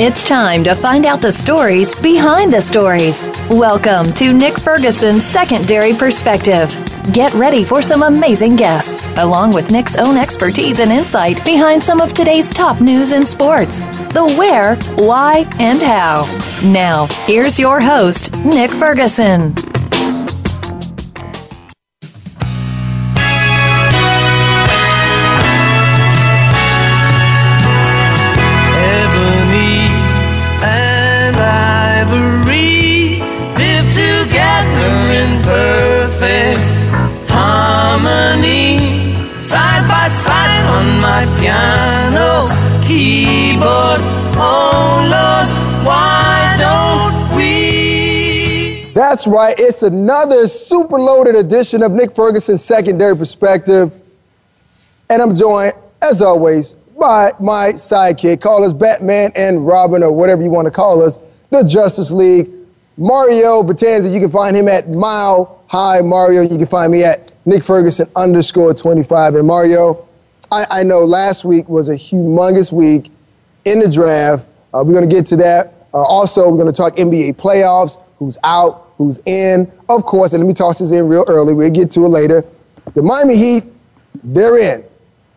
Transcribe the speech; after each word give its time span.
It's 0.00 0.22
time 0.22 0.62
to 0.62 0.76
find 0.76 1.04
out 1.04 1.20
the 1.20 1.32
stories 1.32 1.92
behind 1.98 2.52
the 2.52 2.60
stories. 2.60 3.20
Welcome 3.50 4.12
to 4.12 4.32
Nick 4.32 4.56
Ferguson's 4.56 5.24
Secondary 5.24 5.92
Perspective. 5.92 6.70
Get 7.12 7.34
ready 7.34 7.64
for 7.64 7.82
some 7.82 8.04
amazing 8.04 8.54
guests, 8.54 9.08
along 9.16 9.54
with 9.54 9.72
Nick's 9.72 9.96
own 9.96 10.16
expertise 10.16 10.78
and 10.78 10.92
insight 10.92 11.44
behind 11.44 11.82
some 11.82 12.00
of 12.00 12.14
today's 12.14 12.52
top 12.52 12.80
news 12.80 13.10
in 13.10 13.26
sports 13.26 13.80
the 14.12 14.24
where, 14.38 14.76
why, 15.04 15.48
and 15.58 15.82
how. 15.82 16.22
Now, 16.72 17.06
here's 17.26 17.58
your 17.58 17.80
host, 17.80 18.32
Nick 18.36 18.70
Ferguson. 18.70 19.54
That's 49.18 49.26
right. 49.26 49.56
It's 49.58 49.82
another 49.82 50.46
super 50.46 50.96
loaded 50.96 51.34
edition 51.34 51.82
of 51.82 51.90
Nick 51.90 52.14
Ferguson's 52.14 52.64
Secondary 52.64 53.16
Perspective. 53.16 53.90
And 55.10 55.20
I'm 55.20 55.34
joined, 55.34 55.72
as 56.00 56.22
always, 56.22 56.74
by 56.96 57.32
my 57.40 57.72
sidekick. 57.72 58.40
Call 58.40 58.62
us 58.62 58.72
Batman 58.72 59.32
and 59.34 59.66
Robin, 59.66 60.04
or 60.04 60.12
whatever 60.12 60.42
you 60.42 60.50
want 60.50 60.66
to 60.66 60.70
call 60.70 61.02
us, 61.02 61.18
the 61.50 61.64
Justice 61.64 62.12
League. 62.12 62.48
Mario 62.96 63.64
Batanza, 63.64 64.14
you 64.14 64.20
can 64.20 64.30
find 64.30 64.56
him 64.56 64.68
at 64.68 64.88
Mile 64.90 65.64
High 65.66 66.00
Mario. 66.00 66.42
You 66.42 66.56
can 66.56 66.66
find 66.66 66.92
me 66.92 67.02
at 67.02 67.32
Nick 67.44 67.64
Ferguson 67.64 68.08
underscore 68.14 68.72
25. 68.72 69.34
And 69.34 69.48
Mario, 69.48 70.06
I, 70.52 70.64
I 70.70 70.82
know 70.84 71.00
last 71.00 71.44
week 71.44 71.68
was 71.68 71.88
a 71.88 71.96
humongous 71.96 72.70
week 72.70 73.10
in 73.64 73.80
the 73.80 73.90
draft. 73.90 74.48
Uh, 74.72 74.84
we're 74.86 74.94
going 74.94 75.08
to 75.08 75.12
get 75.12 75.26
to 75.26 75.36
that. 75.38 75.88
Uh, 75.92 76.02
also, 76.02 76.48
we're 76.48 76.58
going 76.58 76.72
to 76.72 76.76
talk 76.76 76.94
NBA 76.94 77.34
playoffs, 77.34 78.00
who's 78.20 78.38
out, 78.44 78.87
who's 78.98 79.20
in. 79.24 79.70
Of 79.88 80.04
course, 80.04 80.34
and 80.34 80.42
let 80.42 80.48
me 80.48 80.54
toss 80.54 80.80
this 80.80 80.92
in 80.92 81.08
real 81.08 81.24
early. 81.28 81.54
We'll 81.54 81.70
get 81.70 81.90
to 81.92 82.04
it 82.04 82.08
later. 82.08 82.44
The 82.94 83.02
Miami 83.02 83.36
Heat, 83.36 83.64
they're 84.22 84.58
in. 84.58 84.84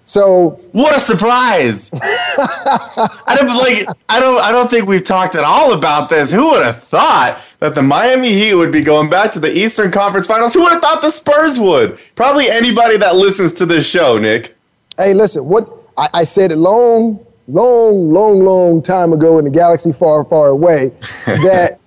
So 0.04 0.60
What 0.72 0.96
a 0.96 1.00
surprise! 1.00 1.92
I 1.94 3.36
don't 3.38 3.56
like. 3.56 3.86
I 4.10 4.20
don't. 4.20 4.42
I 4.42 4.52
don't 4.52 4.70
think 4.70 4.88
we've 4.88 5.06
talked 5.06 5.36
at 5.36 5.44
all 5.44 5.74
about 5.74 6.10
this. 6.10 6.32
Who 6.32 6.50
would 6.52 6.64
have 6.64 6.82
thought 6.82 7.40
that 7.60 7.76
the 7.76 7.84
Miami 7.84 8.34
Heat 8.34 8.56
would 8.56 8.72
be 8.72 8.84
going 8.84 9.12
back 9.12 9.32
to 9.34 9.40
the 9.40 9.56
Eastern 9.56 9.92
Conference 9.92 10.26
Finals? 10.26 10.56
Who 10.56 10.64
would 10.64 10.74
have 10.74 10.82
thought 10.82 11.04
the 11.04 11.12
Spurs 11.12 11.60
would? 11.60 12.00
Probably 12.16 12.50
anybody 12.50 12.98
that 12.98 13.16
listens 13.16 13.54
to 13.54 13.68
this 13.68 13.88
show, 13.88 14.18
Nick. 14.18 14.56
Hey, 14.98 15.14
listen, 15.14 15.46
what 15.46 15.70
I, 15.98 16.08
I 16.16 16.24
said 16.24 16.52
a 16.52 16.56
long, 16.56 17.24
long, 17.48 18.12
long, 18.12 18.44
long 18.44 18.82
time 18.82 19.14
ago 19.14 19.38
in 19.38 19.46
the 19.46 19.52
galaxy 19.52 19.94
far, 19.94 20.26
far 20.26 20.48
away 20.48 20.88
that 21.26 21.80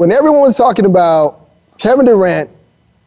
when 0.00 0.10
everyone 0.12 0.40
was 0.40 0.56
talking 0.56 0.86
about 0.86 1.50
Kevin 1.76 2.06
Durant, 2.06 2.48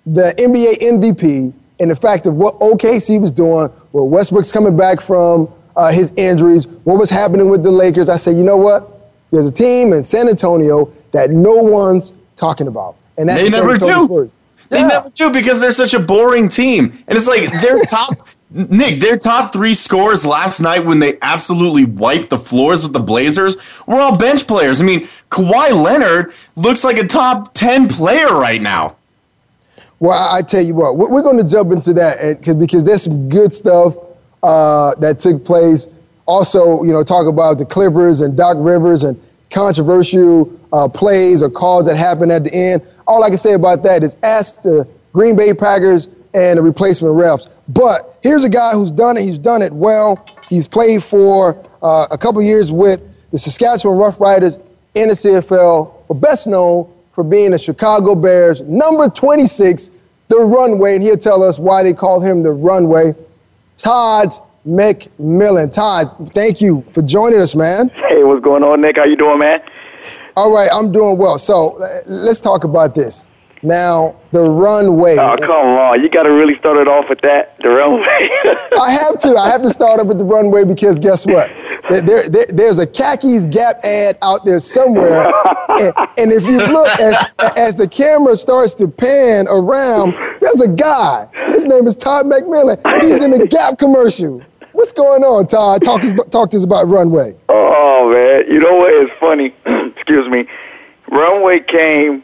the 0.05 0.31
NBA 0.37 0.77
MVP, 0.79 1.51
and 1.79 1.89
the 1.89 1.95
fact 1.95 2.27
of 2.27 2.35
what 2.35 2.59
OKC 2.59 3.19
was 3.19 3.31
doing, 3.31 3.67
where 3.93 4.03
Westbrook's 4.03 4.51
coming 4.51 4.77
back 4.77 5.01
from 5.01 5.51
uh, 5.75 5.91
his 5.91 6.13
injuries, 6.17 6.67
what 6.83 6.99
was 6.99 7.09
happening 7.09 7.49
with 7.49 7.63
the 7.63 7.71
Lakers, 7.71 8.09
I 8.09 8.15
said, 8.17 8.35
you 8.37 8.43
know 8.43 8.57
what? 8.57 9.09
There's 9.31 9.47
a 9.47 9.51
team 9.51 9.91
in 9.91 10.03
San 10.03 10.29
Antonio 10.29 10.93
that 11.13 11.31
no 11.31 11.55
one's 11.63 12.13
talking 12.35 12.67
about, 12.67 12.95
and 13.17 13.27
that's 13.27 13.39
They 13.39 13.45
the 13.45 13.49
San 13.49 13.59
never 13.61 13.71
Antonio 13.73 13.95
do. 13.95 14.05
Spurs. 14.05 14.31
They 14.69 14.79
Yeah. 14.81 14.87
never 14.87 15.09
do 15.09 15.31
because 15.31 15.61
they're 15.61 15.71
such 15.71 15.95
a 15.95 15.99
boring 15.99 16.47
team. 16.47 16.91
And 17.07 17.17
it's 17.17 17.27
like 17.27 17.51
their 17.59 17.79
top 17.89 18.13
Nick, 18.53 18.99
their 18.99 19.17
top 19.17 19.51
three 19.51 19.73
scores 19.73 20.25
last 20.25 20.59
night 20.59 20.85
when 20.85 20.99
they 20.99 21.17
absolutely 21.23 21.85
wiped 21.85 22.29
the 22.29 22.37
floors 22.37 22.83
with 22.83 22.93
the 22.93 22.99
Blazers 22.99 23.55
were 23.87 23.95
all 23.95 24.15
bench 24.15 24.45
players. 24.45 24.79
I 24.79 24.85
mean, 24.85 25.01
Kawhi 25.31 25.71
Leonard 25.83 26.33
looks 26.55 26.83
like 26.83 26.97
a 26.97 27.07
top 27.07 27.55
10 27.55 27.87
player 27.87 28.27
right 28.27 28.61
now. 28.61 28.95
Well, 29.99 30.11
I, 30.11 30.41
tell 30.41 30.61
you 30.61 30.75
what, 30.75 30.97
we're, 30.97 31.23
going 31.23 31.37
to 31.37 31.49
jump 31.49 31.71
into 31.71 31.93
that 31.93 32.43
cause, 32.43 32.55
because 32.55 32.83
there's 32.83 33.03
some 33.03 33.29
good 33.29 33.53
stuff 33.53 33.95
uh, 34.43 34.93
that 34.95 35.17
took 35.17 35.43
place. 35.43 35.87
Also, 36.27 36.83
you 36.83 36.91
know, 36.91 37.03
talk 37.03 37.25
about 37.25 37.57
the 37.57 37.65
Clippers 37.65 38.21
and 38.21 38.37
Doc 38.37 38.57
Rivers 38.59 39.03
and 39.03 39.19
controversial 39.49 40.51
uh, 40.73 40.87
plays 40.87 41.41
or 41.41 41.49
calls 41.49 41.85
that 41.87 41.95
happened 41.95 42.31
at 42.31 42.43
the 42.43 42.53
end. 42.53 42.81
All 43.07 43.23
I 43.23 43.29
can 43.29 43.37
say 43.37 43.53
about 43.53 43.81
that 43.83 44.03
is 44.03 44.15
ask 44.23 44.61
the 44.61 44.87
Green 45.13 45.35
Bay 45.35 45.53
Packers 45.53 46.09
and 46.33 46.57
the 46.57 46.61
replacement 46.61 47.15
refs. 47.15 47.49
But 47.67 48.17
here's 48.23 48.43
a 48.43 48.49
guy 48.49 48.71
who's 48.73 48.91
done 48.91 49.17
it. 49.17 49.23
He's 49.23 49.37
done 49.37 49.61
it 49.61 49.71
well. 49.71 50.25
He's 50.49 50.67
played 50.67 51.03
for 51.03 51.63
uh, 51.81 52.07
a 52.11 52.17
couple 52.17 52.41
years 52.41 52.71
with 52.71 53.01
the 53.31 53.37
Saskatchewan 53.37 53.97
Roughriders 53.97 54.61
in 54.95 55.09
the 55.09 55.15
CFL, 55.15 55.93
but 56.07 56.15
best 56.15 56.47
known 56.47 56.91
for 57.11 57.23
being 57.23 57.51
the 57.51 57.57
Chicago 57.57 58.15
Bears 58.15 58.61
number 58.61 59.09
26, 59.09 59.91
the 60.27 60.37
runway, 60.37 60.95
and 60.95 61.03
he'll 61.03 61.17
tell 61.17 61.43
us 61.43 61.59
why 61.59 61.83
they 61.83 61.93
call 61.93 62.21
him 62.21 62.43
the 62.43 62.51
runway. 62.51 63.13
Todd 63.75 64.29
McMillon. 64.67 65.71
Todd, 65.71 66.31
thank 66.33 66.61
you 66.61 66.81
for 66.93 67.01
joining 67.01 67.39
us, 67.39 67.55
man. 67.55 67.89
Hey, 67.89 68.23
what's 68.23 68.43
going 68.43 68.63
on, 68.63 68.81
Nick? 68.81 68.97
How 68.97 69.05
you 69.05 69.15
doing, 69.15 69.39
man? 69.39 69.61
All 70.35 70.53
right, 70.53 70.69
I'm 70.73 70.91
doing 70.91 71.17
well. 71.17 71.37
So 71.37 71.77
let's 72.05 72.39
talk 72.39 72.63
about 72.63 72.95
this. 72.95 73.27
Now, 73.63 74.15
the 74.31 74.41
runway. 74.41 75.15
Oh, 75.17 75.37
come 75.37 75.51
on. 75.77 76.03
You 76.03 76.09
got 76.09 76.23
to 76.23 76.31
really 76.33 76.57
start 76.59 76.77
it 76.77 76.87
off 76.89 77.05
with 77.09 77.21
that, 77.21 77.55
the 77.61 77.69
runway. 77.69 78.03
I 78.79 78.91
have 78.91 79.17
to. 79.19 79.29
I 79.37 79.49
have 79.49 79.61
to 79.61 79.69
start 79.69 79.99
up 80.01 80.07
with 80.07 80.17
the 80.17 80.25
runway 80.25 80.65
because 80.65 80.99
guess 80.99 81.25
what? 81.25 81.49
There, 81.89 82.01
there, 82.01 82.29
there- 82.29 82.45
there's 82.49 82.79
a 82.79 82.85
khakis 82.87 83.45
Gap 83.47 83.77
ad 83.85 84.17
out 84.21 84.45
there 84.45 84.59
somewhere, 84.59 85.25
and, 85.69 85.93
and 86.17 86.31
if 86.31 86.43
you 86.45 86.57
look 86.57 86.87
as, 86.99 87.15
as 87.57 87.77
the 87.77 87.87
camera 87.87 88.35
starts 88.35 88.73
to 88.75 88.87
pan 88.87 89.45
around, 89.49 90.13
there's 90.41 90.61
a 90.61 90.69
guy. 90.69 91.27
His 91.51 91.65
name 91.65 91.87
is 91.87 91.95
Todd 91.95 92.25
McMillon. 92.25 92.77
He's 93.01 93.23
in 93.23 93.31
the 93.31 93.47
Gap 93.47 93.77
commercial. 93.79 94.41
What's 94.73 94.91
going 94.93 95.23
on, 95.23 95.47
Todd? 95.47 95.83
Talk 95.83 96.01
to 96.01 96.07
us, 96.07 96.13
talk 96.31 96.49
to 96.51 96.57
us 96.57 96.63
about 96.65 96.87
runway. 96.87 97.33
oh, 97.49 98.09
man. 98.11 98.51
You 98.51 98.59
know 98.59 98.75
what? 98.75 98.91
It's 98.93 99.11
funny. 99.19 99.53
Excuse 99.95 100.27
me. 100.29 100.47
Runway 101.11 101.59
came. 101.61 102.23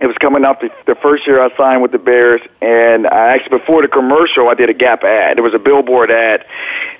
It 0.00 0.06
was 0.06 0.16
coming 0.18 0.44
out 0.44 0.60
the, 0.60 0.70
the 0.86 0.94
first 0.94 1.26
year 1.26 1.40
I 1.40 1.54
signed 1.56 1.82
with 1.82 1.90
the 1.90 1.98
Bears, 1.98 2.40
and 2.60 3.06
I 3.08 3.34
actually 3.34 3.58
before 3.58 3.82
the 3.82 3.88
commercial, 3.88 4.48
I 4.48 4.54
did 4.54 4.70
a 4.70 4.74
Gap 4.74 5.02
ad. 5.02 5.36
There 5.36 5.42
was 5.42 5.54
a 5.54 5.58
billboard 5.58 6.10
ad, 6.12 6.44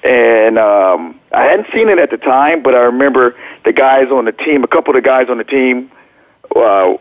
and 0.02 0.58
um, 0.58 1.20
I 1.32 1.44
hadn't 1.44 1.68
seen 1.72 1.88
it 1.88 2.00
at 2.00 2.10
the 2.10 2.16
time, 2.16 2.62
but 2.62 2.74
I 2.74 2.80
remember 2.80 3.36
the 3.64 3.72
guys 3.72 4.08
on 4.10 4.24
the 4.24 4.32
team, 4.32 4.64
a 4.64 4.66
couple 4.66 4.96
of 4.96 5.02
the 5.02 5.06
guys 5.06 5.28
on 5.30 5.38
the 5.38 5.44
team, 5.44 5.92
uh, 6.56 6.94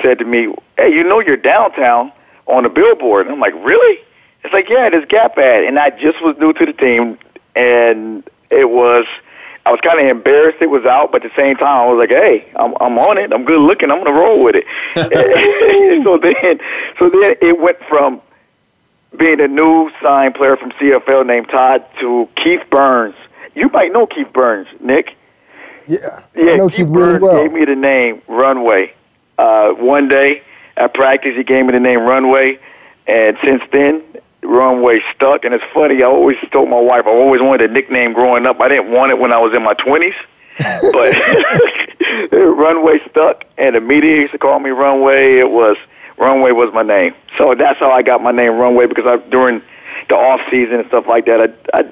said 0.00 0.18
to 0.20 0.24
me, 0.24 0.54
"Hey, 0.78 0.90
you 0.90 1.04
know 1.04 1.20
you're 1.20 1.36
downtown 1.36 2.12
on 2.46 2.62
the 2.62 2.70
billboard." 2.70 3.26
And 3.26 3.34
I'm 3.34 3.40
like, 3.40 3.54
"Really?" 3.62 3.98
It's 4.44 4.54
like, 4.54 4.70
"Yeah, 4.70 4.88
this 4.88 5.04
Gap 5.04 5.36
ad," 5.36 5.64
and 5.64 5.78
I 5.78 5.90
just 5.90 6.22
was 6.22 6.34
new 6.38 6.54
to 6.54 6.64
the 6.64 6.72
team, 6.72 7.18
and 7.54 8.26
it 8.48 8.70
was. 8.70 9.04
I 9.64 9.70
was 9.70 9.80
kind 9.80 10.00
of 10.00 10.06
embarrassed 10.06 10.58
it 10.60 10.70
was 10.70 10.84
out, 10.84 11.12
but 11.12 11.24
at 11.24 11.30
the 11.30 11.36
same 11.40 11.56
time, 11.56 11.68
I 11.68 11.86
was 11.86 11.98
like, 11.98 12.10
"Hey, 12.10 12.50
I'm 12.56 12.74
I'm 12.80 12.98
on 12.98 13.16
it. 13.18 13.32
I'm 13.32 13.44
good 13.44 13.60
looking. 13.60 13.90
I'm 13.90 13.98
gonna 14.02 14.18
roll 14.18 14.42
with 14.42 14.56
it." 14.56 14.64
so 16.04 16.18
then, 16.18 16.58
so 16.98 17.08
then 17.08 17.36
it 17.40 17.60
went 17.60 17.78
from 17.88 18.20
being 19.16 19.40
a 19.40 19.48
new 19.48 19.90
signed 20.02 20.34
player 20.34 20.56
from 20.56 20.72
CFL 20.72 21.26
named 21.26 21.48
Todd 21.48 21.84
to 22.00 22.28
Keith 22.36 22.62
Burns. 22.70 23.14
You 23.54 23.68
might 23.68 23.92
know 23.92 24.06
Keith 24.06 24.32
Burns, 24.32 24.68
Nick. 24.80 25.16
Yeah, 25.86 25.98
Yeah, 26.34 26.56
Keith 26.56 26.72
Keith 26.76 26.88
really 26.88 27.12
Burns 27.12 27.22
well. 27.22 27.42
gave 27.42 27.52
me 27.52 27.64
the 27.64 27.74
name 27.76 28.22
Runway. 28.28 28.94
Uh, 29.38 29.72
one 29.72 30.08
day 30.08 30.42
at 30.76 30.94
practice, 30.94 31.36
he 31.36 31.44
gave 31.44 31.66
me 31.66 31.72
the 31.72 31.80
name 31.80 32.00
Runway, 32.00 32.58
and 33.06 33.36
since 33.44 33.62
then, 33.72 34.02
Runway 34.42 35.00
stuck. 35.14 35.44
And 35.44 35.54
it's 35.54 35.64
funny. 35.72 36.02
I 36.02 36.06
always 36.06 36.36
told 36.50 36.68
my 36.68 36.80
wife 36.80 37.06
I 37.06 37.10
always 37.10 37.40
wanted 37.40 37.70
a 37.70 37.72
nickname 37.72 38.12
growing 38.12 38.46
up. 38.46 38.60
I 38.60 38.68
didn't 38.68 38.90
want 38.90 39.10
it 39.10 39.18
when 39.18 39.32
I 39.32 39.38
was 39.38 39.54
in 39.54 39.62
my 39.62 39.74
twenties, 39.74 40.14
but 40.92 41.14
Runway 42.32 43.00
stuck. 43.10 43.44
And 43.58 43.76
the 43.76 43.80
media 43.80 44.16
used 44.16 44.32
to 44.32 44.38
call 44.38 44.58
me 44.58 44.70
Runway. 44.70 45.38
It 45.38 45.50
was 45.50 45.76
Runway 46.18 46.52
was 46.52 46.72
my 46.74 46.82
name. 46.82 47.14
So 47.38 47.54
that's 47.54 47.78
how 47.78 47.90
I 47.90 48.02
got 48.02 48.22
my 48.22 48.32
name 48.32 48.56
Runway 48.56 48.86
because 48.86 49.06
I 49.06 49.16
during 49.28 49.62
the 50.08 50.16
off 50.16 50.40
season 50.50 50.80
and 50.80 50.88
stuff 50.88 51.06
like 51.06 51.26
that, 51.26 51.40
I, 51.40 51.78
I 51.78 51.84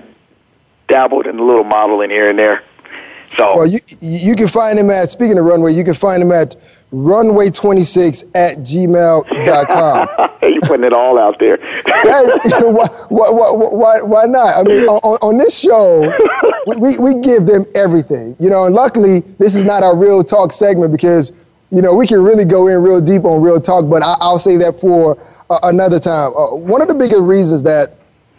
dabbled 0.88 1.26
in 1.26 1.38
a 1.38 1.42
little 1.42 1.64
modeling 1.64 2.10
here 2.10 2.28
and 2.28 2.38
there. 2.38 2.62
So 3.36 3.54
Well, 3.54 3.66
you 3.66 3.78
you 4.00 4.34
can 4.34 4.48
find 4.48 4.78
him 4.78 4.90
at 4.90 5.10
speaking 5.10 5.38
of 5.38 5.44
runway, 5.44 5.72
you 5.72 5.84
can 5.84 5.94
find 5.94 6.22
him 6.22 6.32
at 6.32 6.56
runway26 6.92 8.24
at 8.34 8.56
gmail.com. 8.58 10.08
you 10.42 10.60
putting 10.62 10.84
it 10.84 10.92
all 10.92 11.18
out 11.18 11.38
there. 11.38 11.56
hey, 11.56 11.82
why, 12.64 12.86
why, 13.08 13.30
why, 13.30 13.98
why, 14.02 14.24
not? 14.24 14.56
I 14.56 14.62
mean, 14.62 14.84
on, 14.84 15.18
on- 15.22 15.38
this 15.38 15.58
show, 15.58 16.00
we, 16.66 16.76
we, 16.76 16.98
we 16.98 17.20
give 17.20 17.46
them 17.46 17.64
everything, 17.74 18.36
you 18.38 18.50
know. 18.50 18.66
And 18.66 18.74
luckily, 18.74 19.20
this 19.38 19.54
is 19.54 19.64
not 19.64 19.82
our 19.82 19.96
real 19.96 20.22
talk 20.24 20.52
segment 20.52 20.92
because 20.92 21.32
you 21.70 21.80
know 21.80 21.94
we 21.94 22.06
can 22.06 22.22
really 22.22 22.44
go 22.44 22.66
in 22.66 22.82
real 22.82 23.00
deep 23.00 23.24
on 23.24 23.40
real 23.40 23.60
talk. 23.60 23.88
But 23.88 24.02
I, 24.02 24.16
will 24.20 24.38
say 24.38 24.56
that 24.58 24.78
for 24.80 25.16
uh, 25.48 25.58
another 25.62 25.98
time. 25.98 26.32
Uh, 26.36 26.54
one 26.54 26.82
of 26.82 26.88
the 26.88 26.94
biggest 26.94 27.22
reasons 27.22 27.62
that 27.62 27.96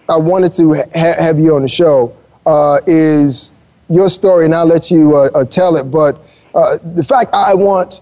I 0.10 0.18
wanted 0.18 0.52
to 0.54 0.74
ha- 0.74 1.16
have 1.18 1.40
you 1.40 1.56
on 1.56 1.62
the 1.62 1.70
show 1.70 2.16
uh, 2.46 2.80
is 2.86 3.54
your 3.90 4.10
story, 4.10 4.46
and 4.46 4.54
I'll 4.54 4.66
let 4.66 4.92
you 4.92 5.16
uh, 5.16 5.30
uh, 5.34 5.46
tell 5.46 5.76
it. 5.78 5.86
But 5.86 6.18
uh, 6.54 6.78
the 6.84 7.04
fact 7.04 7.34
I 7.34 7.54
want 7.54 8.02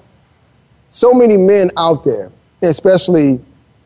so 0.89 1.13
many 1.13 1.37
men 1.37 1.69
out 1.77 2.03
there, 2.03 2.31
especially 2.63 3.39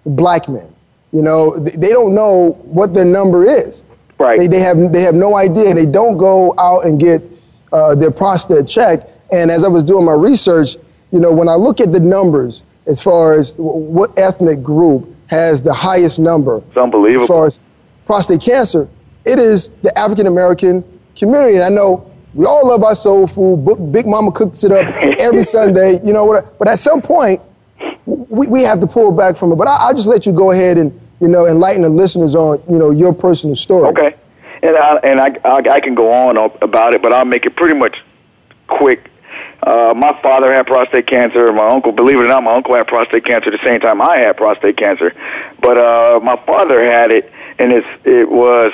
black 0.05 0.49
men, 0.49 0.73
you 1.11 1.21
know, 1.21 1.55
they 1.59 1.89
don't 1.89 2.15
know 2.15 2.57
what 2.63 2.93
their 2.93 3.05
number 3.05 3.45
is. 3.45 3.83
Right. 4.17 4.39
They, 4.39 4.47
they 4.47 4.59
have 4.59 4.91
they 4.91 5.01
have 5.01 5.15
no 5.15 5.35
idea. 5.35 5.73
They 5.73 5.85
don't 5.85 6.17
go 6.17 6.53
out 6.57 6.85
and 6.85 6.99
get 6.99 7.21
uh, 7.71 7.93
their 7.95 8.11
prostate 8.11 8.67
checked. 8.67 9.05
And 9.31 9.51
as 9.51 9.63
I 9.63 9.67
was 9.67 9.83
doing 9.83 10.05
my 10.05 10.13
research, 10.13 10.77
you 11.11 11.19
know, 11.19 11.31
when 11.31 11.49
I 11.49 11.55
look 11.55 11.81
at 11.81 11.91
the 11.91 11.99
numbers 11.99 12.63
as 12.87 13.01
far 13.01 13.35
as 13.37 13.55
what 13.57 14.17
ethnic 14.17 14.63
group 14.63 15.07
has 15.27 15.61
the 15.61 15.73
highest 15.73 16.19
number, 16.19 16.57
it's 16.67 16.77
unbelievable. 16.77 17.23
As 17.23 17.27
far 17.27 17.45
as 17.45 17.59
prostate 18.05 18.41
cancer, 18.41 18.87
it 19.25 19.39
is 19.39 19.71
the 19.81 19.97
African 19.97 20.27
American 20.27 20.83
community. 21.15 21.55
And 21.55 21.63
I 21.63 21.69
know 21.69 22.09
we 22.33 22.45
all 22.45 22.67
love 22.67 22.83
our 22.83 22.95
soul 22.95 23.27
food. 23.27 23.91
Big 23.91 24.07
Mama 24.07 24.31
cooks 24.31 24.63
it 24.63 24.71
up 24.71 24.85
every 25.19 25.43
Sunday, 25.43 25.99
you 26.03 26.13
know. 26.13 26.25
What? 26.25 26.57
But 26.57 26.67
at 26.67 26.79
some 26.79 27.01
point, 27.01 27.41
we, 28.05 28.47
we 28.47 28.63
have 28.63 28.79
to 28.79 28.87
pull 28.87 29.11
back 29.11 29.35
from 29.35 29.51
it. 29.51 29.55
But 29.55 29.67
I, 29.67 29.87
will 29.87 29.95
just 29.95 30.07
let 30.07 30.25
you 30.25 30.33
go 30.33 30.51
ahead 30.51 30.77
and 30.77 30.99
you 31.19 31.27
know 31.27 31.45
enlighten 31.45 31.83
the 31.83 31.89
listeners 31.89 32.35
on 32.35 32.61
you 32.69 32.77
know 32.77 32.91
your 32.91 33.13
personal 33.13 33.55
story. 33.55 33.87
Okay, 33.89 34.15
and 34.63 34.75
I, 34.75 34.95
and 34.97 35.19
I, 35.19 35.37
I, 35.45 35.75
I 35.75 35.79
can 35.79 35.95
go 35.95 36.11
on 36.11 36.37
about 36.61 36.93
it, 36.93 37.01
but 37.01 37.13
I'll 37.13 37.25
make 37.25 37.45
it 37.45 37.55
pretty 37.55 37.75
much 37.75 38.01
quick. 38.67 39.09
Uh, 39.61 39.93
my 39.95 40.19
father 40.21 40.53
had 40.53 40.67
prostate 40.67 41.07
cancer. 41.07 41.51
My 41.53 41.69
uncle, 41.69 41.91
believe 41.91 42.17
it 42.17 42.23
or 42.23 42.27
not, 42.27 42.43
my 42.43 42.53
uncle 42.53 42.75
had 42.75 42.87
prostate 42.87 43.25
cancer 43.25 43.49
the 43.49 43.63
same 43.63 43.79
time 43.79 44.01
I 44.01 44.17
had 44.17 44.35
prostate 44.35 44.75
cancer. 44.75 45.13
But 45.61 45.77
uh, 45.77 46.19
my 46.21 46.35
father 46.45 46.83
had 46.83 47.11
it, 47.11 47.31
and 47.59 47.71
it's 47.71 47.87
it 48.03 48.29
was 48.29 48.73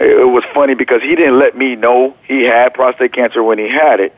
it 0.00 0.28
was 0.28 0.44
funny 0.54 0.74
because 0.74 1.02
he 1.02 1.14
didn't 1.16 1.38
let 1.38 1.56
me 1.56 1.74
know 1.74 2.16
he 2.24 2.42
had 2.42 2.74
prostate 2.74 3.12
cancer 3.12 3.42
when 3.42 3.58
he 3.58 3.68
had 3.68 4.00
it. 4.00 4.14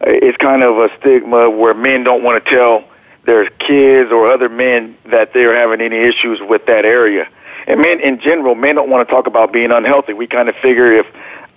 It's 0.00 0.36
kind 0.36 0.62
of 0.62 0.78
a 0.78 0.90
stigma 0.98 1.48
where 1.48 1.72
men 1.72 2.04
don't 2.04 2.22
want 2.22 2.44
to 2.44 2.50
tell 2.50 2.84
their 3.24 3.48
kids 3.48 4.12
or 4.12 4.30
other 4.30 4.48
men 4.48 4.96
that 5.06 5.32
they're 5.32 5.54
having 5.58 5.80
any 5.80 5.96
issues 5.96 6.40
with 6.42 6.66
that 6.66 6.84
area. 6.84 7.26
And 7.66 7.80
men 7.80 8.00
in 8.00 8.20
general, 8.20 8.54
men 8.54 8.74
don't 8.74 8.90
want 8.90 9.08
to 9.08 9.12
talk 9.12 9.26
about 9.26 9.52
being 9.52 9.70
unhealthy. 9.70 10.12
We 10.12 10.26
kind 10.26 10.48
of 10.48 10.56
figure 10.56 10.92
if 10.92 11.06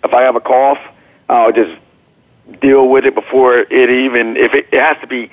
if 0.04 0.14
I 0.14 0.22
have 0.22 0.36
a 0.36 0.40
cough, 0.40 0.80
I'll 1.28 1.52
just 1.52 1.78
deal 2.62 2.88
with 2.88 3.06
it 3.06 3.14
before 3.14 3.58
it 3.58 3.90
even 3.90 4.38
if 4.38 4.54
it, 4.54 4.70
it 4.72 4.82
has 4.82 4.96
to 5.02 5.08
be 5.08 5.30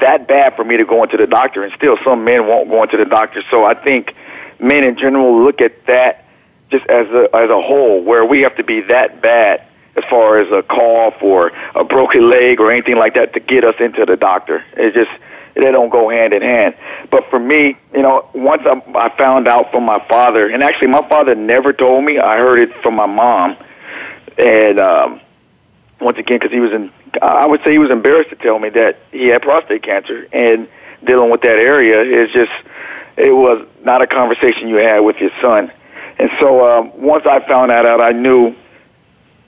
that 0.00 0.26
bad 0.26 0.56
for 0.56 0.64
me 0.64 0.78
to 0.78 0.84
go 0.86 1.02
into 1.02 1.18
the 1.18 1.26
doctor. 1.26 1.62
And 1.62 1.72
still, 1.74 1.98
some 2.02 2.24
men 2.24 2.46
won't 2.46 2.70
go 2.70 2.82
into 2.82 2.96
the 2.96 3.04
doctor. 3.04 3.42
So 3.50 3.64
I 3.64 3.74
think 3.74 4.14
men 4.58 4.84
in 4.84 4.96
general 4.96 5.44
look 5.44 5.60
at 5.60 5.86
that 5.86 6.21
just 6.72 6.86
as 6.86 7.06
a 7.08 7.28
as 7.34 7.48
a 7.50 7.62
whole, 7.62 8.02
where 8.02 8.24
we 8.24 8.40
have 8.40 8.56
to 8.56 8.64
be 8.64 8.80
that 8.80 9.22
bad 9.22 9.64
as 9.94 10.04
far 10.10 10.38
as 10.38 10.50
a 10.50 10.62
cough 10.62 11.22
or 11.22 11.52
a 11.74 11.84
broken 11.84 12.30
leg 12.30 12.58
or 12.58 12.72
anything 12.72 12.96
like 12.96 13.14
that 13.14 13.34
to 13.34 13.40
get 13.40 13.62
us 13.62 13.74
into 13.78 14.04
the 14.04 14.16
doctor. 14.16 14.64
It 14.76 14.94
just 14.94 15.10
they 15.54 15.70
don't 15.70 15.90
go 15.90 16.08
hand 16.08 16.32
in 16.32 16.42
hand. 16.42 16.74
But 17.10 17.28
for 17.28 17.38
me, 17.38 17.76
you 17.94 18.02
know, 18.02 18.26
once 18.34 18.62
I, 18.64 18.80
I 18.94 19.16
found 19.16 19.46
out 19.46 19.70
from 19.70 19.84
my 19.84 20.02
father, 20.08 20.48
and 20.48 20.62
actually 20.62 20.88
my 20.88 21.06
father 21.08 21.34
never 21.34 21.72
told 21.72 22.04
me. 22.04 22.18
I 22.18 22.38
heard 22.38 22.58
it 22.58 22.74
from 22.82 22.94
my 22.96 23.06
mom, 23.06 23.56
and 24.38 24.80
um, 24.80 25.20
once 26.00 26.18
again, 26.18 26.38
because 26.38 26.52
he 26.52 26.60
was 26.60 26.72
in, 26.72 26.90
I 27.20 27.46
would 27.46 27.62
say 27.62 27.70
he 27.70 27.78
was 27.78 27.90
embarrassed 27.90 28.30
to 28.30 28.36
tell 28.36 28.58
me 28.58 28.70
that 28.70 28.98
he 29.10 29.26
had 29.26 29.42
prostate 29.42 29.82
cancer, 29.82 30.26
and 30.32 30.68
dealing 31.04 31.30
with 31.30 31.42
that 31.42 31.58
area 31.58 32.00
is 32.00 32.32
just, 32.32 32.52
it 33.16 33.32
was 33.32 33.66
not 33.84 34.00
a 34.02 34.06
conversation 34.06 34.68
you 34.68 34.76
had 34.76 35.00
with 35.00 35.16
your 35.16 35.30
son. 35.40 35.70
And 36.22 36.30
so 36.38 36.64
um, 36.64 36.92
once 37.02 37.26
I 37.26 37.44
found 37.48 37.72
that 37.72 37.84
out, 37.84 38.00
I 38.00 38.12
knew 38.12 38.54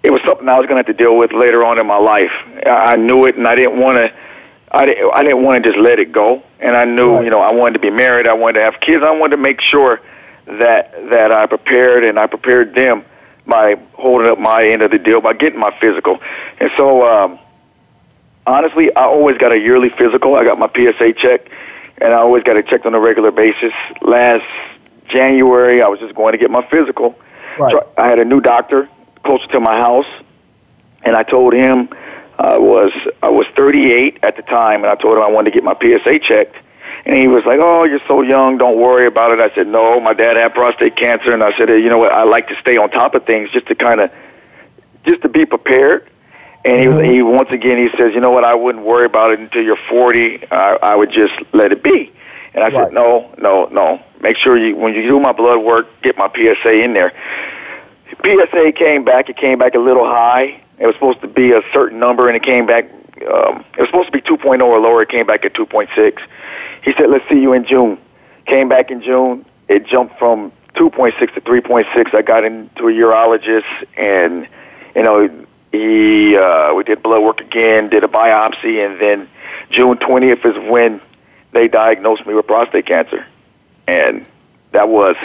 it 0.03 0.11
was 0.11 0.21
something 0.27 0.49
I 0.49 0.59
was 0.59 0.67
going 0.67 0.83
to 0.83 0.89
have 0.89 0.97
to 0.97 1.05
deal 1.05 1.17
with 1.17 1.33
later 1.33 1.65
on 1.65 1.79
in 1.79 1.87
my 1.87 1.99
life. 1.99 2.33
I 2.67 2.97
knew 2.97 3.27
it, 3.27 3.37
and 3.37 3.47
I 3.47 3.55
didn't 3.55 3.79
want 3.81 3.99
to. 3.99 4.13
I 4.73 4.85
didn't, 4.85 5.09
I 5.15 5.23
didn't 5.23 5.45
want 5.45 5.63
to 5.63 5.71
just 5.71 5.81
let 5.81 6.01
it 6.01 6.11
go. 6.11 6.43
And 6.59 6.77
I 6.77 6.85
knew, 6.85 7.15
right. 7.15 7.25
you 7.25 7.31
know, 7.31 7.39
I 7.39 7.53
wanted 7.53 7.75
to 7.75 7.79
be 7.79 7.91
married. 7.91 8.27
I 8.27 8.35
wanted 8.35 8.59
to 8.59 8.65
have 8.65 8.81
kids. 8.81 9.05
I 9.05 9.13
wanted 9.13 9.37
to 9.37 9.43
make 9.43 9.61
sure 9.61 10.01
that 10.47 10.93
that 11.11 11.31
I 11.31 11.47
prepared 11.47 12.03
and 12.03 12.19
I 12.19 12.27
prepared 12.27 12.75
them 12.75 13.05
by 13.47 13.77
holding 13.93 14.29
up 14.29 14.41
my 14.41 14.67
end 14.67 14.83
of 14.83 14.91
the 14.91 14.99
deal 14.99 15.21
by 15.21 15.33
getting 15.33 15.61
my 15.61 15.71
physical. 15.81 16.19
And 16.59 16.73
so, 16.77 17.07
um, 17.07 17.39
honestly, 18.49 18.93
I 18.97 19.05
always 19.05 19.39
got 19.39 19.53
a 19.53 19.59
yearly 19.61 19.91
physical. 19.91 20.35
I 20.35 20.43
got 20.43 20.59
my 20.59 20.69
PSA 20.75 21.13
check, 21.13 21.49
and 21.99 22.13
I 22.13 22.17
always 22.17 22.43
got 22.43 22.57
it 22.57 22.67
checked 22.67 22.85
on 22.85 22.95
a 22.95 23.01
regular 23.01 23.31
basis. 23.31 23.73
Last 24.03 24.45
January, 25.09 25.83
I 25.83 25.89
was 25.89 26.01
just 26.01 26.15
going 26.15 26.33
to 26.33 26.39
get 26.39 26.51
my 26.51 26.67
physical. 26.69 27.19
Right. 27.59 27.73
So 27.73 27.89
I 27.97 28.09
had 28.09 28.19
a 28.19 28.25
new 28.25 28.41
doctor 28.41 28.89
closer 29.25 29.47
to 29.49 29.61
my 29.61 29.77
house, 29.77 30.07
and 31.03 31.17
I 31.17 31.23
told 31.23 31.53
him 31.53 31.89
I 32.39 32.59
was 32.59 32.93
I 33.23 33.31
was 33.31 33.47
38 33.57 34.19
at 34.23 34.37
the 34.37 34.43
time, 34.43 34.83
and 34.83 34.91
I 34.91 34.97
told 34.97 35.17
him 35.17 35.23
I 35.23 35.29
wanted 35.29 35.53
to 35.53 35.61
get 35.61 35.65
my 35.65 35.75
PSA 35.75 36.19
checked. 36.21 36.57
And 37.07 37.17
he 37.17 37.29
was 37.29 37.45
like, 37.45 37.59
"Oh, 37.61 37.85
you're 37.85 38.01
so 38.09 38.23
young. 38.23 38.59
Don't 38.59 38.79
worry 38.79 39.07
about 39.07 39.31
it." 39.33 39.41
I 39.41 39.55
said, 39.55 39.67
"No, 39.67 40.01
my 40.01 40.15
dad 40.15 40.37
had 40.37 40.55
prostate 40.55 40.97
cancer," 40.97 41.33
and 41.33 41.45
I 41.45 41.57
said, 41.57 41.69
"You 41.69 41.89
know 41.89 41.99
what? 41.99 42.13
I 42.13 42.25
like 42.25 42.49
to 42.49 42.57
stay 42.61 42.77
on 42.77 42.91
top 42.91 43.15
of 43.15 43.25
things 43.25 43.51
just 43.51 43.67
to 43.67 43.75
kind 43.75 44.01
of, 44.01 44.11
just 45.05 45.23
to 45.23 45.29
be 45.29 45.45
prepared." 45.45 46.09
And 46.65 46.81
he, 46.81 46.87
mm-hmm. 46.87 47.13
he 47.13 47.23
once 47.23 47.51
again 47.53 47.77
he 47.77 47.95
says, 47.97 48.15
"You 48.15 48.21
know 48.21 48.31
what? 48.31 48.45
I 48.45 48.55
wouldn't 48.55 48.85
worry 48.85 49.05
about 49.05 49.33
it 49.33 49.39
until 49.39 49.63
you're 49.63 49.79
40. 49.89 50.51
I, 50.51 50.79
I 50.83 50.97
would 50.97 51.11
just 51.11 51.35
let 51.53 51.73
it 51.73 51.83
be." 51.83 52.11
And 52.55 52.65
I 52.65 52.69
right. 52.69 52.87
said, 52.87 52.95
"No, 52.95 53.35
no, 53.39 53.67
no. 53.67 54.03
Make 54.25 54.39
sure 54.39 54.57
you 54.57 54.75
when 54.75 54.95
you 54.95 55.03
do 55.03 55.21
my 55.21 55.33
blood 55.33 55.59
work, 55.59 55.87
get 56.03 56.17
my 56.17 56.29
PSA 56.35 56.83
in 56.83 56.95
there." 56.95 57.13
PSA 58.23 58.73
came 58.73 59.05
back. 59.05 59.29
It 59.29 59.37
came 59.37 59.59
back 59.59 59.75
a 59.75 59.79
little 59.79 60.07
high. 60.07 60.63
It 60.79 60.87
was 60.87 60.95
supposed 60.95 61.21
to 61.21 61.29
be 61.29 61.53
a 61.53 61.61
certain 61.75 61.99
number, 61.99 62.27
and 62.27 62.35
it 62.35 62.43
came 62.43 62.65
back. 62.65 62.87
Um, 63.31 63.67
it 63.77 63.81
was 63.81 63.89
supposed 63.89 64.07
to 64.07 64.13
be 64.13 64.23
2.0 64.23 64.63
or 64.63 64.81
lower. 64.81 65.03
It 65.03 65.11
came 65.11 65.27
back 65.27 65.45
at 65.45 65.53
2.6. 65.53 66.23
He 66.83 66.95
said, 66.95 67.11
"Let's 67.11 67.29
see 67.29 67.39
you 67.39 67.53
in 67.53 67.67
June." 67.67 67.99
Came 68.47 68.71
back 68.71 68.91
in 68.91 69.03
June. 69.03 69.45
It 69.69 69.87
jumped 69.87 70.19
from 70.19 70.53
2.6 70.75 71.35
to 71.35 71.41
3.6. 71.43 72.15
I 72.15 72.23
got 72.23 72.45
into 72.45 72.89
a 72.89 72.93
urologist, 72.93 73.87
and 73.99 74.49
you 74.97 75.03
know, 75.03 75.29
he 75.71 76.35
uh, 76.35 76.73
we 76.73 76.83
did 76.83 77.03
blood 77.03 77.23
work 77.23 77.43
again, 77.43 77.91
did 77.91 78.05
a 78.05 78.09
biopsy, 78.09 78.85
and 78.85 78.99
then 78.99 79.29
June 79.71 79.99
20th 79.99 80.47
is 80.47 80.71
when 80.71 81.01
they 81.53 81.69
diagnosed 81.69 82.27
me 82.27 82.35
with 82.35 82.47
prostate 82.47 82.87
cancer, 82.87 83.27
and 83.87 84.29
that 84.73 84.89
was 84.89 85.17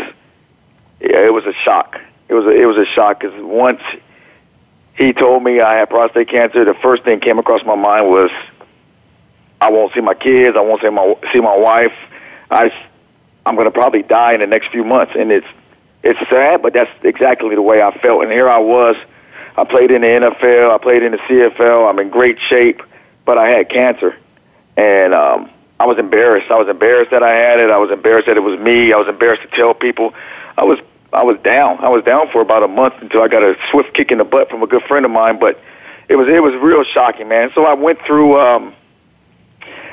it 1.00 1.34
was 1.34 1.46
a 1.46 1.54
shock. 1.54 2.00
It 2.28 2.34
was 2.34 2.46
a, 2.46 2.50
it 2.50 2.66
was 2.66 2.78
a 2.78 2.86
shock 2.86 3.22
because 3.22 3.40
once 3.42 3.82
he 4.96 5.14
told 5.14 5.44
me 5.44 5.62
I 5.62 5.76
had 5.76 5.90
prostate 5.90 6.30
cancer, 6.30 6.66
the 6.66 6.74
first 6.74 7.04
thing 7.04 7.20
came 7.20 7.40
across 7.40 7.64
my 7.64 7.76
mind 7.76 8.08
was 8.08 8.32
I 9.62 9.72
won't 9.72 9.94
see 9.94 10.02
my 10.02 10.14
kids, 10.14 10.56
I 10.58 10.62
won't 10.62 10.82
see 10.82 10.90
my 10.90 11.16
see 11.34 11.40
my 11.40 11.56
wife. 11.56 11.94
I 12.52 12.72
I'm 13.46 13.56
going 13.56 13.66
to 13.66 13.72
probably 13.72 14.04
die 14.04 14.34
in 14.34 14.42
the 14.42 14.48
next 14.48 14.68
few 14.68 14.84
months, 14.84 15.14
and 15.18 15.32
it's 15.32 15.48
it's 16.04 16.20
sad, 16.30 16.62
but 16.62 16.74
that's 16.74 16.92
exactly 17.04 17.56
the 17.56 17.62
way 17.62 17.82
I 17.82 17.98
felt. 18.00 18.24
And 18.24 18.32
here 18.32 18.50
I 18.50 18.60
was. 18.60 18.96
I 19.58 19.66
played 19.66 19.92
in 19.92 20.02
the 20.02 20.08
NFL, 20.08 20.72
I 20.72 20.78
played 20.78 21.04
in 21.04 21.12
the 21.12 21.18
CFL. 21.18 21.90
I'm 21.90 22.00
in 22.00 22.10
great 22.10 22.40
shape, 22.48 22.82
but 23.26 23.38
I 23.38 23.50
had 23.50 23.70
cancer, 23.70 24.16
and 24.78 25.14
um, 25.14 25.50
I 25.80 25.86
was 25.86 25.98
embarrassed. 25.98 26.52
I 26.52 26.58
was 26.58 26.68
embarrassed 26.68 27.12
that 27.12 27.24
I 27.24 27.34
had 27.34 27.60
it. 27.60 27.70
I 27.70 27.78
was 27.78 27.90
embarrassed 27.90 28.28
that 28.28 28.36
it 28.36 28.44
was 28.44 28.60
me. 28.60 28.92
I 28.92 28.98
was 28.98 29.08
embarrassed 29.08 29.44
to 29.44 29.48
tell 29.50 29.74
people. 29.74 30.14
I 30.58 30.64
was 30.64 30.80
I 31.14 31.24
was 31.24 31.38
down. 31.44 31.80
I 31.80 31.90
was 31.90 32.04
down 32.04 32.30
for 32.32 32.42
about 32.42 32.64
a 32.64 32.68
month 32.68 32.96
until 33.02 33.22
I 33.22 33.28
got 33.28 33.44
a 33.44 33.56
swift 33.72 33.94
kick 33.94 34.12
in 34.12 34.18
the 34.18 34.24
butt 34.24 34.50
from 34.50 34.62
a 34.62 34.68
good 34.68 34.84
friend 34.84 35.06
of 35.06 35.12
mine. 35.12 35.40
But 35.40 35.60
it 36.10 36.18
was 36.18 36.28
it 36.28 36.44
was 36.44 36.54
real 36.56 36.84
shocking, 36.84 37.30
man. 37.30 37.52
So 37.56 37.66
I 37.66 37.74
went 37.74 38.00
through 38.06 38.40
um, 38.40 38.74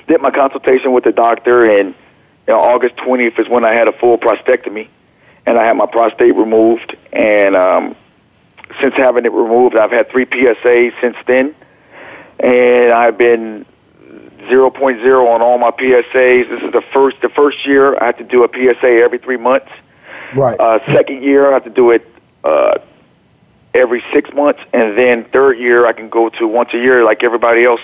did 0.09 0.21
my 0.21 0.31
consultation 0.31 0.93
with 0.93 1.05
the 1.05 1.13
doctor, 1.13 1.65
and 1.65 1.95
you 2.47 2.55
know, 2.55 2.61
August 2.61 2.97
20th 2.97 3.39
is 3.39 3.49
when 3.49 3.65
I 3.65 3.73
had 3.73 3.87
a 3.87 3.93
full 3.93 4.19
prostatectomy, 4.19 4.89
and 5.47 5.59
I 5.59 5.65
had 5.65 5.75
my 5.75 5.87
prostate 5.87 6.35
removed. 6.35 6.97
And 7.13 7.57
um, 7.57 7.97
since 8.81 8.95
having 8.95 9.25
it 9.25 9.33
removed, 9.33 9.77
I've 9.77 9.91
had 9.93 10.11
three 10.11 10.27
PSAs 10.27 10.93
since 11.01 11.17
then, 11.27 11.55
and 12.41 12.93
I've 12.93 13.17
been 13.17 13.67
0.0 14.47 15.27
on 15.27 15.43
all 15.43 15.59
my 15.59 15.71
PSAs. 15.71 16.49
This 16.49 16.63
is 16.63 16.73
the 16.73 16.83
first 16.93 17.21
the 17.21 17.29
first 17.29 17.67
year 17.67 17.97
I 18.01 18.07
have 18.07 18.19
to 18.19 18.25
do 18.25 18.45
a 18.45 18.49
PSA 18.49 19.01
every 19.03 19.19
three 19.19 19.37
months. 19.37 19.69
Right. 20.35 20.59
Uh, 20.59 20.85
second 20.87 21.23
year 21.23 21.51
I 21.51 21.55
have 21.55 21.65
to 21.65 21.71
do 21.71 21.91
it 21.91 22.07
uh, 22.45 22.79
every 23.75 24.03
six 24.13 24.33
months, 24.33 24.61
and 24.73 24.97
then 24.97 25.25
third 25.25 25.59
year 25.59 25.87
I 25.87 25.93
can 25.93 26.09
go 26.09 26.29
to 26.31 26.47
once 26.47 26.71
a 26.73 26.79
year 26.79 27.05
like 27.05 27.23
everybody 27.23 27.65
else 27.65 27.81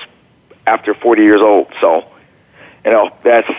after 0.66 0.94
40 0.94 1.22
years 1.22 1.40
old. 1.40 1.72
So 1.80 2.08
you 2.84 2.90
know, 2.90 3.14
that's 3.22 3.50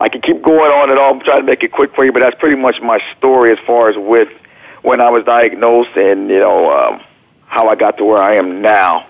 I 0.00 0.08
can 0.08 0.20
keep 0.20 0.42
going 0.42 0.70
on 0.70 0.90
and 0.90 0.98
on. 0.98 1.16
I'm 1.16 1.20
trying 1.20 1.40
to 1.40 1.46
make 1.46 1.62
it 1.62 1.72
quick 1.72 1.94
for 1.94 2.04
you, 2.04 2.12
but 2.12 2.20
that's 2.20 2.36
pretty 2.38 2.56
much 2.56 2.80
my 2.80 3.00
story 3.16 3.52
as 3.52 3.58
far 3.66 3.88
as 3.88 3.96
with 3.96 4.28
when 4.82 5.00
I 5.00 5.10
was 5.10 5.24
diagnosed 5.24 5.96
and 5.96 6.28
you 6.28 6.38
know 6.38 6.70
um, 6.70 7.02
how 7.46 7.68
I 7.68 7.74
got 7.76 7.98
to 7.98 8.04
where 8.04 8.18
I 8.18 8.36
am 8.36 8.60
now, 8.62 9.06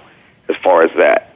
as 0.48 0.56
far 0.62 0.82
as 0.82 0.90
that. 0.96 1.35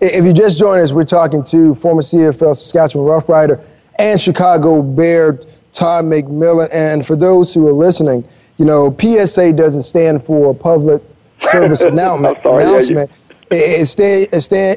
If 0.00 0.24
you 0.24 0.32
just 0.32 0.58
joined 0.58 0.82
us, 0.82 0.92
we're 0.92 1.04
talking 1.04 1.42
to 1.44 1.74
former 1.74 2.02
CFL 2.02 2.54
Saskatchewan 2.56 3.06
Rough 3.06 3.28
Rider 3.28 3.64
and 3.98 4.20
Chicago 4.20 4.82
Bear 4.82 5.40
Todd 5.72 6.04
McMillon. 6.04 6.68
And 6.72 7.06
for 7.06 7.16
those 7.16 7.52
who 7.52 7.66
are 7.66 7.72
listening, 7.72 8.26
you 8.56 8.64
know, 8.64 8.94
PSA 8.98 9.52
doesn't 9.52 9.82
stand 9.82 10.22
for 10.24 10.54
public 10.54 11.02
service 11.38 11.80
announcement. 11.82 12.36
sorry, 12.42 12.64
announcement. 12.64 13.10
It, 13.50 13.82
it, 13.82 13.86
stay, 13.86 14.26
it 14.32 14.40
stay, 14.40 14.76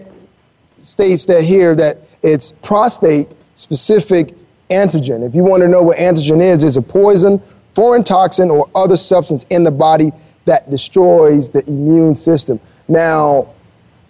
states 0.77 1.25
that 1.25 1.44
here 1.44 1.75
that 1.75 1.98
it's 2.24 2.51
prostate 2.51 3.30
specific 3.54 4.36
antigen. 4.70 5.25
If 5.25 5.34
you 5.36 5.44
want 5.44 5.62
to 5.62 5.68
know 5.68 5.82
what 5.82 5.98
antigen 5.98 6.42
is, 6.42 6.63
it's 6.63 6.77
a 6.77 6.82
poison, 6.82 7.42
foreign 7.74 8.04
toxin, 8.04 8.50
or 8.50 8.70
other 8.75 8.98
substance 8.98 9.46
in 9.50 9.63
the 9.63 9.72
body 9.72 10.12
that 10.46 10.70
destroys 10.70 11.50
the 11.50 11.66
immune 11.68 12.16
system. 12.16 12.60
Now, 12.88 13.54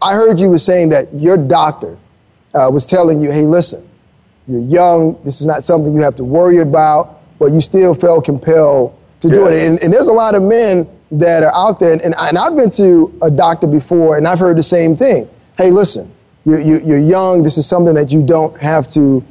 I 0.01 0.13
heard 0.13 0.39
you 0.39 0.50
were 0.50 0.58
saying 0.58 0.89
that 0.89 1.13
your 1.13 1.38
doctor 1.38 1.98
uh, 2.54 2.70
was 2.72 2.86
telling 2.86 3.22
you, 3.22 3.32
hey, 3.32 3.42
listen, 3.46 3.88
you're 4.48 4.62
young, 4.62 5.20
this 5.24 5.42
is 5.42 5.48
not 5.48 5.63
something 5.63 5.94
you 5.94 6.01
have 6.01 6.16
to 6.18 6.24
worry 6.24 6.60
about, 6.60 7.20
but 7.39 7.51
you 7.51 7.62
still 7.62 7.94
felt 7.94 8.25
compelled 8.25 8.96
to 9.20 9.30
do 9.30 9.46
it. 9.48 9.54
And, 9.68 9.80
and 9.84 9.92
there's 9.94 10.08
a 10.08 10.13
lot 10.13 10.36
of 10.36 10.44
men 10.44 10.88
that 11.12 11.44
are 11.44 11.54
out 11.54 11.80
there, 11.80 11.94
and, 11.94 12.01
and, 12.01 12.16
I- 12.16 12.30
and 12.30 12.38
I've 12.38 12.56
been 12.56 12.70
to 12.72 13.18
a 13.22 13.30
doctor 13.32 13.68
before, 13.68 14.18
and 14.18 14.27
I've 14.27 14.39
heard 14.39 14.58
the 14.58 14.63
same 14.63 14.96
thing. 14.96 15.27
Hey, 15.58 15.72
listen, 15.72 16.12
you, 16.46 16.58
you, 16.60 16.80
you're 16.82 17.00
young, 17.00 17.44
this 17.44 17.58
is 17.58 17.66
something 17.66 17.94
that 17.96 18.12
you 18.12 18.22
don't 18.25 18.56
have 18.62 18.88
to 18.89 19.24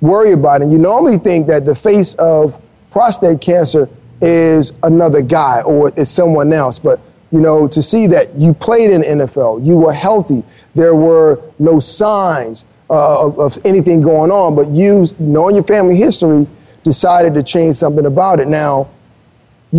worry 0.00 0.32
about. 0.32 0.60
And 0.62 0.70
you 0.72 0.78
normally 0.78 1.18
think 1.18 1.46
that 1.46 1.64
the 1.64 1.74
face 1.74 2.14
of 2.16 2.60
prostate 2.90 3.40
cancer 3.40 3.88
is 4.20 4.72
another 4.82 5.22
guy 5.22 5.62
or 5.62 5.88
it's 5.96 6.10
someone 6.10 6.52
else. 6.52 6.78
But, 6.78 7.00
you 7.34 7.40
know, 7.40 7.66
to 7.66 7.82
see 7.82 8.06
that 8.06 8.32
you 8.36 8.54
played 8.54 8.92
in 8.92 9.02
NFL, 9.02 9.66
you 9.66 9.76
were 9.76 9.92
healthy, 9.92 10.44
there 10.76 10.94
were 10.94 11.42
no 11.58 11.80
signs 11.80 12.64
uh, 12.88 13.26
of, 13.26 13.40
of 13.40 13.58
anything 13.64 14.00
going 14.00 14.30
on, 14.30 14.54
but 14.54 14.70
you, 14.70 15.04
knowing 15.18 15.56
your 15.56 15.64
family 15.64 15.96
history, 15.96 16.46
decided 16.84 17.34
to 17.34 17.42
change 17.42 17.74
something 17.74 18.06
about 18.06 18.38
it. 18.38 18.46
Now, 18.46 18.88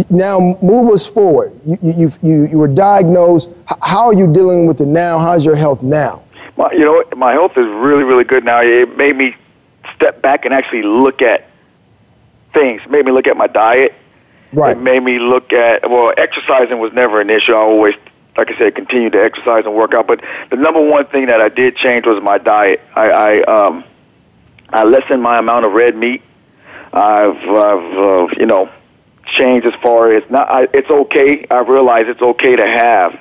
now 0.10 0.58
move 0.62 0.92
us 0.92 1.08
forward. 1.08 1.58
You, 1.66 1.78
you, 1.82 2.12
you, 2.22 2.48
you 2.48 2.58
were 2.58 2.68
diagnosed. 2.68 3.50
How 3.82 4.08
are 4.08 4.14
you 4.14 4.32
dealing 4.34 4.68
with 4.68 4.82
it 4.82 4.88
now? 4.88 5.18
How's 5.18 5.46
your 5.46 5.56
health 5.56 5.82
now? 5.82 6.24
You 6.74 6.80
know, 6.80 7.04
my 7.16 7.32
health 7.32 7.54
is 7.54 7.68
really, 7.68 8.04
really 8.04 8.26
good 8.26 8.44
now. 8.44 8.60
It 8.62 8.98
made 8.98 9.16
me 9.16 9.34
step 9.96 10.22
back 10.22 10.44
and 10.44 10.54
actually 10.54 10.84
look 10.84 11.22
at 11.22 11.48
things. 12.54 12.82
It 12.84 12.92
made 12.92 13.06
me 13.06 13.14
look 13.14 13.28
at 13.28 13.38
my 13.38 13.48
diet. 13.48 13.96
Right. 14.56 14.78
It 14.78 14.80
made 14.82 15.04
me 15.04 15.20
look 15.20 15.54
at 15.54 15.90
well, 15.90 16.14
exercising 16.18 16.80
was 16.80 16.94
never 16.94 17.22
an 17.22 17.30
issue. 17.30 17.54
I 17.54 17.58
always, 17.58 17.96
like 18.38 18.50
I 18.52 18.58
said, 18.58 18.76
continued 18.76 19.14
to 19.14 19.24
exercise 19.24 19.66
and 19.66 19.76
work 19.76 19.94
out. 19.94 20.08
But 20.08 20.22
the 20.50 20.56
number 20.56 20.82
one 20.82 21.06
thing 21.08 21.28
that 21.28 21.42
I 21.42 21.50
did 21.50 21.76
change 21.76 22.06
was 22.06 22.22
my 22.24 22.38
diet. 22.38 22.82
I, 22.96 23.10
I 23.10 23.42
um, 23.44 23.84
I 24.70 24.84
lessened 24.84 25.22
my 25.22 25.38
amount 25.38 25.66
of 25.66 25.74
red 25.74 25.96
meat. 25.96 26.22
I've, 26.94 27.38
I've 27.38 27.98
uh, 27.98 28.28
you 28.38 28.46
know, 28.46 28.70
changed 29.26 29.68
as 29.68 29.74
far 29.82 30.12
as 30.12 30.24
not. 30.30 30.50
I, 30.50 30.68
it's 30.74 30.90
okay. 30.90 31.46
I 31.52 31.60
realize 31.60 32.06
it's 32.08 32.22
okay 32.22 32.56
to 32.56 32.66
have, 32.66 33.20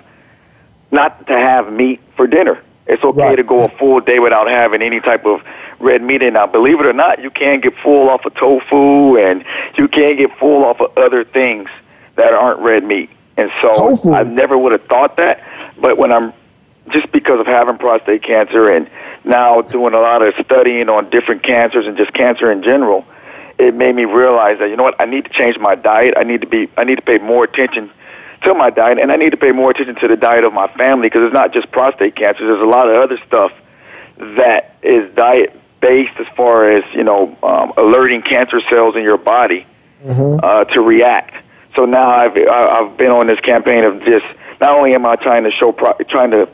not 0.90 1.26
to 1.26 1.32
have 1.32 1.72
meat 1.72 2.00
for 2.16 2.26
dinner. 2.26 2.62
It's 2.86 3.02
okay 3.02 3.20
Right. 3.20 3.36
to 3.36 3.42
go 3.42 3.64
a 3.64 3.68
full 3.70 4.00
day 4.00 4.18
without 4.18 4.46
having 4.46 4.82
any 4.82 5.00
type 5.00 5.24
of 5.26 5.40
red 5.84 6.02
meat. 6.02 6.22
And 6.22 6.34
now, 6.34 6.46
believe 6.46 6.80
it 6.80 6.86
or 6.86 6.92
not, 6.92 7.22
you 7.22 7.30
can 7.30 7.60
get 7.60 7.76
full 7.76 8.08
off 8.08 8.24
of 8.24 8.34
tofu, 8.34 9.16
and 9.16 9.44
you 9.76 9.86
can 9.88 10.16
get 10.16 10.36
full 10.38 10.64
off 10.64 10.80
of 10.80 10.96
other 10.96 11.24
things 11.24 11.68
that 12.16 12.32
aren't 12.32 12.60
red 12.60 12.82
meat. 12.84 13.10
And 13.36 13.50
so, 13.60 13.70
Tofu? 13.72 14.12
I 14.12 14.22
never 14.22 14.56
would 14.56 14.72
have 14.72 14.84
thought 14.84 15.16
that. 15.16 15.42
But 15.78 15.98
when 15.98 16.12
I'm 16.12 16.32
just 16.90 17.10
because 17.12 17.40
of 17.40 17.46
having 17.46 17.78
prostate 17.78 18.22
cancer 18.22 18.68
and 18.68 18.88
now 19.24 19.62
doing 19.62 19.94
a 19.94 20.00
lot 20.00 20.22
of 20.22 20.34
studying 20.44 20.88
on 20.88 21.10
different 21.10 21.42
cancers 21.42 21.86
and 21.86 21.96
just 21.96 22.12
cancer 22.12 22.50
in 22.50 22.62
general, 22.62 23.04
it 23.58 23.74
made 23.74 23.94
me 23.94 24.04
realize 24.04 24.58
that 24.58 24.68
you 24.68 24.76
know 24.76 24.82
what 24.82 25.00
I 25.00 25.04
need 25.04 25.24
to 25.24 25.30
change 25.30 25.58
my 25.58 25.74
diet. 25.74 26.14
I 26.16 26.24
need 26.24 26.40
to 26.42 26.46
be 26.46 26.68
I 26.76 26.84
need 26.84 26.96
to 26.96 27.02
pay 27.02 27.18
more 27.18 27.44
attention 27.44 27.90
to 28.42 28.54
my 28.54 28.70
diet, 28.70 28.98
and 28.98 29.10
I 29.10 29.16
need 29.16 29.30
to 29.30 29.36
pay 29.36 29.52
more 29.52 29.70
attention 29.70 29.94
to 29.96 30.08
the 30.08 30.16
diet 30.16 30.44
of 30.44 30.52
my 30.52 30.68
family 30.68 31.08
because 31.08 31.24
it's 31.24 31.34
not 31.34 31.52
just 31.52 31.70
prostate 31.70 32.16
cancer. 32.16 32.46
There's 32.46 32.60
a 32.60 32.66
lot 32.66 32.88
of 32.88 32.96
other 32.96 33.18
stuff 33.26 33.52
that 34.36 34.76
is 34.82 35.12
diet 35.14 35.58
based 35.84 36.18
as 36.18 36.26
far 36.34 36.70
as 36.70 36.82
you 36.94 37.04
know 37.04 37.36
um, 37.42 37.72
alerting 37.76 38.22
cancer 38.22 38.60
cells 38.70 38.96
in 38.96 39.02
your 39.02 39.18
body 39.18 39.66
uh, 40.42 40.64
to 40.74 40.80
react. 40.80 41.34
So 41.76 41.84
now 41.84 42.08
I've 42.08 42.36
I- 42.36 42.68
I've 42.76 42.96
been 42.96 43.10
on 43.10 43.26
this 43.26 43.40
campaign 43.40 43.84
of 43.84 44.02
just 44.04 44.24
not 44.60 44.70
only 44.78 44.94
am 44.94 45.04
I 45.04 45.16
trying 45.16 45.44
to 45.44 45.50
show 45.50 45.72
pro- 45.72 45.98
trying 46.08 46.30
to 46.30 46.48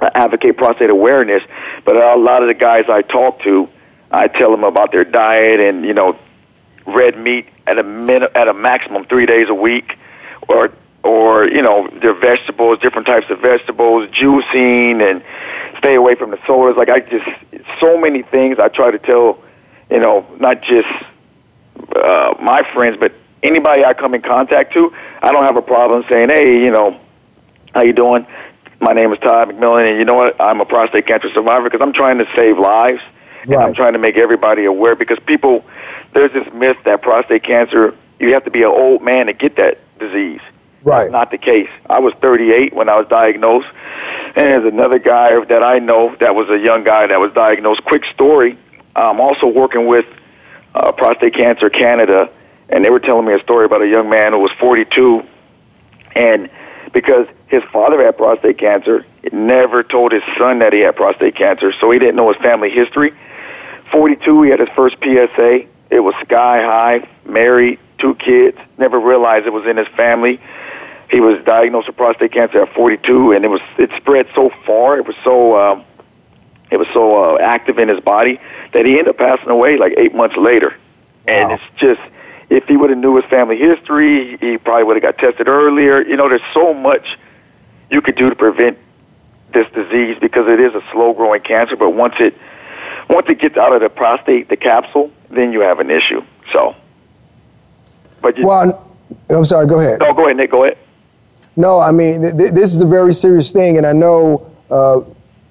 advocate 0.00 0.56
prostate 0.56 0.90
awareness, 0.90 1.42
but 1.84 1.96
a 1.96 2.16
lot 2.16 2.42
of 2.42 2.48
the 2.48 2.54
guys 2.54 2.84
I 2.88 3.02
talk 3.02 3.40
to, 3.42 3.68
I 4.10 4.28
tell 4.28 4.50
them 4.50 4.64
about 4.64 4.92
their 4.92 5.04
diet 5.04 5.58
and 5.60 5.84
you 5.84 5.94
know 5.94 6.16
red 6.86 7.18
meat 7.18 7.46
at 7.66 7.78
a 7.78 7.82
min- 7.82 8.28
at 8.34 8.46
a 8.48 8.54
maximum 8.54 9.04
three 9.06 9.26
days 9.26 9.48
a 9.48 9.54
week, 9.54 9.96
or 10.48 10.70
or 11.02 11.48
you 11.48 11.62
know 11.62 11.88
their 12.02 12.14
vegetables, 12.14 12.78
different 12.80 13.06
types 13.06 13.26
of 13.30 13.38
vegetables, 13.40 14.08
juicing, 14.10 15.02
and 15.08 15.22
stay 15.78 15.94
away 15.94 16.14
from 16.14 16.30
the 16.30 16.38
sodas. 16.46 16.76
Like 16.76 16.88
I 16.88 17.00
just 17.00 17.26
so 17.80 17.98
many 17.98 18.22
things 18.22 18.58
I 18.58 18.68
try 18.68 18.90
to 18.90 18.98
tell, 18.98 19.42
you 19.90 20.00
know, 20.00 20.26
not 20.38 20.62
just 20.62 20.88
uh, 21.94 22.34
my 22.40 22.62
friends, 22.72 22.96
but 22.98 23.12
anybody 23.42 23.84
I 23.84 23.94
come 23.94 24.14
in 24.14 24.22
contact 24.22 24.72
to. 24.74 24.92
I 25.22 25.32
don't 25.32 25.44
have 25.44 25.56
a 25.56 25.62
problem 25.62 26.04
saying, 26.08 26.28
hey, 26.28 26.62
you 26.62 26.70
know, 26.70 27.00
how 27.74 27.82
you 27.82 27.92
doing? 27.92 28.26
My 28.80 28.92
name 28.92 29.12
is 29.12 29.18
Todd 29.20 29.48
McMillon, 29.48 29.88
and 29.88 29.98
you 29.98 30.04
know 30.04 30.14
what? 30.14 30.40
I'm 30.40 30.60
a 30.60 30.66
prostate 30.66 31.06
cancer 31.06 31.30
survivor 31.32 31.64
because 31.64 31.80
I'm 31.80 31.94
trying 31.94 32.18
to 32.18 32.26
save 32.34 32.58
lives, 32.58 33.00
and 33.44 33.54
I'm 33.54 33.74
trying 33.74 33.94
to 33.94 33.98
make 33.98 34.16
everybody 34.16 34.64
aware 34.64 34.94
because 34.94 35.18
people, 35.20 35.64
there's 36.12 36.32
this 36.32 36.52
myth 36.52 36.76
that 36.84 37.00
prostate 37.00 37.42
cancer, 37.42 37.94
you 38.18 38.34
have 38.34 38.44
to 38.44 38.50
be 38.50 38.62
an 38.62 38.68
old 38.68 39.02
man 39.02 39.26
to 39.26 39.32
get 39.32 39.56
that 39.56 39.78
disease. 39.98 40.40
Right. 40.82 41.04
That's 41.04 41.12
not 41.12 41.30
the 41.30 41.38
case. 41.38 41.70
I 41.88 42.00
was 42.00 42.14
38 42.20 42.74
when 42.74 42.88
I 42.88 42.96
was 42.96 43.08
diagnosed, 43.08 43.68
and 44.36 44.44
there's 44.44 44.70
another 44.70 44.98
guy 44.98 45.42
that 45.46 45.62
I 45.62 45.78
know 45.78 46.14
that 46.20 46.34
was 46.34 46.50
a 46.50 46.58
young 46.58 46.84
guy 46.84 47.06
that 47.06 47.18
was 47.18 47.32
diagnosed. 47.32 47.82
Quick 47.84 48.04
story. 48.12 48.58
I'm 48.94 49.18
also 49.18 49.46
working 49.46 49.86
with 49.86 50.04
uh, 50.74 50.92
Prostate 50.92 51.34
Cancer 51.34 51.70
Canada, 51.70 52.30
and 52.68 52.84
they 52.84 52.90
were 52.90 53.00
telling 53.00 53.26
me 53.26 53.32
a 53.32 53.40
story 53.40 53.64
about 53.64 53.80
a 53.80 53.88
young 53.88 54.10
man 54.10 54.32
who 54.32 54.40
was 54.40 54.52
42, 54.60 55.24
and 56.14 56.50
because 56.92 57.26
his 57.46 57.62
father 57.72 58.04
had 58.04 58.18
prostate 58.18 58.58
cancer, 58.58 59.06
he 59.22 59.30
never 59.34 59.82
told 59.82 60.12
his 60.12 60.22
son 60.38 60.58
that 60.58 60.74
he 60.74 60.80
had 60.80 60.96
prostate 60.96 61.34
cancer, 61.34 61.72
so 61.80 61.90
he 61.90 61.98
didn't 61.98 62.16
know 62.16 62.30
his 62.30 62.40
family 62.42 62.70
history. 62.70 63.12
42, 63.90 64.42
he 64.42 64.50
had 64.50 64.60
his 64.60 64.68
first 64.70 64.96
PSA. 65.02 65.66
It 65.90 66.00
was 66.00 66.14
sky 66.24 66.62
high, 66.62 67.08
married, 67.24 67.78
two 67.98 68.14
kids, 68.16 68.58
never 68.76 68.98
realized 68.98 69.46
it 69.46 69.52
was 69.52 69.66
in 69.66 69.78
his 69.78 69.88
family. 69.88 70.40
He 71.10 71.20
was 71.20 71.42
diagnosed 71.44 71.86
with 71.86 71.96
prostate 71.96 72.32
cancer 72.32 72.62
at 72.62 72.72
42, 72.74 73.32
and 73.32 73.44
it 73.44 73.48
was 73.48 73.60
it 73.78 73.90
spread 73.96 74.26
so 74.34 74.50
far. 74.66 74.98
It 74.98 75.06
was 75.06 75.16
so 75.22 75.56
um, 75.56 75.84
it 76.70 76.78
was 76.78 76.88
so 76.92 77.36
uh, 77.36 77.38
active 77.38 77.78
in 77.78 77.88
his 77.88 78.00
body 78.00 78.40
that 78.72 78.84
he 78.84 78.98
ended 78.98 79.08
up 79.08 79.18
passing 79.18 79.48
away 79.48 79.76
like 79.76 79.94
eight 79.96 80.14
months 80.14 80.36
later. 80.36 80.76
And 81.28 81.52
it's 81.52 81.62
just 81.76 82.00
if 82.50 82.64
he 82.66 82.76
would 82.76 82.90
have 82.90 82.98
knew 82.98 83.16
his 83.16 83.24
family 83.26 83.56
history, 83.56 84.36
he 84.38 84.58
probably 84.58 84.84
would 84.84 84.96
have 84.96 85.02
got 85.02 85.18
tested 85.18 85.48
earlier. 85.48 86.02
You 86.02 86.16
know, 86.16 86.28
there's 86.28 86.40
so 86.54 86.74
much 86.74 87.18
you 87.90 88.00
could 88.00 88.16
do 88.16 88.30
to 88.30 88.36
prevent 88.36 88.78
this 89.52 89.66
disease 89.72 90.16
because 90.20 90.48
it 90.48 90.60
is 90.60 90.74
a 90.74 90.82
slow 90.92 91.12
growing 91.14 91.42
cancer. 91.42 91.76
But 91.76 91.90
once 91.90 92.14
it 92.18 92.36
once 93.08 93.26
it 93.28 93.38
gets 93.40 93.56
out 93.56 93.72
of 93.72 93.80
the 93.80 93.88
prostate, 93.88 94.48
the 94.48 94.56
capsule, 94.56 95.12
then 95.30 95.52
you 95.52 95.60
have 95.60 95.78
an 95.80 95.90
issue. 95.90 96.22
So, 96.52 96.74
but 98.20 98.36
you, 98.36 98.46
Well, 98.46 98.88
I'm 99.30 99.44
sorry, 99.44 99.66
go 99.66 99.78
ahead. 99.80 100.00
no, 100.00 100.12
go 100.12 100.24
ahead, 100.24 100.36
Nick. 100.36 100.50
Go 100.50 100.64
ahead. 100.64 100.78
No, 101.56 101.80
I 101.80 101.90
mean, 101.90 102.20
th- 102.20 102.36
th- 102.36 102.50
this 102.52 102.74
is 102.74 102.80
a 102.80 102.86
very 102.86 103.14
serious 103.14 103.50
thing, 103.50 103.78
and 103.78 103.86
I 103.86 103.92
know, 103.92 104.46
uh, 104.70 105.00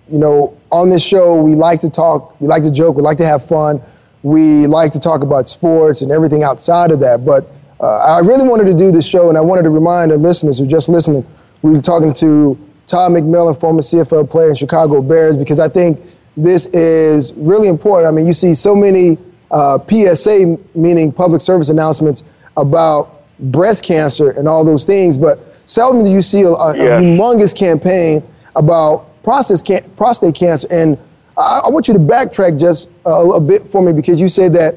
you 0.08 0.20
know, 0.20 0.56
on 0.72 0.90
this 0.90 1.04
show, 1.04 1.36
we 1.36 1.56
like 1.56 1.80
to 1.80 1.90
talk, 1.90 2.40
we 2.40 2.48
like 2.48 2.64
to 2.64 2.72
joke, 2.72 2.96
we 2.96 3.02
like 3.02 3.18
to 3.18 3.26
have 3.26 3.44
fun, 3.46 3.82
we 4.22 4.68
like 4.68 4.92
to 4.92 5.00
talk 5.00 5.22
about 5.22 5.48
sports 5.48 6.02
and 6.02 6.12
everything 6.12 6.44
outside 6.44 6.92
of 6.92 7.00
that. 7.00 7.26
But 7.26 7.52
uh, 7.80 7.98
I 7.98 8.20
really 8.20 8.48
wanted 8.48 8.66
to 8.66 8.76
do 8.76 8.92
this 8.92 9.08
show, 9.08 9.30
and 9.30 9.38
I 9.38 9.42
wanted 9.42 9.64
to 9.64 9.72
remind 9.72 10.12
the 10.12 10.18
listeners 10.18 10.60
who 10.60 10.66
are 10.66 10.68
just 10.68 10.90
listening, 10.90 11.26
we 11.64 11.72
were 11.72 11.82
talking 11.82 12.14
to 12.14 12.58
Todd 12.86 13.12
McMillon, 13.12 13.60
former 13.60 13.82
CFL 13.82 14.30
player 14.30 14.50
in 14.50 14.56
Chicago 14.56 15.02
Bears, 15.02 15.38
because 15.38 15.60
I 15.60 15.68
think 15.68 16.00
this 16.38 16.68
is 16.68 17.34
really 17.34 17.68
important. 17.68 18.08
I 18.08 18.12
mean, 18.12 18.28
you 18.28 18.34
see 18.34 18.54
so 18.54 18.76
many 18.76 19.18
uh, 19.50 19.80
PSA, 19.88 20.58
meaning 20.76 21.12
public 21.12 21.42
service 21.42 21.70
announcements, 21.70 22.24
about 22.58 23.24
breast 23.40 23.84
cancer 23.84 24.30
and 24.32 24.48
all 24.48 24.64
those 24.64 24.86
things, 24.86 25.18
but 25.18 25.55
seldom 25.66 26.04
do 26.04 26.10
you 26.12 26.22
see 26.22 26.42
a, 26.42 26.48
a, 26.50 26.72
a 26.74 26.78
Yeah. 26.78 27.00
humongous 27.00 27.56
campaign 27.56 28.24
about 28.56 29.22
prostate, 29.24 29.96
prostate 29.96 30.36
cancer. 30.36 30.68
And 30.72 30.98
I, 31.38 31.62
I 31.66 31.70
want 31.70 31.88
you 31.88 31.94
to 31.94 32.00
backtrack 32.00 32.60
just 32.60 32.90
a, 33.06 33.10
a 33.10 33.40
bit 33.42 33.68
for 33.68 33.82
me 33.82 33.92
because 33.92 34.22
you 34.22 34.28
said 34.28 34.54
that 34.54 34.76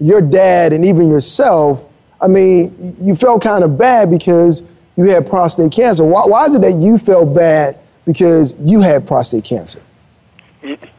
your 0.00 0.20
dad 0.20 0.72
and 0.72 0.84
even 0.84 1.08
yourself, 1.08 1.84
I 2.20 2.28
mean, 2.28 2.96
you 3.00 3.16
felt 3.16 3.42
kind 3.42 3.64
of 3.64 3.78
bad 3.78 4.10
because 4.10 4.62
you 4.96 5.08
had 5.08 5.26
prostate 5.26 5.72
cancer. 5.72 6.04
Why, 6.04 6.24
why 6.26 6.44
is 6.46 6.54
it 6.54 6.60
that 6.62 6.74
you 6.78 6.98
felt 6.98 7.34
bad 7.34 7.78
because 8.04 8.54
you 8.60 8.80
had 8.80 9.06
prostate 9.06 9.44
cancer? 9.44 9.80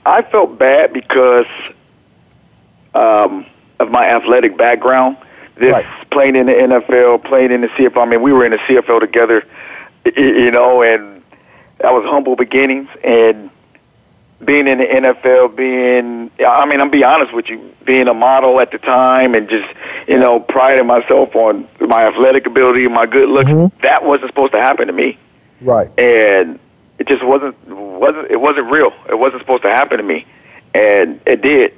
I 0.06 0.22
felt 0.24 0.58
bad 0.58 0.92
because 0.92 1.46
um, 2.94 3.46
of 3.80 3.92
my 3.92 4.08
athletic 4.10 4.58
background. 4.58 5.18
This 5.64 5.74
Right. 5.74 5.86
playing 6.12 6.36
in 6.36 6.48
the 6.48 6.54
NFL, 6.54 7.24
playing 7.24 7.52
in 7.52 7.62
the 7.62 7.70
CFL. 7.70 8.02
I 8.02 8.06
mean, 8.06 8.22
we 8.22 8.34
were 8.34 8.46
in 8.46 8.52
the 8.52 8.60
CFL 8.68 9.00
together, 9.00 9.44
you 10.16 10.52
know, 10.52 10.82
and 10.82 11.22
that 11.80 11.94
was 11.94 12.04
humble 12.06 12.36
beginnings. 12.36 12.90
And 13.04 13.50
being 14.44 14.68
in 14.68 14.80
the 14.80 14.86
NFL, 14.86 15.56
being, 15.56 16.30
I 16.46 16.66
mean, 16.66 16.82
I'm 16.82 16.90
be 16.90 17.04
honest 17.04 17.34
with 17.34 17.50
you, 17.50 17.62
being 17.86 18.08
a 18.08 18.14
model 18.14 18.60
at 18.60 18.72
the 18.72 18.78
time 18.78 19.36
and 19.36 19.48
just, 19.50 19.70
you 20.08 20.18
know, 20.18 20.40
priding 20.40 20.86
myself 20.86 21.36
on 21.36 21.68
my 21.80 22.06
athletic 22.06 22.46
ability, 22.46 22.88
my 22.90 23.06
good 23.06 23.30
look, 23.30 23.48
mm-hmm. 23.48 23.82
that 23.82 24.04
wasn't 24.04 24.30
supposed 24.32 24.52
to 24.52 24.62
happen 24.62 24.88
to 24.88 24.94
me 24.94 25.18
Right. 25.62 25.88
and 25.98 26.60
it 27.00 27.08
just 27.08 27.24
wasn't 27.24 27.56
wasn't 27.68 28.30
it 28.30 28.40
wasn't 28.40 28.70
real. 28.70 28.94
It 29.10 29.18
wasn't 29.18 29.42
supposed 29.42 29.64
to 29.64 29.70
happen 29.70 29.98
to 29.98 30.04
me, 30.04 30.26
and 30.74 31.20
it 31.26 31.42
did. 31.42 31.74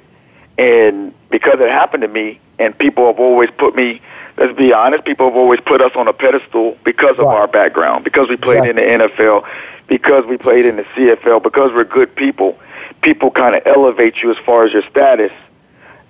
And 0.58 1.14
because 1.30 1.60
it 1.60 1.68
happened 1.70 2.02
to 2.02 2.08
me, 2.08 2.38
and 2.58 2.76
people 2.76 3.06
have 3.06 3.18
always 3.20 3.50
put 3.58 3.74
me. 3.74 4.00
Let's 4.36 4.56
be 4.56 4.72
honest. 4.72 5.04
People 5.04 5.26
have 5.28 5.36
always 5.36 5.60
put 5.60 5.80
us 5.80 5.92
on 5.96 6.08
a 6.08 6.12
pedestal 6.12 6.76
because 6.84 7.18
of 7.18 7.24
Right. 7.26 7.38
our 7.38 7.46
background, 7.48 8.04
because 8.04 8.28
we 8.28 8.36
played 8.36 8.64
in 8.68 8.76
the 8.76 8.82
NFL, 8.82 9.44
because 9.86 10.26
we 10.26 10.36
played 10.36 10.66
in 10.66 10.76
the 10.76 10.84
CFL, 10.94 11.40
because 11.40 11.72
we're 11.72 11.84
good 11.84 12.14
people. 12.14 12.58
People 13.02 13.30
kind 13.30 13.54
of 13.56 13.62
elevate 13.66 14.16
you 14.22 14.30
as 14.30 14.36
far 14.38 14.64
as 14.64 14.72
your 14.72 14.82
status, 14.90 15.32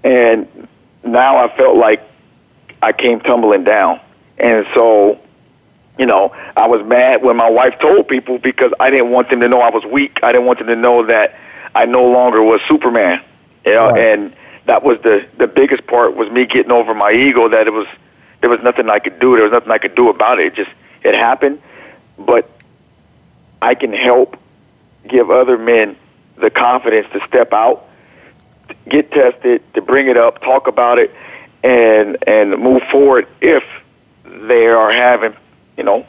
and 0.04 0.46
now 1.04 1.37
I 1.38 1.49
felt 1.56 1.76
like 1.76 2.02
I 2.82 2.92
came 2.92 3.20
tumbling 3.20 3.64
down, 3.64 4.00
and 4.38 4.66
so 4.75 5.18
you 5.99 6.04
know, 6.04 6.30
I 6.58 6.66
was 6.66 6.85
mad 6.85 7.23
when 7.23 7.38
my 7.38 7.49
wife 7.49 7.78
told 7.80 8.06
people 8.06 8.37
because 8.37 8.70
I 8.78 8.90
didn't 8.90 9.11
want 9.11 9.30
them 9.30 9.40
to 9.40 9.49
know 9.49 9.61
I 9.62 9.70
was 9.70 9.82
weak. 9.87 10.18
I 10.23 10.30
didn't 10.30 10.46
want 10.46 10.58
them 10.58 10.68
to 10.68 10.76
know 10.76 11.06
that 11.06 11.35
I 11.75 11.87
no 11.87 12.04
longer 12.04 12.42
was 12.42 12.61
Superman. 12.68 13.23
You 13.64 13.75
know, 13.76 13.88
Right. 13.88 13.99
and 14.08 14.35
that 14.66 14.82
was 14.82 15.00
the 15.02 15.26
the 15.38 15.46
biggest 15.46 15.87
part 15.87 16.14
was 16.14 16.30
me 16.30 16.44
getting 16.44 16.73
over 16.73 16.94
my 16.94 17.12
ego 17.12 17.49
that 17.49 17.66
it 17.66 17.73
was 17.73 17.87
there 18.40 18.50
was 18.50 18.61
nothing 18.62 18.88
I 18.90 18.99
could 18.99 19.18
do. 19.18 19.35
There 19.35 19.44
was 19.44 19.52
nothing 19.52 19.70
I 19.70 19.78
could 19.78 19.94
do 19.94 20.08
about 20.08 20.38
it. 20.38 20.49
It 20.49 20.54
just 20.54 20.70
it 21.02 21.14
happened. 21.14 21.61
But 22.18 22.49
I 23.62 23.75
can 23.75 23.92
help 23.92 24.38
give 25.08 25.30
other 25.30 25.58
men 25.58 25.96
the 26.37 26.50
confidence 26.50 27.06
to 27.12 27.26
step 27.26 27.52
out, 27.52 27.87
get 28.88 29.11
tested, 29.11 29.62
to 29.75 29.80
bring 29.80 30.08
it 30.08 30.16
up, 30.16 30.40
talk 30.42 30.66
about 30.66 30.99
it, 30.99 31.14
and 31.62 32.18
and 32.26 32.58
move 32.58 32.82
forward 32.90 33.26
if 33.40 33.64
they 34.25 34.66
are 34.66 34.92
having, 34.92 35.35
you 35.76 35.85
know, 35.85 36.06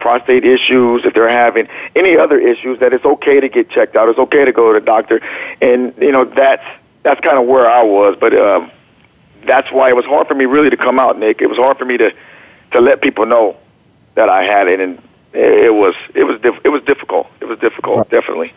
prostate 0.00 0.44
issues, 0.44 1.04
if 1.04 1.14
they're 1.14 1.28
having 1.28 1.68
any 1.96 2.16
other 2.16 2.38
issues, 2.38 2.78
that 2.80 2.92
it's 2.92 3.04
okay 3.04 3.40
to 3.40 3.48
get 3.48 3.70
checked 3.70 3.96
out. 3.96 4.08
It's 4.08 4.18
okay 4.18 4.44
to 4.44 4.52
go 4.52 4.72
to 4.72 4.80
the 4.80 4.84
doctor, 4.84 5.20
and 5.60 5.94
you 5.98 6.12
know 6.12 6.24
that's 6.24 6.64
that's 7.04 7.20
kind 7.20 7.38
of 7.38 7.46
where 7.46 7.70
I 7.70 7.82
was. 7.82 8.16
But 8.18 8.34
um, 8.34 8.70
that's 9.46 9.70
why 9.70 9.88
it 9.90 9.94
was 9.96 10.04
hard 10.06 10.26
for 10.26 10.34
me 10.34 10.46
really 10.46 10.70
to 10.70 10.76
come 10.76 10.98
out, 10.98 11.18
Nick. 11.18 11.40
It 11.40 11.46
was 11.46 11.58
hard 11.58 11.78
for 11.78 11.84
me 11.84 11.96
to 11.98 12.12
to 12.72 12.80
let 12.80 13.00
people 13.00 13.24
know 13.26 13.56
that 14.16 14.28
I 14.28 14.42
had 14.42 14.66
it, 14.66 14.80
and 14.80 14.98
it, 15.32 15.66
it 15.66 15.74
was 15.74 15.94
it 16.14 16.24
was 16.24 16.40
diff- 16.40 16.60
it 16.64 16.70
was 16.70 16.82
difficult. 16.82 17.28
It 17.40 17.44
was 17.44 17.58
difficult, 17.60 17.98
Right. 17.98 18.10
definitely. 18.10 18.52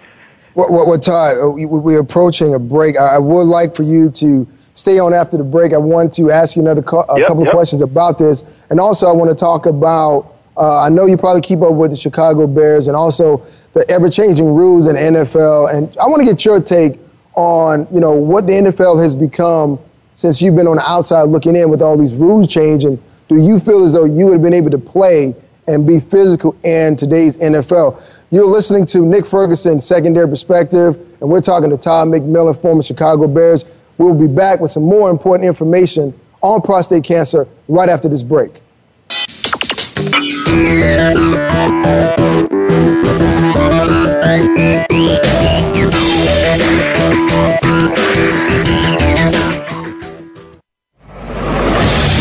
What, 0.54 0.72
what, 0.72 0.88
what 0.88 1.04
Ty, 1.04 1.34
uh, 1.40 1.50
we, 1.50 1.68
we're 1.68 2.00
approaching 2.00 2.56
a 2.56 2.60
break. 2.60 2.98
I, 2.98 3.20
would 3.20 3.44
like 3.44 3.76
for 3.76 3.84
you 3.84 4.10
to 4.12 4.48
stay 4.74 4.98
on 4.98 5.14
after 5.14 5.38
the 5.38 5.44
break. 5.44 5.72
I 5.72 5.78
want 5.78 6.12
to 6.16 6.32
ask 6.32 6.56
you 6.56 6.64
another 6.64 6.82
co- 6.82 7.06
a 7.10 7.20
Yep, 7.20 7.28
couple 7.28 7.44
yep. 7.44 7.52
of 7.52 7.56
questions 7.56 7.84
about 7.84 8.18
this. 8.18 8.44
And 8.72 8.80
also, 8.80 9.08
I 9.08 9.12
want 9.12 9.30
to 9.30 9.36
talk 9.36 9.68
about, 9.68 10.34
uh, 10.58 10.82
I 10.82 10.90
know 10.90 11.06
you 11.06 11.16
probably 11.16 11.42
keep 11.42 11.62
up 11.62 11.74
with 11.74 11.92
the 11.92 11.98
Chicago 11.98 12.48
Bears 12.48 12.88
and 12.88 12.96
also 12.96 13.46
the 13.74 13.88
ever 13.88 14.10
changing 14.10 14.48
rules 14.52 14.88
in 14.88 14.96
NFL. 14.96 15.72
And 15.76 15.96
I 16.00 16.06
want 16.06 16.22
to 16.22 16.26
get 16.26 16.44
your 16.44 16.60
take 16.60 17.00
on, 17.38 17.88
you 17.94 18.00
know, 18.00 18.14
what 18.14 18.48
the 18.48 18.54
NFL 18.54 19.02
has 19.02 19.16
become 19.16 19.80
since 20.16 20.42
you've 20.42 20.56
been 20.56 20.66
on 20.66 20.78
the 20.78 20.90
outside 20.90 21.24
looking 21.24 21.56
in 21.56 21.70
with 21.70 21.84
all 21.84 21.96
these 21.96 22.16
rules 22.16 22.52
changing. 22.52 23.02
Do 23.30 23.38
you 23.38 23.60
feel 23.60 23.84
as 23.84 23.94
though 23.94 24.06
you 24.06 24.26
would 24.26 24.34
have 24.34 24.42
been 24.42 24.56
able 24.56 24.72
to 24.72 24.80
play 24.80 25.36
and 25.68 25.86
be 25.86 26.00
physical 26.00 26.56
in 26.64 26.96
today's 26.96 27.38
NFL? 27.38 28.02
You're 28.32 28.48
listening 28.48 28.88
to 28.88 29.06
Nick 29.06 29.28
Ferguson, 29.28 29.80
Secondary 29.80 30.28
Perspective, 30.28 30.96
and 31.22 31.30
we're 31.30 31.42
talking 31.42 31.70
to 31.70 31.78
Todd 31.78 32.08
McMillon, 32.08 32.60
former 32.60 32.82
Chicago 32.82 33.28
Bears. 33.28 33.66
We'll 34.00 34.16
be 34.16 34.28
back 34.28 34.60
with 34.60 34.72
some 34.72 34.84
more 34.84 35.12
important 35.12 35.48
information 35.48 36.20
on 36.42 36.62
prostate 36.64 37.04
cancer 37.04 37.48
right 37.68 37.88
after 37.88 38.10
this 38.10 38.24
break. 38.24 38.62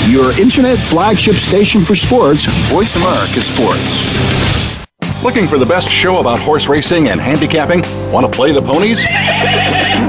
Your 0.09 0.39
internet 0.41 0.79
flagship 0.79 1.35
station 1.37 1.81
for 1.81 1.95
sports, 1.95 2.47
Voice 2.71 2.97
America 2.97 3.41
Sports. 3.43 4.27
Looking 5.23 5.47
for 5.47 5.59
the 5.59 5.67
best 5.67 5.91
show 5.91 6.21
about 6.21 6.39
horse 6.39 6.69
racing 6.69 7.09
and 7.09 7.21
handicapping? 7.21 7.83
Want 8.13 8.25
to 8.25 8.33
play 8.33 8.53
the 8.53 8.63
ponies? 8.63 9.03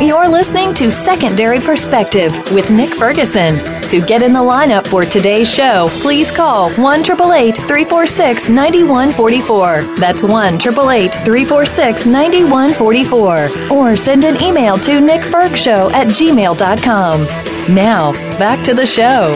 You're 0.00 0.28
listening 0.28 0.72
to 0.74 0.90
Secondary 0.90 1.60
Perspective 1.60 2.32
with 2.52 2.70
Nick 2.70 2.94
Ferguson. 2.94 3.56
To 3.88 4.00
get 4.00 4.22
in 4.22 4.32
the 4.32 4.38
lineup 4.38 4.86
for 4.86 5.04
today's 5.04 5.52
show, 5.52 5.88
please 6.02 6.30
call 6.30 6.70
1 6.72 7.04
346 7.04 8.48
9144. 8.48 9.82
That's 9.96 10.22
1 10.22 10.58
346 10.58 12.06
9144. 12.06 13.48
Or 13.70 13.96
send 13.96 14.24
an 14.24 14.42
email 14.42 14.76
to 14.78 15.00
nickfergshow 15.00 15.92
at 15.92 16.08
gmail.com. 16.08 17.24
Now, 17.74 18.12
back 18.38 18.64
to 18.64 18.74
the 18.74 18.86
show. 18.86 19.34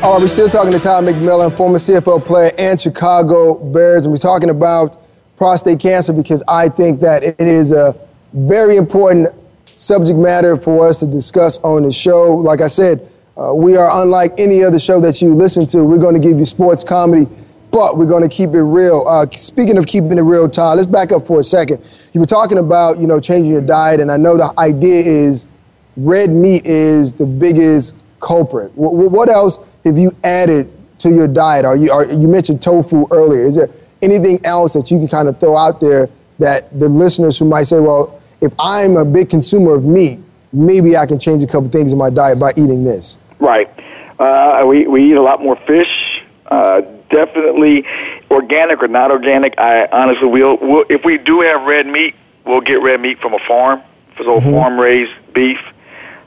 All 0.00 0.12
right, 0.12 0.22
we're 0.22 0.28
still 0.28 0.48
talking 0.48 0.70
to 0.70 0.78
Todd 0.78 1.02
McMillon, 1.04 1.54
former 1.56 1.78
CFL 1.78 2.24
player 2.24 2.52
and 2.56 2.80
Chicago 2.80 3.56
Bears, 3.56 4.06
and 4.06 4.12
we're 4.12 4.16
talking 4.16 4.48
about 4.48 4.96
prostate 5.36 5.80
cancer 5.80 6.12
because 6.12 6.40
I 6.46 6.68
think 6.68 7.00
that 7.00 7.24
it 7.24 7.40
is 7.40 7.72
a 7.72 7.96
very 8.32 8.76
important 8.76 9.28
subject 9.66 10.16
matter 10.16 10.56
for 10.56 10.86
us 10.86 11.00
to 11.00 11.06
discuss 11.08 11.58
on 11.58 11.82
the 11.82 11.90
show. 11.90 12.32
Like 12.32 12.60
I 12.60 12.68
said, 12.68 13.10
uh, 13.36 13.52
we 13.52 13.76
are 13.76 14.00
unlike 14.00 14.34
any 14.38 14.62
other 14.62 14.78
show 14.78 15.00
that 15.00 15.20
you 15.20 15.34
listen 15.34 15.66
to. 15.66 15.82
We're 15.82 15.98
going 15.98 16.14
to 16.14 16.20
give 16.20 16.38
you 16.38 16.44
sports 16.44 16.84
comedy, 16.84 17.28
but 17.72 17.98
we're 17.98 18.06
going 18.06 18.22
to 18.22 18.34
keep 18.34 18.50
it 18.50 18.62
real. 18.62 19.04
Uh, 19.04 19.26
speaking 19.32 19.78
of 19.78 19.86
keeping 19.86 20.16
it 20.16 20.22
real, 20.22 20.48
Todd, 20.48 20.76
let's 20.76 20.86
back 20.86 21.10
up 21.10 21.26
for 21.26 21.40
a 21.40 21.44
second. 21.44 21.84
You 22.12 22.20
were 22.20 22.26
talking 22.26 22.58
about, 22.58 23.00
you 23.00 23.08
know, 23.08 23.18
changing 23.18 23.50
your 23.50 23.62
diet, 23.62 23.98
and 23.98 24.12
I 24.12 24.16
know 24.16 24.36
the 24.36 24.54
idea 24.58 25.02
is 25.02 25.48
red 25.96 26.30
meat 26.30 26.66
is 26.66 27.14
the 27.14 27.26
biggest 27.26 27.96
culprit. 28.20 28.72
What, 28.76 29.10
what 29.10 29.28
else 29.28 29.58
have 29.84 29.98
you 29.98 30.10
added 30.24 30.70
to 30.98 31.10
your 31.10 31.28
diet? 31.28 31.64
Are 31.64 31.76
you, 31.76 31.90
are, 31.92 32.04
you 32.06 32.28
mentioned 32.28 32.60
tofu 32.60 33.06
earlier. 33.10 33.42
Is 33.42 33.56
there 33.56 33.70
anything 34.02 34.40
else 34.44 34.72
that 34.74 34.90
you 34.90 34.98
can 34.98 35.08
kind 35.08 35.28
of 35.28 35.38
throw 35.40 35.56
out 35.56 35.80
there 35.80 36.08
that 36.38 36.78
the 36.78 36.88
listeners 36.88 37.38
who 37.38 37.44
might 37.44 37.64
say, 37.64 37.80
well, 37.80 38.20
if 38.40 38.52
I'm 38.58 38.96
a 38.96 39.04
big 39.04 39.30
consumer 39.30 39.74
of 39.74 39.84
meat, 39.84 40.20
maybe 40.52 40.96
I 40.96 41.06
can 41.06 41.18
change 41.18 41.42
a 41.42 41.46
couple 41.46 41.68
things 41.70 41.92
in 41.92 41.98
my 41.98 42.10
diet 42.10 42.38
by 42.38 42.52
eating 42.56 42.84
this? 42.84 43.18
Right. 43.40 43.70
Uh, 44.18 44.64
we 44.66 44.86
we 44.86 45.10
eat 45.10 45.16
a 45.16 45.22
lot 45.22 45.40
more 45.42 45.56
fish. 45.66 46.22
Uh, 46.46 46.80
definitely, 47.10 47.84
organic 48.30 48.82
or 48.82 48.88
not 48.88 49.10
organic. 49.10 49.58
I 49.58 49.86
honestly 49.86 50.26
will. 50.26 50.58
We'll, 50.60 50.84
if 50.88 51.04
we 51.04 51.18
do 51.18 51.40
have 51.42 51.62
red 51.62 51.86
meat, 51.86 52.14
we'll 52.44 52.60
get 52.60 52.82
red 52.82 53.00
meat 53.00 53.20
from 53.20 53.34
a 53.34 53.38
farm, 53.46 53.82
so 54.16 54.24
mm-hmm. 54.24 54.50
farm 54.50 54.80
raised 54.80 55.12
beef. 55.34 55.58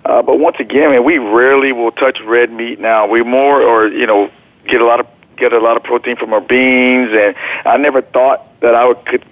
Uh, 0.05 0.21
but 0.21 0.39
once 0.39 0.57
again, 0.59 0.91
man, 0.91 1.03
we 1.03 1.17
rarely 1.17 1.71
will 1.71 1.91
touch 1.91 2.19
red 2.21 2.51
meat 2.51 2.79
now. 2.79 3.07
We 3.07 3.23
more, 3.23 3.61
or 3.61 3.87
you 3.87 4.07
know, 4.07 4.31
get 4.67 4.81
a 4.81 4.85
lot 4.85 4.99
of 4.99 5.07
get 5.37 5.53
a 5.53 5.59
lot 5.59 5.77
of 5.77 5.83
protein 5.83 6.15
from 6.15 6.33
our 6.33 6.41
beans, 6.41 7.11
and 7.13 7.35
I 7.65 7.77
never 7.77 8.01
thought 8.01 8.59
that 8.61 8.75
I 8.75 8.87
would, 8.87 9.05
could 9.05 9.25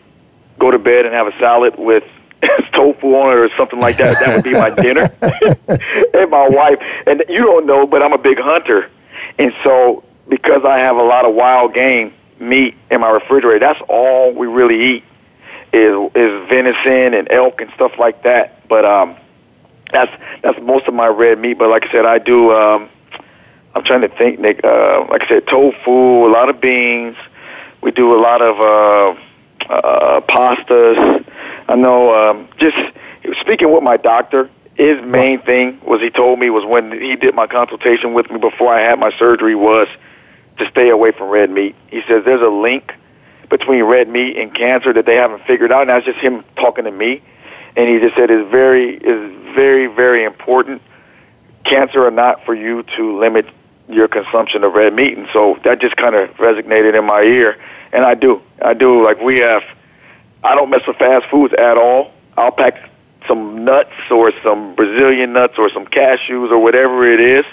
go 0.57 0.71
to 0.71 0.79
bed 0.79 1.05
and 1.05 1.13
have 1.13 1.27
a 1.27 1.37
salad 1.39 1.75
with 1.77 2.03
tofu 2.73 3.15
on 3.15 3.31
it 3.31 3.39
or 3.39 3.49
something 3.57 3.79
like 3.79 3.97
that. 3.97 4.17
That 4.19 4.35
would 4.35 4.43
be 4.43 4.53
my 4.53 4.69
dinner. 4.69 5.09
and 6.13 6.29
my 6.29 6.47
wife, 6.49 6.79
and 7.07 7.23
you 7.29 7.39
don't 7.39 7.65
know, 7.65 7.87
but 7.87 8.03
I'm 8.03 8.13
a 8.13 8.17
big 8.17 8.39
hunter. 8.39 8.89
And 9.37 9.53
so 9.63 10.03
because 10.27 10.63
I 10.65 10.77
have 10.77 10.97
a 10.97 11.03
lot 11.03 11.25
of 11.25 11.33
wild 11.33 11.73
game 11.73 12.13
meat 12.39 12.75
in 12.91 13.01
my 13.01 13.09
refrigerator, 13.09 13.59
that's 13.59 13.81
all 13.89 14.33
we 14.33 14.47
really 14.47 14.95
eat 14.95 15.03
is 15.71 16.11
is 16.15 16.49
venison 16.49 17.13
and 17.13 17.31
elk 17.31 17.61
and 17.61 17.71
stuff 17.75 17.91
like 17.99 18.23
that. 18.23 18.67
But 18.67 18.85
um 18.85 19.15
that's 19.91 20.11
that's 20.41 20.59
most 20.61 20.87
of 20.87 20.93
my 20.93 21.07
red 21.07 21.39
meat. 21.39 21.57
But 21.57 21.69
like 21.69 21.85
I 21.85 21.91
said, 21.91 22.05
I 22.05 22.17
do 22.19 22.51
um 22.51 22.89
I'm 23.75 23.83
trying 23.83 24.01
to 24.01 24.09
think, 24.09 24.39
Nick, 24.39 24.63
uh 24.63 25.05
like 25.09 25.23
I 25.23 25.27
said, 25.27 25.47
tofu, 25.47 26.27
a 26.27 26.31
lot 26.31 26.49
of 26.49 26.59
beans. 26.61 27.15
We 27.81 27.91
do 27.91 28.13
a 28.13 28.19
lot 28.19 28.41
of 28.41 28.59
uh 28.59 29.19
uh 29.69 30.21
pastas 30.21 31.25
I 31.69 31.75
know. 31.75 32.15
Um, 32.15 32.47
just 32.57 32.75
speaking 33.41 33.71
with 33.71 33.83
my 33.83 33.95
doctor, 33.95 34.49
his 34.73 34.99
main 35.05 35.39
thing 35.41 35.79
was 35.85 36.01
he 36.01 36.09
told 36.09 36.39
me 36.39 36.49
was 36.49 36.65
when 36.65 36.91
he 36.91 37.15
did 37.15 37.35
my 37.35 37.45
consultation 37.45 38.13
with 38.13 38.31
me 38.31 38.39
before 38.39 38.73
I 38.73 38.81
had 38.81 38.99
my 38.99 39.11
surgery 39.19 39.53
was 39.53 39.87
to 40.57 40.67
stay 40.71 40.89
away 40.89 41.11
from 41.11 41.29
red 41.29 41.51
meat. 41.51 41.75
He 41.91 42.01
says 42.07 42.23
there's 42.25 42.41
a 42.41 42.49
link 42.49 42.91
between 43.51 43.83
red 43.83 44.09
meat 44.09 44.35
and 44.37 44.53
cancer 44.53 44.91
that 44.93 45.05
they 45.05 45.15
haven't 45.15 45.43
figured 45.45 45.71
out. 45.71 45.81
And 45.81 45.91
that's 45.91 46.05
just 46.05 46.17
him 46.17 46.43
talking 46.55 46.85
to 46.85 46.91
me, 46.91 47.21
and 47.75 47.89
he 47.89 47.99
just 47.99 48.15
said 48.15 48.29
it's 48.31 48.49
very 48.49 48.95
is 48.95 49.55
very 49.55 49.87
very 49.87 50.23
important, 50.23 50.81
cancer 51.65 52.05
or 52.05 52.11
not, 52.11 52.45
for 52.45 52.53
you 52.53 52.83
to 52.97 53.17
limit 53.17 53.45
your 53.87 54.07
consumption 54.07 54.63
of 54.63 54.73
red 54.73 54.93
meat. 54.93 55.17
And 55.17 55.27
so 55.33 55.59
that 55.63 55.79
just 55.79 55.97
kind 55.97 56.15
of 56.15 56.29
resonated 56.37 56.97
in 56.97 57.05
my 57.05 57.21
ear. 57.21 57.57
And 57.91 58.05
I 58.05 58.13
do, 58.13 58.41
I 58.61 58.73
do. 58.73 59.03
Like 59.03 59.19
we 59.19 59.39
have 59.39 59.63
I 60.43 60.55
don't 60.55 60.69
mess 60.69 60.81
with 60.87 60.97
fast 60.97 61.27
foods 61.29 61.53
at 61.53 61.77
all. 61.77 62.11
I'll 62.37 62.51
pack 62.51 62.89
some 63.27 63.65
nuts 63.65 63.91
or 64.09 64.31
some 64.41 64.75
Brazilian 64.75 65.33
nuts 65.33 65.55
or 65.57 65.69
some 65.69 65.85
cashews 65.85 66.51
or 66.51 66.59
whatever 66.59 67.05
it 67.11 67.19
is 67.19 67.45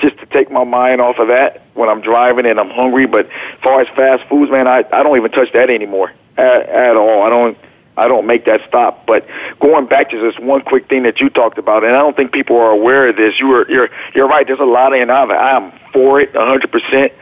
just 0.00 0.18
to 0.18 0.26
take 0.26 0.50
my 0.50 0.64
mind 0.64 1.00
off 1.00 1.18
of 1.18 1.28
that 1.28 1.62
when 1.74 1.88
I'm 1.88 2.00
driving 2.00 2.46
and 2.46 2.58
I'm 2.58 2.70
hungry. 2.70 3.06
But 3.06 3.26
as 3.26 3.60
far 3.62 3.80
as 3.80 3.88
fast 3.88 4.28
foods, 4.28 4.50
man, 4.50 4.66
I, 4.66 4.84
I 4.92 5.02
don't 5.02 5.16
even 5.16 5.30
touch 5.30 5.52
that 5.52 5.70
anymore 5.70 6.12
at, 6.36 6.68
at 6.68 6.96
all. 6.96 7.22
I 7.22 7.28
don't 7.28 7.58
I 7.96 8.08
don't 8.08 8.26
make 8.26 8.44
that 8.46 8.60
stop. 8.66 9.06
But 9.06 9.26
going 9.60 9.86
back 9.86 10.10
to 10.10 10.20
this 10.20 10.38
one 10.38 10.62
quick 10.62 10.88
thing 10.88 11.04
that 11.04 11.20
you 11.20 11.30
talked 11.30 11.58
about, 11.58 11.84
and 11.84 11.94
I 11.94 11.98
don't 12.00 12.16
think 12.16 12.32
people 12.32 12.56
are 12.56 12.70
aware 12.70 13.08
of 13.08 13.16
this. 13.16 13.38
You 13.38 13.52
are 13.54 13.70
you're 13.70 13.88
you're 14.14 14.28
right. 14.28 14.46
There's 14.46 14.60
a 14.60 14.64
lot 14.64 14.92
of 14.92 15.00
and 15.00 15.10
I'm 15.12 15.72
for 15.92 16.20
it 16.20 16.34
100 16.34 16.70
percent 16.70 17.12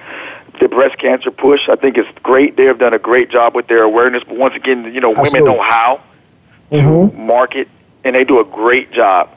the 0.60 0.68
breast 0.68 0.98
cancer 0.98 1.30
push. 1.30 1.68
I 1.68 1.76
think 1.76 1.96
it's 1.98 2.08
great. 2.22 2.56
They 2.56 2.64
have 2.64 2.78
done 2.78 2.94
a 2.94 2.98
great 2.98 3.30
job 3.30 3.54
with 3.54 3.66
their 3.66 3.82
awareness. 3.82 4.22
But 4.24 4.36
once 4.36 4.54
again, 4.54 4.92
you 4.94 5.00
know, 5.00 5.10
Absolutely. 5.10 5.42
women 5.42 5.56
know 5.56 5.62
how 5.62 6.00
mm-hmm. 6.70 7.16
to 7.16 7.22
market, 7.22 7.68
and 8.04 8.14
they 8.14 8.24
do 8.24 8.40
a 8.40 8.44
great 8.44 8.92
job. 8.92 9.30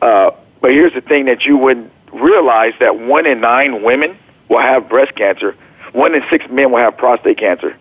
Uh, 0.00 0.32
but 0.60 0.70
here's 0.70 0.92
the 0.92 1.00
thing 1.00 1.26
that 1.26 1.44
you 1.44 1.56
would 1.56 1.90
realize 2.12 2.74
that 2.80 2.98
one 2.98 3.26
in 3.26 3.40
nine 3.40 3.82
women 3.82 4.16
will 4.48 4.60
have 4.60 4.88
breast 4.88 5.14
cancer. 5.14 5.56
One 5.92 6.14
in 6.14 6.22
six 6.30 6.48
men 6.50 6.72
will 6.72 6.78
have 6.78 6.96
prostate 6.96 7.38
cancer, 7.38 7.76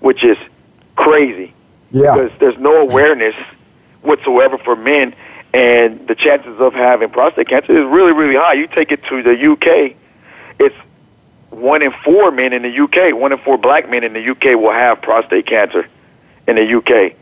which 0.00 0.22
is 0.22 0.36
crazy. 0.94 1.52
Yeah. 1.90 2.12
Because 2.14 2.38
there's 2.38 2.58
no 2.58 2.86
awareness 2.88 3.34
whatsoever 4.02 4.58
for 4.58 4.76
men, 4.76 5.14
and 5.52 6.06
the 6.06 6.14
chances 6.14 6.60
of 6.60 6.74
having 6.74 7.10
prostate 7.10 7.48
cancer 7.48 7.72
is 7.72 7.84
really, 7.86 8.12
really 8.12 8.36
high. 8.36 8.54
You 8.54 8.66
take 8.66 8.92
it 8.92 9.02
to 9.04 9.22
the 9.22 9.52
UK, 9.52 9.96
it's 10.58 10.76
one 11.50 11.82
in 11.82 11.92
four 12.04 12.30
men 12.30 12.52
in 12.52 12.62
the 12.62 12.78
UK, 12.78 13.14
one 13.14 13.32
in 13.32 13.38
four 13.38 13.56
black 13.56 13.88
men 13.88 14.04
in 14.04 14.12
the 14.12 14.30
UK 14.30 14.60
will 14.60 14.72
have 14.72 15.00
prostate 15.00 15.46
cancer 15.46 15.88
in 16.46 16.56
the 16.56 16.76
UK. 16.76 17.14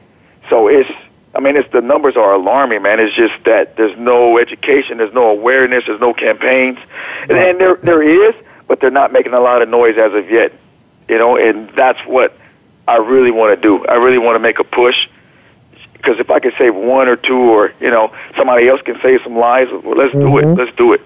So 0.51 0.69
it's, 0.69 0.91
I 1.35 1.41
mean, 1.41 1.57
it's 1.57 1.71
the 1.73 1.81
numbers 1.81 2.17
are 2.17 2.35
alarming, 2.35 2.83
man. 2.83 3.01
It's 3.01 3.15
just 3.15 3.35
that 3.45 3.77
there's 3.77 3.97
no 3.99 4.39
education, 4.39 4.99
there's 4.99 5.15
no 5.15 5.31
awareness, 5.31 5.85
there's 5.87 6.01
no 6.01 6.13
campaigns, 6.15 6.79
and, 7.23 7.33
and 7.33 7.61
there 7.61 7.77
there 7.77 8.03
is, 8.03 8.35
but 8.69 8.81
they're 8.81 8.91
not 8.91 9.13
making 9.13 9.33
a 9.33 9.41
lot 9.41 9.63
of 9.63 9.69
noise 9.69 9.97
as 9.99 10.13
of 10.13 10.31
yet. 10.31 10.53
You 11.09 11.19
know, 11.19 11.37
and 11.37 11.69
that's 11.71 12.01
what 12.07 12.37
I 12.87 12.97
really 12.97 13.31
want 13.31 13.57
to 13.57 13.61
do. 13.61 13.85
I 13.87 13.95
really 13.95 14.19
want 14.19 14.37
to 14.37 14.41
make 14.41 14.59
a 14.59 14.65
push 14.65 14.97
because 15.95 16.21
if 16.21 16.31
I 16.31 16.39
can 16.39 16.53
save 16.59 16.75
one 16.75 17.09
or 17.09 17.17
two, 17.17 17.39
or 17.39 17.73
you 17.81 17.91
know, 17.91 18.15
somebody 18.37 18.69
else 18.69 18.83
can 18.83 19.01
save 19.01 19.21
some 19.23 19.37
lives, 19.37 19.71
well, 19.73 19.97
let's 19.97 20.15
mm-hmm. 20.15 20.21
do 20.21 20.39
it. 20.39 20.45
Mm-hmm. 20.45 20.61
Let's 20.61 20.77
do 20.77 20.93
it. 20.93 21.01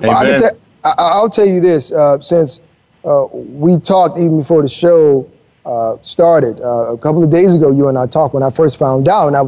Well, 0.00 0.16
I 0.16 0.24
can, 0.24 0.38
t- 0.38 0.58
I, 0.84 1.20
will 1.20 1.28
tell 1.28 1.46
you 1.46 1.60
this, 1.60 1.92
uh, 1.92 2.20
since 2.20 2.60
uh, 3.04 3.26
we 3.32 3.78
talked 3.78 4.18
even 4.18 4.38
before 4.38 4.62
the 4.62 4.68
show 4.68 5.30
uh, 5.66 5.96
started 6.00 6.60
uh, 6.60 6.94
a 6.94 6.98
couple 6.98 7.22
of 7.22 7.30
days 7.30 7.54
ago. 7.54 7.70
You 7.70 7.88
and 7.88 7.98
I 7.98 8.06
talked 8.06 8.34
when 8.34 8.42
I 8.42 8.50
first 8.50 8.78
found 8.78 9.08
out, 9.08 9.28
and 9.28 9.36
I, 9.36 9.42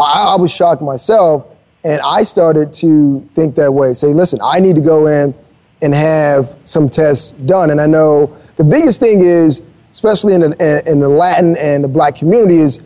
I, 0.00 0.34
I, 0.34 0.36
was 0.40 0.52
shocked 0.52 0.82
myself, 0.82 1.46
and 1.84 2.00
I 2.02 2.22
started 2.22 2.72
to 2.74 3.28
think 3.34 3.54
that 3.56 3.72
way. 3.72 3.92
Say, 3.92 4.08
listen, 4.08 4.38
I 4.42 4.60
need 4.60 4.76
to 4.76 4.82
go 4.82 5.06
in 5.06 5.34
and 5.82 5.94
have 5.94 6.56
some 6.64 6.88
tests 6.88 7.32
done. 7.32 7.70
And 7.70 7.80
I 7.80 7.86
know 7.86 8.34
the 8.56 8.64
biggest 8.64 9.00
thing 9.00 9.20
is, 9.20 9.62
especially 9.94 10.34
in 10.34 10.40
the, 10.40 10.82
in 10.86 10.98
the 10.98 11.08
Latin 11.08 11.56
and 11.56 11.84
the 11.84 11.88
Black 11.88 12.16
community, 12.16 12.56
is 12.56 12.82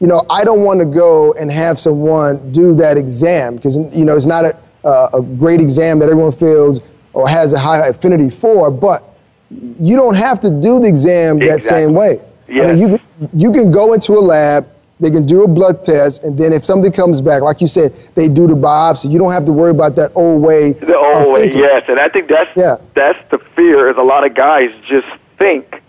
you 0.00 0.06
know 0.06 0.24
I 0.30 0.42
don't 0.42 0.64
want 0.64 0.80
to 0.80 0.86
go 0.86 1.34
and 1.34 1.52
have 1.52 1.78
someone 1.78 2.50
do 2.50 2.74
that 2.76 2.96
exam 2.96 3.56
because 3.56 3.76
you 3.94 4.06
know 4.06 4.16
it's 4.16 4.24
not 4.24 4.46
a, 4.46 5.08
a 5.12 5.22
great 5.38 5.60
exam 5.60 5.98
that 5.98 6.08
everyone 6.08 6.32
feels 6.32 6.82
or 7.12 7.28
has 7.28 7.52
a 7.52 7.58
high 7.58 7.86
affinity 7.86 8.30
for, 8.30 8.70
but 8.70 9.04
you 9.50 9.96
don't 9.96 10.16
have 10.16 10.40
to 10.40 10.50
do 10.50 10.80
the 10.80 10.88
exam 10.88 11.40
exactly. 11.40 11.46
that 11.46 11.62
same 11.62 11.94
way. 11.94 12.16
Yes. 12.48 12.70
I 12.70 12.72
mean, 12.72 12.80
you 12.80 12.88
can, 12.96 13.40
you 13.40 13.52
can 13.52 13.70
go 13.70 13.92
into 13.92 14.12
a 14.12 14.20
lab, 14.20 14.66
they 14.98 15.10
can 15.10 15.24
do 15.24 15.44
a 15.44 15.48
blood 15.48 15.84
test, 15.84 16.24
and 16.24 16.38
then 16.38 16.52
if 16.52 16.64
something 16.64 16.90
comes 16.90 17.20
back, 17.20 17.42
like 17.42 17.60
you 17.60 17.66
said, 17.66 17.92
they 18.14 18.28
do 18.28 18.46
the 18.46 18.54
biopsy. 18.54 19.10
You 19.10 19.18
don't 19.18 19.32
have 19.32 19.44
to 19.46 19.52
worry 19.52 19.70
about 19.70 19.94
that 19.96 20.12
old 20.14 20.42
way. 20.42 20.72
The 20.72 20.96
old 20.96 21.34
way, 21.34 21.52
yes, 21.52 21.84
and 21.88 21.98
I 21.98 22.08
think 22.08 22.28
that's 22.28 22.50
yeah. 22.56 22.76
that's 22.94 23.18
the 23.30 23.38
fear. 23.54 23.90
Is 23.90 23.96
a 23.98 24.02
lot 24.02 24.24
of 24.24 24.34
guys 24.34 24.70
just 24.88 25.08
think 25.38 25.82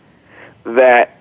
that 0.75 1.17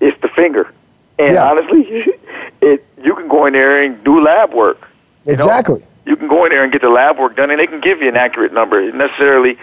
it's 0.00 0.20
the 0.20 0.28
finger, 0.28 0.72
and 1.18 1.34
yeah. 1.34 1.48
honestly, 1.48 1.82
it 2.60 2.84
you 3.02 3.14
can 3.14 3.28
go 3.28 3.46
in 3.46 3.52
there 3.52 3.82
and 3.82 4.02
do 4.04 4.22
lab 4.22 4.52
work. 4.52 4.88
Exactly. 5.26 5.80
Know? 5.80 5.86
you 6.06 6.16
can 6.16 6.28
go 6.28 6.44
in 6.44 6.50
there 6.50 6.62
and 6.62 6.72
get 6.72 6.82
the 6.82 6.88
lab 6.88 7.18
work 7.18 7.36
done, 7.36 7.50
and 7.50 7.58
they 7.58 7.66
can 7.66 7.80
give 7.80 8.00
you 8.00 8.08
an 8.08 8.16
accurate 8.16 8.52
number. 8.52 8.90
Necessarily, 8.92 9.56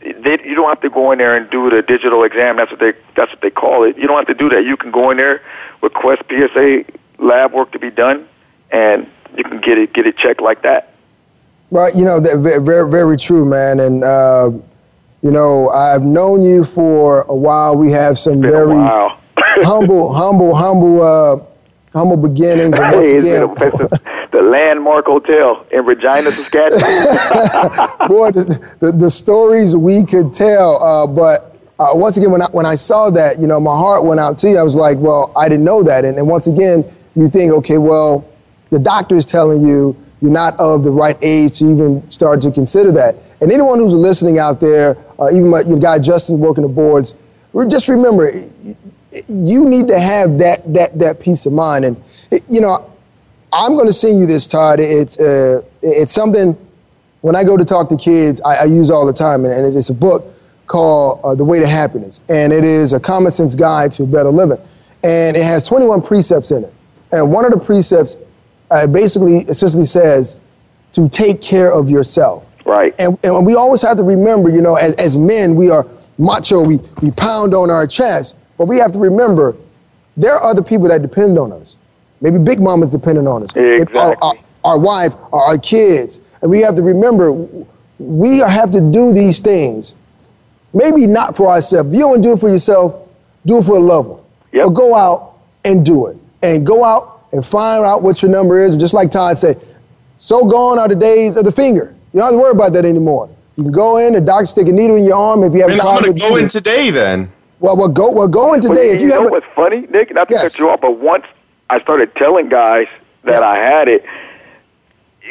they, 0.00 0.38
you 0.44 0.54
don't 0.54 0.68
have 0.68 0.80
to 0.80 0.90
go 0.90 1.12
in 1.12 1.18
there 1.18 1.36
and 1.36 1.48
do 1.50 1.70
the 1.70 1.82
digital 1.82 2.24
exam. 2.24 2.56
That's 2.56 2.70
what 2.70 2.80
they 2.80 2.92
that's 3.14 3.30
what 3.30 3.40
they 3.40 3.50
call 3.50 3.84
it. 3.84 3.96
You 3.96 4.06
don't 4.06 4.16
have 4.16 4.26
to 4.26 4.34
do 4.34 4.48
that. 4.50 4.64
You 4.64 4.76
can 4.76 4.90
go 4.90 5.10
in 5.10 5.16
there, 5.16 5.42
request 5.82 6.22
PSA 6.28 6.84
lab 7.18 7.52
work 7.52 7.72
to 7.72 7.78
be 7.78 7.90
done, 7.90 8.28
and 8.70 9.08
you 9.36 9.44
can 9.44 9.60
get 9.60 9.78
it 9.78 9.92
get 9.92 10.06
it 10.06 10.16
checked 10.16 10.40
like 10.40 10.62
that. 10.62 10.92
Well, 11.70 11.90
you 11.94 12.04
know, 12.04 12.20
very 12.20 12.90
very 12.90 13.16
true, 13.16 13.44
man. 13.44 13.80
And 13.80 14.04
uh, 14.04 14.50
you 15.24 15.30
know, 15.30 15.70
I've 15.70 16.02
known 16.02 16.42
you 16.42 16.64
for 16.64 17.22
a 17.22 17.34
while. 17.34 17.76
We 17.76 17.90
have 17.92 18.18
some 18.18 18.42
very 18.42 18.76
humble, 19.36 20.12
humble, 20.12 20.54
humble. 20.54 21.02
Uh, 21.02 21.46
humble 21.94 22.16
beginnings. 22.16 22.78
And 22.78 22.92
once 22.92 23.08
again, 23.08 23.54
the 24.32 24.42
landmark 24.42 25.06
hotel 25.06 25.64
in 25.70 25.86
Regina, 25.86 26.30
Saskatchewan. 26.30 26.80
Boy, 28.08 28.32
the, 28.32 28.76
the, 28.80 28.92
the, 28.92 29.08
stories 29.08 29.76
we 29.76 30.04
could 30.04 30.34
tell. 30.34 30.82
Uh, 30.82 31.06
but 31.06 31.56
uh, 31.78 31.90
once 31.94 32.16
again, 32.16 32.32
when 32.32 32.42
I, 32.42 32.46
when 32.46 32.66
I 32.66 32.74
saw 32.74 33.10
that, 33.10 33.38
you 33.38 33.46
know, 33.46 33.60
my 33.60 33.74
heart 33.74 34.04
went 34.04 34.18
out 34.18 34.36
to 34.38 34.50
you. 34.50 34.58
I 34.58 34.64
was 34.64 34.74
like, 34.74 34.98
well, 34.98 35.32
I 35.36 35.48
didn't 35.48 35.64
know 35.64 35.84
that. 35.84 36.04
And, 36.04 36.18
and 36.18 36.26
once 36.26 36.48
again, 36.48 36.84
you 37.14 37.28
think, 37.28 37.52
okay, 37.52 37.78
well, 37.78 38.28
the 38.70 38.78
doctor 38.80 39.14
is 39.14 39.24
telling 39.24 39.64
you 39.64 39.96
you're 40.20 40.32
not 40.32 40.58
of 40.58 40.82
the 40.82 40.90
right 40.90 41.16
age 41.22 41.58
to 41.58 41.66
even 41.66 42.08
start 42.08 42.40
to 42.42 42.50
consider 42.50 42.90
that. 42.92 43.14
And 43.40 43.52
anyone 43.52 43.78
who's 43.78 43.94
listening 43.94 44.38
out 44.38 44.58
there, 44.58 44.96
uh, 45.18 45.30
even 45.30 45.50
my 45.50 45.60
your 45.60 45.78
guy 45.78 45.98
Justin's 45.98 46.40
working 46.40 46.62
the 46.62 46.68
boards, 46.68 47.14
just 47.68 47.88
remember, 47.88 48.32
you 49.28 49.64
need 49.64 49.88
to 49.88 49.98
have 49.98 50.38
that 50.38 50.72
that 50.74 50.98
that 50.98 51.20
peace 51.20 51.46
of 51.46 51.52
mind. 51.52 51.84
And 51.84 52.02
you 52.48 52.60
know, 52.60 52.90
I'm 53.52 53.76
going 53.76 53.86
to 53.86 53.92
send 53.92 54.18
you 54.18 54.26
this, 54.26 54.46
Todd. 54.46 54.78
It's 54.80 55.20
uh, 55.20 55.62
it's 55.82 56.12
something 56.12 56.56
when 57.24 57.34
I 57.34 57.42
go 57.42 57.56
to 57.56 57.64
talk 57.64 57.88
to 57.88 57.96
kids, 57.96 58.38
I, 58.44 58.56
I 58.56 58.64
use 58.64 58.90
all 58.90 59.06
the 59.06 59.12
time, 59.12 59.46
and, 59.46 59.54
and 59.54 59.74
it's 59.74 59.88
a 59.88 59.94
book 59.94 60.26
called 60.66 61.20
uh, 61.24 61.34
The 61.34 61.42
Way 61.42 61.58
to 61.58 61.66
Happiness, 61.66 62.20
and 62.28 62.52
it 62.52 62.64
is 62.64 62.92
a 62.92 63.00
common 63.00 63.32
sense 63.32 63.54
guide 63.54 63.92
to 63.92 64.04
better 64.04 64.28
living, 64.28 64.58
and 65.02 65.34
it 65.34 65.42
has 65.42 65.66
21 65.66 66.02
precepts 66.02 66.50
in 66.50 66.64
it. 66.64 66.74
And 67.12 67.32
one 67.32 67.46
of 67.46 67.52
the 67.52 67.64
precepts 67.64 68.18
uh, 68.70 68.86
basically 68.86 69.38
essentially 69.48 69.86
says 69.86 70.38
to 70.92 71.08
take 71.08 71.40
care 71.40 71.72
of 71.72 71.88
yourself. 71.88 72.46
Right. 72.64 72.94
And, 72.98 73.18
and 73.22 73.44
we 73.44 73.54
always 73.54 73.82
have 73.82 73.96
to 73.98 74.02
remember, 74.02 74.48
you 74.48 74.60
know, 74.60 74.76
as, 74.76 74.94
as 74.94 75.16
men, 75.16 75.54
we 75.54 75.70
are 75.70 75.86
macho, 76.18 76.64
we, 76.64 76.78
we 77.02 77.10
pound 77.10 77.54
on 77.54 77.70
our 77.70 77.86
chest, 77.86 78.36
but 78.56 78.66
we 78.66 78.78
have 78.78 78.92
to 78.92 78.98
remember 78.98 79.56
there 80.16 80.34
are 80.34 80.42
other 80.42 80.62
people 80.62 80.88
that 80.88 81.02
depend 81.02 81.38
on 81.38 81.52
us. 81.52 81.78
Maybe 82.20 82.38
Big 82.38 82.60
Mama's 82.60 82.90
depending 82.90 83.26
on 83.26 83.42
us. 83.42 83.54
Exactly. 83.56 83.98
Our, 83.98 84.16
our, 84.22 84.34
our 84.64 84.78
wife, 84.78 85.14
our, 85.32 85.42
our 85.42 85.58
kids. 85.58 86.20
And 86.40 86.50
we 86.50 86.60
have 86.60 86.76
to 86.76 86.82
remember 86.82 87.32
we 87.98 88.38
have 88.38 88.70
to 88.72 88.80
do 88.80 89.12
these 89.12 89.40
things. 89.40 89.96
Maybe 90.72 91.06
not 91.06 91.36
for 91.36 91.48
ourselves. 91.48 91.88
If 91.90 91.94
you 91.94 92.00
don't 92.00 92.20
do 92.20 92.32
it 92.32 92.40
for 92.40 92.48
yourself, 92.48 93.08
do 93.46 93.58
it 93.58 93.64
for 93.64 93.76
a 93.76 93.80
loved 93.80 94.08
one. 94.08 94.22
Yep. 94.52 94.64
But 94.66 94.70
go 94.70 94.94
out 94.94 95.38
and 95.64 95.84
do 95.84 96.06
it. 96.06 96.16
And 96.42 96.66
go 96.66 96.84
out 96.84 97.26
and 97.32 97.44
find 97.44 97.84
out 97.84 98.02
what 98.02 98.22
your 98.22 98.30
number 98.30 98.60
is. 98.60 98.72
And 98.72 98.80
just 98.80 98.94
like 98.94 99.10
Todd 99.10 99.38
said, 99.38 99.60
so 100.18 100.44
gone 100.44 100.78
are 100.78 100.88
the 100.88 100.94
days 100.94 101.36
of 101.36 101.44
the 101.44 101.52
finger. 101.52 101.94
You 102.14 102.20
don't 102.20 102.28
have 102.28 102.34
to 102.34 102.38
worry 102.38 102.52
about 102.52 102.72
that 102.74 102.84
anymore. 102.84 103.28
You 103.56 103.64
can 103.64 103.72
go 103.72 103.98
in, 103.98 104.12
the 104.12 104.20
doctor 104.20 104.46
stick 104.46 104.68
a 104.68 104.72
needle 104.72 104.94
in 104.96 105.04
your 105.04 105.16
arm 105.16 105.42
if 105.42 105.52
you 105.52 105.62
have 105.62 105.70
And 105.70 105.80
a 105.80 105.82
I'm 105.82 105.88
problem. 105.98 106.12
going 106.12 106.14
to 106.14 106.20
go 106.20 106.36
in 106.36 106.48
today 106.48 106.90
then. 106.90 107.30
Well, 107.58 107.76
we're, 107.76 107.88
go, 107.88 108.12
we're 108.12 108.28
going 108.28 108.60
Well, 108.60 108.70
today. 108.72 108.86
you, 108.90 108.92
if 108.94 109.00
you 109.00 109.08
know 109.08 109.14
have 109.14 109.26
a, 109.26 109.30
what's 109.30 109.46
funny, 109.54 109.80
Nick? 109.90 110.14
Not 110.14 110.28
to 110.28 110.34
Yes. 110.34 110.54
cut 110.56 110.58
you 110.64 110.70
off, 110.70 110.80
but 110.80 110.98
once 110.98 111.24
I 111.70 111.80
started 111.82 112.14
telling 112.14 112.48
guys 112.48 112.86
that 113.24 113.40
Yeah. 113.42 113.48
I 113.48 113.56
had 113.56 113.88
it, 113.88 114.04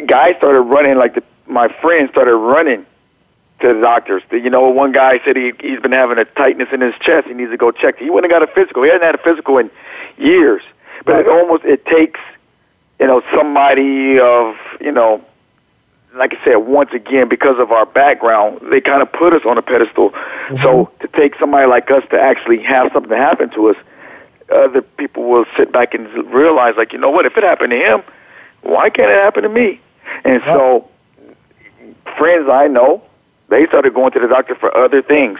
guys 0.07 0.35
started 0.37 0.61
running 0.61 0.97
like 0.97 1.15
the, 1.15 1.23
my 1.47 1.69
friends 1.81 2.09
started 2.11 2.35
running 2.35 2.85
to 3.61 3.73
the 3.73 3.79
doctors. 3.79 4.21
You 4.31 4.49
know, 4.49 4.67
one 4.69 4.91
guy 4.91 5.21
said 5.23 5.37
he 5.37 5.53
he's 5.61 5.79
been 5.79 5.91
having 5.93 6.17
a 6.17 6.25
tightness 6.25 6.67
in 6.73 6.81
his 6.81 6.95
chest. 6.99 7.27
He 7.27 7.33
needs 7.33 7.51
to 7.51 7.57
go 7.57 7.71
check. 7.71 7.97
He 7.97 8.09
went 8.09 8.25
and 8.25 8.31
got 8.31 8.43
a 8.43 8.47
physical. 8.47 8.83
He 8.83 8.89
hasn't 8.89 9.03
had 9.05 9.15
a 9.15 9.19
physical 9.23 9.57
in 9.57 9.69
years. 10.17 10.63
But 11.05 11.21
it 11.21 11.27
almost 11.27 11.63
it 11.65 11.85
takes 11.85 12.19
you 12.99 13.07
know 13.07 13.21
somebody 13.33 14.19
of 14.19 14.55
you 14.81 14.91
know 14.91 15.23
like 16.15 16.33
I 16.39 16.43
said, 16.45 16.55
once 16.57 16.91
again, 16.93 17.27
because 17.27 17.57
of 17.59 17.71
our 17.71 17.85
background, 17.85 18.59
they 18.71 18.81
kind 18.81 19.01
of 19.01 19.11
put 19.11 19.33
us 19.33 19.41
on 19.45 19.57
a 19.57 19.61
pedestal. 19.61 20.13
So 20.61 20.91
to 20.99 21.07
take 21.07 21.35
somebody 21.39 21.65
like 21.67 21.89
us 21.89 22.03
to 22.11 22.19
actually 22.19 22.61
have 22.63 22.91
something 22.93 23.17
happen 23.17 23.49
to 23.51 23.69
us, 23.69 23.77
other 24.55 24.81
people 24.81 25.23
will 25.23 25.45
sit 25.57 25.71
back 25.71 25.93
and 25.93 26.07
realize, 26.31 26.75
like, 26.77 26.93
you 26.93 26.99
know 26.99 27.09
what? 27.09 27.25
If 27.25 27.35
it 27.37 27.43
happened 27.43 27.71
to 27.71 27.77
him, 27.77 28.03
why 28.61 28.89
can't 28.89 29.09
it 29.09 29.15
happen 29.17 29.43
to 29.43 29.49
me? 29.49 29.79
And 30.23 30.41
so, 30.45 30.87
friends 32.17 32.47
I 32.49 32.67
know, 32.67 33.01
they 33.49 33.65
started 33.67 33.93
going 33.93 34.11
to 34.13 34.19
the 34.19 34.27
doctor 34.27 34.55
for 34.55 34.75
other 34.77 35.01
things. 35.01 35.39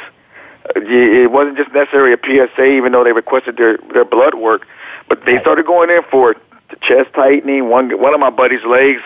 Uh, 0.76 0.80
It 0.82 1.32
wasn't 1.32 1.58
just 1.58 1.72
necessarily 1.74 2.14
a 2.14 2.18
PSA, 2.18 2.66
even 2.66 2.92
though 2.94 3.04
they 3.04 3.12
requested 3.12 3.58
their 3.58 3.78
their 3.94 4.06
blood 4.06 4.36
work, 4.36 4.66
but 5.10 5.26
they 5.26 5.38
started 5.40 5.66
going 5.66 5.90
in 5.90 6.02
for 6.04 6.36
chest 6.82 7.14
tightening. 7.14 7.70
One 7.70 7.90
one 8.00 8.14
of 8.14 8.20
my 8.20 8.30
buddy's 8.30 8.64
legs 8.64 9.02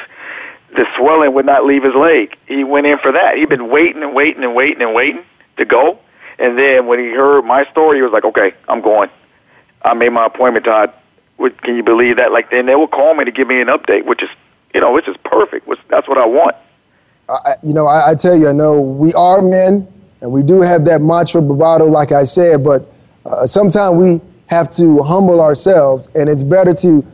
the 0.75 0.86
swelling 0.97 1.34
would 1.34 1.45
not 1.45 1.65
leave 1.65 1.84
his 1.84 1.95
leg. 1.95 2.38
He 2.47 2.63
went 2.63 2.88
in 2.88 2.97
for 2.99 3.12
that. 3.12 3.38
He'd 3.38 3.49
been 3.49 3.69
waiting 3.69 4.03
and 4.03 4.13
waiting 4.13 4.43
and 4.43 4.53
waiting 4.56 4.82
and 4.82 4.93
waiting 4.93 5.23
to 5.58 5.65
go. 5.65 5.99
And 6.39 6.58
then 6.58 6.86
when 6.88 6.99
he 6.99 7.08
heard 7.12 7.43
my 7.45 7.65
story, 7.71 7.97
he 7.97 8.01
was 8.03 8.12
like, 8.12 8.25
"Okay, 8.25 8.53
I'm 8.67 8.82
going. 8.82 9.10
I 9.84 9.93
made 9.93 10.10
my 10.10 10.25
appointment, 10.25 10.65
Todd. 10.65 10.91
Would- 11.38 11.62
Can 11.62 11.75
you 11.75 11.84
believe 11.84 12.17
that? 12.17 12.32
Like 12.32 12.49
then 12.51 12.65
they 12.65 12.75
will 12.75 12.88
call 12.88 13.13
me 13.13 13.25
to 13.25 13.32
give 13.32 13.47
me 13.47 13.62
an 13.62 13.67
update, 13.67 14.06
which 14.06 14.21
is, 14.21 14.30
you 14.73 14.82
know, 14.82 14.91
which 14.91 15.08
is 15.08 15.15
perfect. 15.23 15.67
Which 15.67 15.80
that's 15.88 16.08
what 16.08 16.17
I 16.17 16.25
want. 16.25 16.56
I, 17.30 17.56
you 17.63 17.73
know, 17.73 17.88
I, 17.88 18.12
I 18.12 18.15
tell 18.15 18.36
you, 18.36 18.47
I 18.47 18.53
know 18.53 18.80
we 18.80 19.13
are 19.13 19.41
men, 19.41 19.88
and 20.21 20.32
we 20.32 20.43
do 20.43 20.62
have 20.62 20.86
that 20.86 21.01
mantra 21.01 21.41
bravado, 21.41 21.86
like 21.86 22.12
I 22.12 22.23
said, 22.23 22.63
but 22.63 22.89
uh, 23.25 23.45
sometimes 23.45 23.97
we 23.97 24.21
have 24.47 24.69
to 24.71 25.03
humble 25.03 25.41
ourselves, 25.41 26.08
and 26.15 26.30
it's 26.30 26.43
better 26.43 26.73
to 26.75 27.06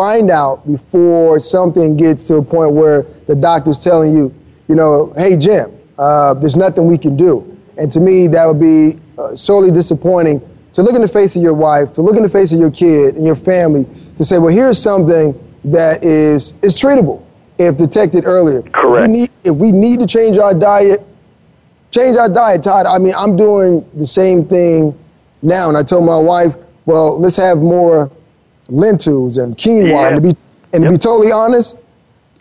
find 0.00 0.30
out 0.30 0.66
before 0.66 1.38
something 1.38 1.94
gets 1.94 2.26
to 2.26 2.36
a 2.36 2.42
point 2.42 2.72
where 2.72 3.02
the 3.26 3.34
doctor's 3.34 3.84
telling 3.84 4.14
you, 4.14 4.34
you 4.66 4.74
know, 4.74 5.12
hey, 5.14 5.36
Jim, 5.36 5.70
uh, 5.98 6.32
there's 6.32 6.56
nothing 6.56 6.86
we 6.86 6.96
can 6.96 7.14
do. 7.18 7.54
And 7.76 7.90
to 7.90 8.00
me, 8.00 8.26
that 8.28 8.46
would 8.46 8.58
be 8.58 8.98
uh, 9.18 9.34
sorely 9.34 9.70
disappointing 9.70 10.40
to 10.72 10.82
look 10.82 10.94
in 10.94 11.02
the 11.02 11.08
face 11.08 11.36
of 11.36 11.42
your 11.42 11.52
wife, 11.52 11.92
to 11.92 12.00
look 12.00 12.16
in 12.16 12.22
the 12.22 12.30
face 12.30 12.50
of 12.50 12.58
your 12.58 12.70
kid 12.70 13.16
and 13.16 13.26
your 13.26 13.36
family, 13.36 13.84
to 14.16 14.24
say, 14.24 14.38
well, 14.38 14.54
here's 14.54 14.82
something 14.82 15.38
that 15.66 16.02
is, 16.02 16.54
is 16.62 16.80
treatable 16.80 17.22
if 17.58 17.76
detected 17.76 18.24
earlier. 18.24 18.62
Correct. 18.62 19.06
We 19.06 19.12
need, 19.12 19.28
if 19.44 19.54
we 19.54 19.70
need 19.70 20.00
to 20.00 20.06
change 20.06 20.38
our 20.38 20.54
diet, 20.54 21.02
change 21.90 22.16
our 22.16 22.30
diet, 22.30 22.62
Todd. 22.62 22.86
I 22.86 22.96
mean, 22.96 23.12
I'm 23.14 23.36
doing 23.36 23.86
the 23.92 24.06
same 24.06 24.46
thing 24.46 24.98
now, 25.42 25.68
and 25.68 25.76
I 25.76 25.82
told 25.82 26.06
my 26.06 26.16
wife, 26.16 26.56
well, 26.86 27.20
let's 27.20 27.36
have 27.36 27.58
more 27.58 28.10
lentils 28.70 29.36
and 29.36 29.56
quinoa. 29.56 29.88
Yeah. 29.88 30.08
And 30.08 30.16
to 30.16 30.22
be 30.22 30.40
and 30.72 30.84
to 30.84 30.90
be 30.90 30.98
totally 30.98 31.32
honest, 31.32 31.76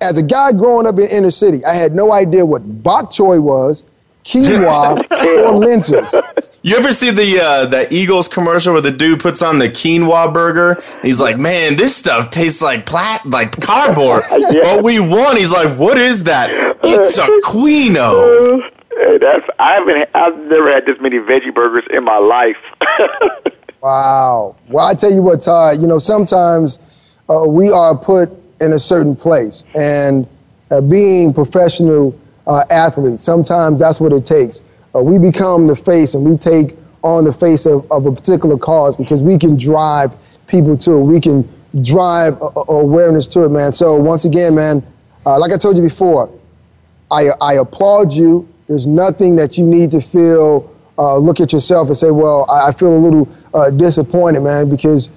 as 0.01 0.17
a 0.17 0.23
guy 0.23 0.51
growing 0.51 0.87
up 0.87 0.97
in 0.99 1.07
inner 1.11 1.31
city, 1.31 1.63
I 1.65 1.73
had 1.73 1.93
no 1.93 2.11
idea 2.11 2.45
what 2.45 2.83
bok 2.83 3.11
choy 3.11 3.41
was, 3.41 3.83
quinoa, 4.23 5.03
or 5.45 5.51
lentils. 5.51 6.59
You 6.61 6.77
ever 6.77 6.91
see 6.93 7.11
the 7.11 7.39
uh, 7.41 7.65
the 7.65 7.93
Eagles 7.93 8.27
commercial 8.27 8.73
where 8.73 8.81
the 8.81 8.91
dude 8.91 9.19
puts 9.19 9.41
on 9.41 9.59
the 9.59 9.69
quinoa 9.69 10.33
burger? 10.33 10.81
He's 11.01 11.21
like, 11.21 11.37
"Man, 11.37 11.77
this 11.77 11.95
stuff 11.95 12.29
tastes 12.29 12.61
like 12.61 12.85
plat 12.85 13.25
like 13.25 13.59
cardboard." 13.59 14.23
What 14.31 14.83
we 14.83 14.99
want? 14.99 15.37
He's 15.37 15.51
like, 15.51 15.77
"What 15.77 15.97
is 15.97 16.25
that? 16.25 16.49
It's 16.83 17.17
a 17.17 17.27
quino." 17.49 18.61
That's 19.21 19.45
I 19.57 19.75
haven't 19.75 20.09
I've 20.13 20.37
never 20.37 20.71
had 20.71 20.85
this 20.85 20.99
many 20.99 21.17
veggie 21.17 21.53
burgers 21.53 21.85
in 21.91 22.03
my 22.03 22.17
life. 22.17 22.57
Wow. 23.81 24.57
Well, 24.67 24.85
I 24.85 24.93
tell 24.93 25.11
you 25.11 25.21
what, 25.21 25.41
Todd, 25.41 25.81
you 25.81 25.87
know, 25.87 25.99
sometimes 25.99 26.79
uh, 27.29 27.45
we 27.47 27.71
are 27.71 27.95
put 27.97 28.29
in 28.59 28.73
a 28.73 28.79
certain 28.79 29.15
place. 29.15 29.63
And 29.75 30.27
uh, 30.69 30.81
being 30.81 31.33
professional 31.33 32.19
uh, 32.45 32.65
athletes, 32.69 33.23
sometimes 33.23 33.79
that's 33.79 34.01
what 34.01 34.11
it 34.11 34.25
takes. 34.25 34.61
Uh, 34.93 35.01
we 35.01 35.17
become 35.17 35.67
the 35.67 35.75
face 35.75 36.13
and 36.13 36.25
we 36.25 36.35
take 36.35 36.75
on 37.03 37.23
the 37.23 37.31
face 37.31 37.65
of, 37.65 37.89
of 37.91 38.05
a 38.05 38.11
particular 38.11 38.57
cause 38.57 38.97
because 38.97 39.21
we 39.21 39.37
can 39.37 39.55
drive 39.55 40.15
people 40.47 40.75
to 40.77 40.97
it. 40.97 41.01
We 41.01 41.21
can 41.21 41.47
drive 41.81 42.41
uh, 42.41 42.47
uh, 42.47 42.63
awareness 42.67 43.27
to 43.29 43.45
it, 43.45 43.49
man. 43.49 43.71
So, 43.71 43.95
once 43.95 44.25
again, 44.25 44.55
man, 44.55 44.85
like 45.25 45.51
I 45.51 45.57
told 45.57 45.77
you 45.77 45.83
before, 45.83 46.29
I, 47.11 47.29
I 47.39 47.53
applaud 47.53 48.11
you. 48.13 48.47
There's 48.67 48.87
nothing 48.87 49.35
that 49.37 49.57
you 49.57 49.63
need 49.65 49.91
to 49.91 50.01
feel, 50.01 50.68
uh, 50.99 51.17
look 51.17 51.39
at 51.39 51.53
yourself 51.53 51.87
and 51.87 51.95
say, 51.95 52.11
well, 52.11 52.45
I, 52.49 52.67
I 52.67 52.71
feel 52.73 52.95
a 52.95 52.99
little 52.99 53.29
uh, 53.53 53.69
disappointed, 53.69 54.41
man, 54.41 54.69
because 54.69 55.09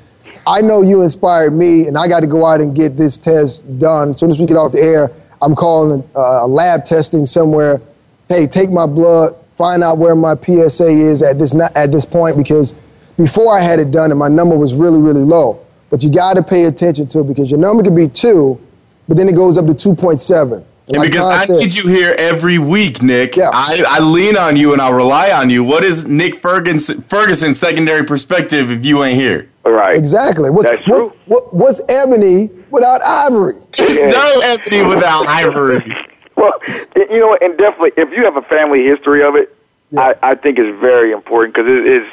I 0.46 0.60
know 0.60 0.82
you 0.82 1.02
inspired 1.02 1.52
me 1.52 1.88
and 1.88 1.98
I 1.98 2.06
got 2.06 2.20
to 2.20 2.28
go 2.28 2.46
out 2.46 2.60
and 2.60 2.74
get 2.74 2.96
this 2.96 3.18
test 3.18 3.78
done. 3.78 4.10
As 4.10 4.20
soon 4.20 4.30
as 4.30 4.38
we 4.38 4.46
get 4.46 4.56
off 4.56 4.70
the 4.70 4.80
air, 4.80 5.10
I'm 5.42 5.56
calling 5.56 6.08
uh, 6.14 6.40
a 6.42 6.46
lab 6.46 6.84
testing 6.84 7.26
somewhere. 7.26 7.80
Hey, 8.28 8.46
take 8.46 8.70
my 8.70 8.86
blood, 8.86 9.36
find 9.54 9.82
out 9.82 9.98
where 9.98 10.14
my 10.14 10.36
PSA 10.36 10.86
is 10.86 11.20
at 11.20 11.38
this, 11.38 11.52
at 11.74 11.90
this 11.90 12.06
point, 12.06 12.36
because 12.36 12.74
before 13.16 13.52
I 13.52 13.60
had 13.60 13.80
it 13.80 13.90
done 13.90 14.10
and 14.10 14.18
my 14.18 14.28
number 14.28 14.56
was 14.56 14.74
really, 14.74 15.00
really 15.00 15.22
low. 15.22 15.64
But 15.90 16.04
you 16.04 16.10
got 16.10 16.34
to 16.34 16.42
pay 16.44 16.64
attention 16.64 17.08
to 17.08 17.20
it 17.20 17.26
because 17.26 17.50
your 17.50 17.60
number 17.60 17.82
could 17.82 17.96
be 17.96 18.08
two, 18.08 18.60
but 19.08 19.16
then 19.16 19.28
it 19.28 19.34
goes 19.34 19.58
up 19.58 19.66
to 19.66 19.72
2.7. 19.72 20.64
And 20.88 20.98
Like 20.98 21.10
because 21.10 21.26
I 21.26 21.44
said- 21.44 21.56
need 21.58 21.74
you 21.74 21.88
here 21.88 22.14
every 22.18 22.58
week, 22.58 23.02
Nick. 23.02 23.36
Yeah. 23.36 23.50
I, 23.52 23.82
I 23.86 24.00
lean 24.00 24.36
on 24.36 24.56
you 24.56 24.72
and 24.72 24.82
I 24.82 24.90
rely 24.90 25.30
on 25.30 25.48
you. 25.48 25.62
What 25.62 25.84
is 25.84 26.06
Nick 26.08 26.34
Ferguson 26.36 27.02
Ferguson's 27.02 27.58
secondary 27.58 28.04
perspective 28.04 28.70
if 28.70 28.84
you 28.84 29.02
ain't 29.04 29.18
here? 29.20 29.48
right. 29.64 29.96
Exactly. 29.96 30.50
What's, 30.50 30.68
That's 30.68 30.86
what's, 30.88 31.16
what, 31.26 31.54
what's 31.54 31.80
ebony 31.88 32.50
without 32.70 33.00
ivory? 33.04 33.54
There's 33.76 34.12
no 34.14 34.40
ebony 34.44 34.82
without 34.88 35.26
Ivory. 35.28 35.80
Well, 36.34 36.54
you 36.96 37.20
know, 37.20 37.36
and 37.40 37.56
definitely, 37.58 37.92
if 37.96 38.10
you 38.10 38.24
have 38.24 38.36
a 38.36 38.42
family 38.42 38.82
history 38.84 39.22
of 39.22 39.36
it, 39.36 39.54
Yeah. 39.90 40.14
I, 40.22 40.30
I 40.30 40.34
think 40.34 40.58
it's 40.58 40.80
very 40.80 41.12
important 41.12 41.54
because 41.54 41.70
it 41.70 41.86
is 41.86 42.08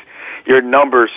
your 0.45 0.61
numbers 0.61 1.09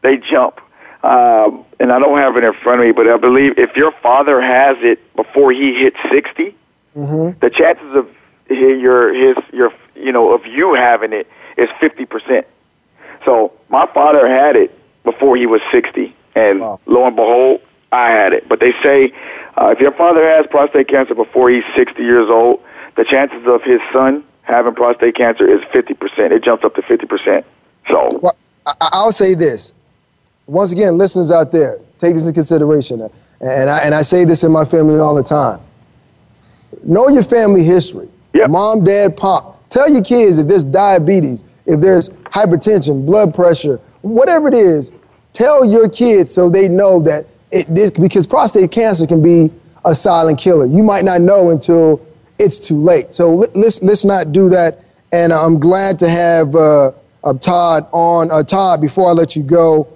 they 0.00 0.16
jump. 0.16 0.60
Um, 1.04 1.64
and 1.78 1.92
I 1.92 1.98
don't 1.98 2.16
have 2.18 2.36
it 2.38 2.42
in 2.42 2.54
front 2.54 2.80
of 2.80 2.86
me, 2.86 2.92
but 2.92 3.06
I 3.06 3.18
believe 3.18 3.58
if 3.58 3.76
your 3.76 3.92
father 4.02 4.40
has 4.40 4.76
it 4.80 5.14
before 5.14 5.52
he 5.52 5.74
hits 5.74 5.98
60, 6.94 7.38
the 7.40 7.50
chances 7.50 7.94
of 7.94 8.08
your 8.50 9.12
his 9.14 9.36
your 9.52 9.72
you 9.94 10.12
know 10.12 10.32
of 10.32 10.44
you 10.46 10.74
having 10.74 11.12
it 11.12 11.26
is 11.56 11.68
fifty 11.80 12.04
percent. 12.06 12.46
So 13.24 13.52
my 13.68 13.86
father 13.94 14.28
had 14.28 14.56
it 14.56 14.76
before 15.04 15.36
he 15.36 15.46
was 15.46 15.60
sixty, 15.70 16.14
and 16.34 16.60
Wow. 16.60 16.80
lo 16.86 17.06
and 17.06 17.16
behold, 17.16 17.60
I 17.92 18.10
had 18.10 18.32
it. 18.32 18.48
But 18.48 18.60
they 18.60 18.72
say 18.82 19.12
uh, 19.56 19.68
if 19.68 19.80
your 19.80 19.92
father 19.92 20.24
has 20.24 20.46
prostate 20.46 20.88
cancer 20.88 21.14
before 21.14 21.50
he's 21.50 21.64
60 21.76 22.02
years 22.02 22.28
old, 22.30 22.62
the 22.96 23.04
chances 23.04 23.46
of 23.46 23.62
his 23.62 23.80
son 23.92 24.24
having 24.42 24.74
prostate 24.74 25.14
cancer 25.14 25.46
is 25.46 25.62
50%. 25.72 26.32
It 26.32 26.42
jumps 26.42 26.64
up 26.64 26.74
to 26.76 26.82
50%. 26.82 27.44
So, 27.88 28.08
Well, 28.22 28.36
I, 28.66 28.72
I'll 28.92 29.12
say 29.12 29.34
this. 29.34 29.74
Once 30.46 30.72
again, 30.72 30.96
listeners 30.96 31.30
out 31.30 31.52
there, 31.52 31.78
take 31.98 32.14
this 32.14 32.22
into 32.26 32.32
consideration. 32.34 33.02
And 33.40 33.70
I, 33.70 33.78
and 33.84 33.94
I 33.94 34.02
say 34.02 34.24
this 34.24 34.42
in 34.42 34.50
my 34.52 34.64
family 34.64 34.98
all 34.98 35.14
the 35.14 35.22
time. 35.22 35.60
Know 36.84 37.08
your 37.08 37.22
family 37.22 37.64
history. 37.64 38.08
Yep. 38.34 38.50
Mom, 38.50 38.84
dad, 38.84 39.16
pop. 39.16 39.68
Tell 39.68 39.90
your 39.90 40.02
kids 40.02 40.38
if 40.38 40.48
there's 40.48 40.64
diabetes, 40.64 41.44
if 41.66 41.80
there's 41.80 42.08
hypertension, 42.08 43.06
blood 43.06 43.34
pressure, 43.34 43.80
whatever 44.02 44.48
it 44.48 44.54
is, 44.54 44.92
tell 45.32 45.64
your 45.64 45.88
kids 45.88 46.32
so 46.32 46.50
they 46.50 46.68
know 46.68 47.00
that 47.00 47.26
it, 47.50 47.66
this, 47.68 47.90
because 47.90 48.26
prostate 48.26 48.70
cancer 48.70 49.06
can 49.06 49.22
be 49.22 49.50
a 49.84 49.94
silent 49.94 50.38
killer. 50.38 50.66
You 50.66 50.82
might 50.82 51.04
not 51.04 51.20
know 51.20 51.50
until 51.50 52.04
it's 52.38 52.58
too 52.58 52.78
late. 52.78 53.14
So 53.14 53.34
let, 53.34 53.54
let's, 53.56 53.82
let's 53.82 54.04
not 54.04 54.32
do 54.32 54.48
that. 54.48 54.80
And 55.12 55.32
I'm 55.32 55.60
glad 55.60 55.98
to 56.00 56.08
have 56.08 56.54
uh, 56.54 56.92
uh, 57.24 57.34
Todd 57.34 57.86
on. 57.92 58.30
Uh, 58.30 58.42
Todd, 58.42 58.80
before 58.80 59.08
I 59.08 59.12
let 59.12 59.36
you 59.36 59.42
go, 59.42 59.88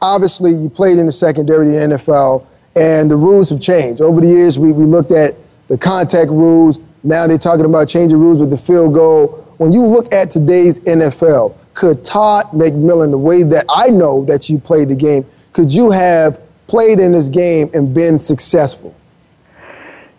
obviously 0.00 0.52
you 0.52 0.70
played 0.70 0.98
in 0.98 1.06
the 1.06 1.12
secondary 1.12 1.74
in 1.76 1.90
the 1.90 1.96
NFL, 1.96 2.46
and 2.76 3.10
the 3.10 3.16
rules 3.16 3.50
have 3.50 3.60
changed. 3.60 4.00
Over 4.00 4.20
the 4.20 4.28
years, 4.28 4.58
we, 4.58 4.72
we 4.72 4.84
looked 4.84 5.10
at 5.10 5.34
the 5.70 5.78
contact 5.78 6.30
rules. 6.30 6.78
Now 7.04 7.26
they're 7.26 7.38
talking 7.38 7.64
about 7.64 7.88
changing 7.88 8.18
rules 8.18 8.38
with 8.38 8.50
the 8.50 8.58
field 8.58 8.92
goal. 8.92 9.28
When 9.56 9.72
you 9.72 9.82
look 9.86 10.12
at 10.12 10.28
today's 10.28 10.80
NFL, 10.80 11.54
could 11.74 12.04
Todd 12.04 12.46
McMillon, 12.52 13.10
the 13.10 13.18
way 13.18 13.42
that 13.44 13.64
I 13.70 13.86
know 13.88 14.24
that 14.26 14.50
you 14.50 14.58
played 14.58 14.88
the 14.90 14.96
game, 14.96 15.24
could 15.52 15.72
you 15.72 15.90
have 15.90 16.40
played 16.66 16.98
in 16.98 17.12
this 17.12 17.28
game 17.28 17.70
and 17.72 17.94
been 17.94 18.18
successful? 18.18 18.94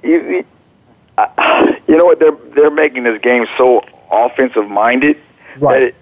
you, 0.03 0.21
you- 0.29 0.45
uh, 1.17 1.73
you 1.87 1.97
know 1.97 2.05
what? 2.05 2.19
They're 2.19 2.37
they're 2.55 2.71
making 2.71 3.03
this 3.03 3.21
game 3.21 3.45
so 3.57 3.83
offensive 4.11 4.67
minded 4.69 5.17
Right. 5.59 5.73
that 5.79 5.83
it, 5.83 5.95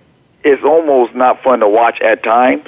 it's 0.44 0.64
almost 0.64 1.16
not 1.16 1.42
fun 1.42 1.60
to 1.62 1.68
watch 1.68 2.00
at 2.02 2.22
times. 2.24 2.66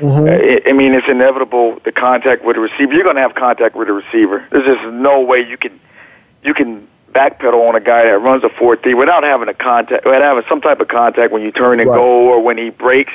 Mm-hmm. 0.00 0.66
I 0.66 0.68
I 0.70 0.72
mean, 0.72 0.92
it's 0.94 1.06
inevitable 1.08 1.78
the 1.84 1.92
contact 1.92 2.44
with 2.44 2.56
the 2.56 2.60
receiver. 2.60 2.92
You're 2.92 3.04
going 3.04 3.14
to 3.14 3.22
have 3.22 3.36
contact 3.36 3.76
with 3.76 3.86
the 3.86 3.92
receiver. 3.94 4.44
There's 4.50 4.64
just 4.66 4.84
no 4.92 5.20
way 5.20 5.46
you 5.48 5.56
can 5.56 5.78
you 6.44 6.54
can 6.54 6.86
backpedal 7.12 7.68
on 7.68 7.74
a 7.76 7.80
guy 7.80 8.04
that 8.04 8.18
runs 8.20 8.44
a 8.44 8.48
four 8.48 8.76
three 8.76 8.94
without 8.94 9.22
having 9.22 9.48
a 9.48 9.54
contact, 9.54 10.04
without 10.04 10.22
having 10.22 10.42
some 10.48 10.60
type 10.60 10.80
of 10.80 10.88
contact 10.88 11.32
when 11.32 11.42
you 11.42 11.50
turn 11.52 11.80
and 11.80 11.88
Right. 11.88 12.00
go 12.00 12.06
or 12.28 12.40
when 12.40 12.58
he 12.58 12.70
breaks, 12.70 13.12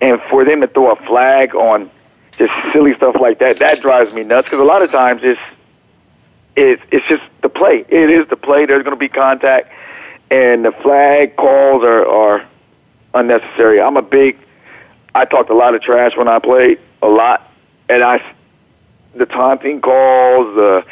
and 0.00 0.20
for 0.30 0.44
them 0.44 0.60
to 0.62 0.66
throw 0.66 0.90
a 0.92 0.96
flag 1.06 1.54
on 1.54 1.90
just 2.38 2.52
silly 2.72 2.94
stuff 2.94 3.16
like 3.20 3.38
that, 3.40 3.56
that 3.58 3.80
drives 3.80 4.14
me 4.14 4.22
nuts. 4.22 4.46
Because 4.46 4.60
a 4.60 4.64
lot 4.64 4.82
of 4.82 4.90
times 4.90 5.20
it's 5.22 5.40
it, 6.56 6.80
it's 6.90 7.06
just 7.08 7.22
the 7.42 7.48
play. 7.48 7.84
It 7.88 8.10
is 8.10 8.28
the 8.28 8.36
play. 8.36 8.66
There's 8.66 8.82
going 8.82 8.96
to 8.96 9.00
be 9.00 9.08
contact, 9.08 9.70
and 10.30 10.64
the 10.64 10.72
flag 10.72 11.36
calls 11.36 11.82
are, 11.84 12.06
are 12.06 12.46
unnecessary. 13.14 13.80
I'm 13.80 13.96
a 13.96 14.02
big. 14.02 14.36
I 15.14 15.26
talked 15.26 15.50
a 15.50 15.54
lot 15.54 15.74
of 15.74 15.82
trash 15.82 16.16
when 16.16 16.26
I 16.28 16.38
played 16.38 16.78
a 17.02 17.08
lot, 17.08 17.50
and 17.88 18.02
I 18.02 18.22
the 19.14 19.26
taunting 19.26 19.80
calls, 19.80 20.54
the 20.54 20.84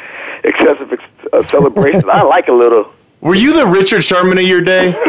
excessive 0.43 0.91
ex- 0.93 1.03
uh, 1.33 1.43
celebration. 1.43 2.09
I 2.11 2.23
like 2.23 2.47
a 2.47 2.53
little. 2.53 2.91
Were 3.21 3.35
you 3.35 3.53
the 3.53 3.67
Richard 3.67 4.03
Sherman 4.03 4.37
of 4.37 4.43
your 4.45 4.61
day? 4.61 4.93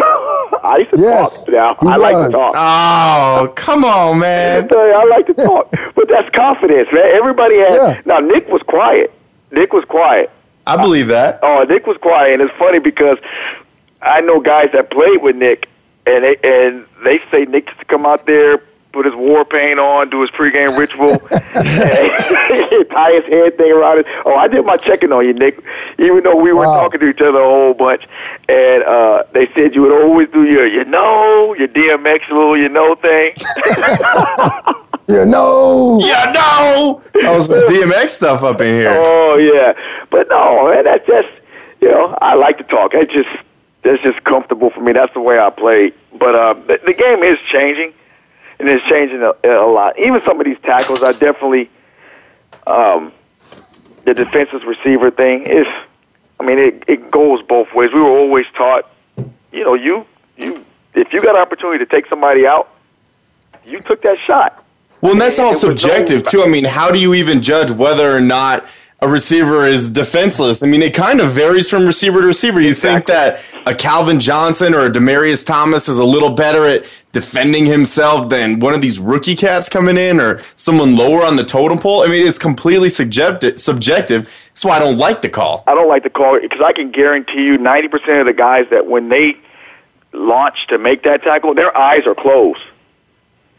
I 0.64 0.76
used 0.78 0.90
to 0.92 1.00
Yes, 1.00 1.44
talk. 1.44 1.52
Now 1.52 1.76
he 1.80 1.88
I 1.88 1.96
like 1.96 2.14
to 2.26 2.30
talk. 2.30 2.54
Oh, 2.56 3.52
come 3.56 3.84
on, 3.84 4.18
man. 4.20 4.68
tell 4.68 4.86
you, 4.86 4.92
I 4.94 5.04
like 5.06 5.26
to 5.26 5.34
talk, 5.34 5.74
but 5.94 6.08
that's 6.08 6.28
confidence, 6.34 6.88
man. 6.92 7.04
Everybody 7.14 7.58
had. 7.58 7.74
Yeah. 7.74 8.00
Now 8.04 8.20
Nick 8.20 8.48
was 8.48 8.62
quiet. 8.62 9.12
Nick 9.50 9.72
was 9.72 9.84
quiet. 9.86 10.30
I 10.66 10.76
believe 10.80 11.08
that. 11.08 11.40
Oh, 11.42 11.64
Nick 11.64 11.86
was 11.86 11.96
quiet, 11.96 12.34
and 12.34 12.42
it's 12.42 12.56
funny 12.58 12.78
because 12.78 13.18
I 14.02 14.20
know 14.20 14.40
guys 14.40 14.68
that 14.72 14.90
played 14.90 15.20
with 15.22 15.34
Nick, 15.36 15.68
and 16.06 16.22
they 16.22 16.36
and 16.44 16.86
they 17.02 17.18
say 17.32 17.44
Nick 17.46 17.66
used 17.68 17.78
to 17.80 17.84
come 17.86 18.06
out 18.06 18.24
there, 18.26 18.62
put 18.92 19.06
his 19.06 19.14
war 19.14 19.44
paint 19.44 19.78
on, 19.78 20.10
do 20.10 20.20
his 20.20 20.30
pregame 20.30 20.76
ritual, 20.78 21.08
tie 22.90 23.12
his 23.12 23.24
head 23.24 23.56
thing 23.56 23.72
around 23.72 23.98
it. 23.98 24.06
Oh, 24.24 24.34
I 24.34 24.48
did 24.48 24.64
my 24.64 24.76
checking 24.76 25.12
on 25.12 25.26
you, 25.26 25.32
Nick, 25.32 25.58
even 25.98 26.22
though 26.22 26.36
we 26.36 26.52
weren't 26.52 26.68
Wow. 26.68 26.80
talking 26.82 27.00
to 27.00 27.08
each 27.08 27.20
other 27.20 27.40
a 27.40 27.44
whole 27.48 27.74
bunch. 27.74 28.06
And 28.48 28.82
uh, 28.84 29.24
they 29.32 29.48
said 29.54 29.74
you 29.74 29.82
would 29.82 29.92
always 30.02 30.28
do 30.30 30.44
your 30.44 30.66
you 30.66 30.84
know 30.84 31.54
your 31.54 31.68
DMX 31.68 32.28
little 32.28 32.56
you 32.56 32.68
know 32.68 32.94
thing. 32.96 33.32
You 35.08 35.24
know. 35.26 35.98
Yeah, 36.00 36.30
no. 36.32 37.02
That 37.12 37.34
was 37.34 37.48
some 37.48 37.58
DMX 37.64 38.08
stuff 38.10 38.44
up 38.44 38.60
in 38.60 38.72
here. 38.72 38.92
Oh 38.94 39.36
yeah, 39.36 39.72
but 40.10 40.28
no, 40.30 40.70
man, 40.70 40.84
that's 40.84 41.04
just 41.06 41.28
you 41.80 41.88
know 41.90 42.14
I 42.22 42.34
like 42.34 42.56
to 42.58 42.64
talk. 42.64 42.92
It's 42.94 43.12
just 43.12 43.28
that's 43.82 44.00
just 44.02 44.22
comfortable 44.24 44.70
for 44.70 44.80
me. 44.80 44.92
That's 44.92 45.12
the 45.12 45.20
way 45.20 45.38
I 45.40 45.50
play. 45.50 45.92
But 46.18 46.34
uh, 46.36 46.54
the, 46.54 46.78
the 46.86 46.94
game 46.94 47.22
is 47.24 47.36
changing, 47.50 47.92
and 48.62 48.70
it's 48.70 48.86
changing 48.86 49.22
a, 49.22 49.32
a 49.44 49.66
lot. 49.66 49.98
Even 49.98 50.22
some 50.22 50.38
of 50.38 50.46
these 50.46 50.58
tackles, 50.62 51.02
I 51.02 51.10
definitely 51.12 51.68
um, 52.68 53.12
the 54.04 54.14
defensive 54.14 54.62
receiver 54.64 55.10
thing 55.10 55.42
is. 55.42 55.66
I 56.40 56.44
mean, 56.46 56.58
it 56.58 56.84
it 56.86 57.10
goes 57.10 57.42
both 57.42 57.72
ways. 57.74 57.90
We 57.92 58.00
were 58.00 58.08
always 58.08 58.46
taught, 58.54 58.88
you 59.52 59.64
know, 59.64 59.74
you 59.74 60.06
you 60.36 60.64
if 60.94 61.12
you 61.12 61.20
got 61.20 61.34
an 61.34 61.40
opportunity 61.40 61.84
to 61.84 61.90
take 61.90 62.06
somebody 62.06 62.46
out, 62.46 62.72
you 63.66 63.80
took 63.80 64.02
that 64.02 64.18
shot. 64.26 64.64
Well, 65.00 65.12
and 65.12 65.20
that's 65.20 65.38
all 65.40 65.46
It 65.46 65.54
was 65.54 65.64
no- 65.64 65.70
subjective 65.70 66.22
too. 66.22 66.42
I 66.42 66.48
mean, 66.48 66.64
how 66.64 66.90
do 66.92 66.98
you 67.00 67.14
even 67.14 67.42
judge 67.42 67.70
whether 67.72 68.16
or 68.16 68.20
not 68.20 68.64
a 69.02 69.08
receiver 69.08 69.66
is 69.66 69.90
defenseless? 69.90 70.62
I 70.62 70.68
mean, 70.68 70.80
it 70.80 70.94
kind 70.94 71.20
of 71.20 71.32
varies 71.32 71.68
from 71.68 71.86
receiver 71.86 72.20
to 72.20 72.26
receiver. 72.28 72.60
You 72.60 72.72
think 72.72 73.06
that 73.06 73.44
a 73.66 73.74
Calvin 73.74 74.20
Johnson 74.20 74.74
or 74.74 74.86
a 74.86 74.90
Demaryius 74.90 75.44
Thomas 75.44 75.88
is 75.88 75.98
a 75.98 76.04
little 76.04 76.30
better 76.30 76.68
at 76.68 76.84
defending 77.10 77.66
himself 77.66 78.28
than 78.28 78.60
one 78.60 78.74
of 78.74 78.80
these 78.80 79.00
rookie 79.00 79.34
cats 79.34 79.68
coming 79.68 79.96
in 79.96 80.20
or 80.20 80.40
someone 80.54 80.94
lower 80.94 81.24
on 81.24 81.34
the 81.34 81.44
totem 81.44 81.78
pole? 81.78 82.04
I 82.04 82.06
mean, 82.06 82.24
it's 82.24 82.38
completely 82.38 82.88
subjective. 82.88 83.58
Subjective. 83.58 84.22
That's 84.50 84.64
why 84.64 84.76
I 84.76 84.78
don't 84.78 84.96
like 84.96 85.20
the 85.20 85.28
call. 85.28 85.64
I 85.66 85.74
don't 85.74 85.88
like 85.88 86.04
the 86.04 86.10
call 86.10 86.40
because 86.40 86.60
I 86.64 86.72
can 86.72 86.92
guarantee 86.92 87.42
you 87.42 87.58
90% 87.58 88.20
of 88.20 88.26
the 88.26 88.32
guys 88.32 88.66
that 88.70 88.86
when 88.86 89.08
they 89.08 89.36
launch 90.12 90.68
to 90.68 90.78
make 90.78 91.02
that 91.02 91.24
tackle, 91.24 91.54
their 91.54 91.76
eyes 91.76 92.06
are 92.06 92.14
closed. 92.14 92.60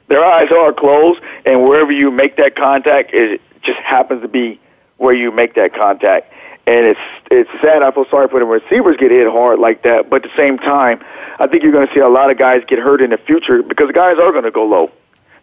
Their 0.08 0.24
eyes 0.24 0.52
are 0.52 0.72
closed, 0.72 1.20
and 1.46 1.64
wherever 1.64 1.92
you 1.92 2.12
make 2.12 2.38
that 2.38 2.56
contact, 2.56 3.14
it 3.14 3.42
just 3.62 3.80
happens 3.80 4.22
to 4.22 4.28
be 4.30 4.60
where 5.04 5.14
you 5.14 5.32
make 5.32 5.56
that 5.56 5.74
contact. 5.76 6.32
And 6.66 6.86
it's 6.86 7.00
it's 7.30 7.50
sad. 7.62 7.84
I 7.84 7.92
feel 7.92 8.06
sorry 8.10 8.30
for 8.30 8.40
the 8.40 8.46
receivers 8.46 8.96
get 8.98 9.12
hit 9.12 9.28
hard 9.30 9.60
like 9.60 9.84
that, 9.84 10.10
but 10.10 10.24
at 10.24 10.32
the 10.32 10.38
same 10.38 10.58
time, 10.58 11.04
I 11.38 11.46
think 11.46 11.62
you're 11.62 11.74
going 11.74 11.88
to 11.88 11.94
see 11.94 12.00
a 12.00 12.08
lot 12.08 12.32
of 12.32 12.38
guys 12.38 12.64
get 12.66 12.80
hurt 12.80 13.02
in 13.02 13.10
the 13.10 13.18
future 13.18 13.62
because 13.62 13.92
guys 13.92 14.18
are 14.18 14.32
going 14.32 14.46
to 14.46 14.52
go 14.52 14.66
low. 14.66 14.90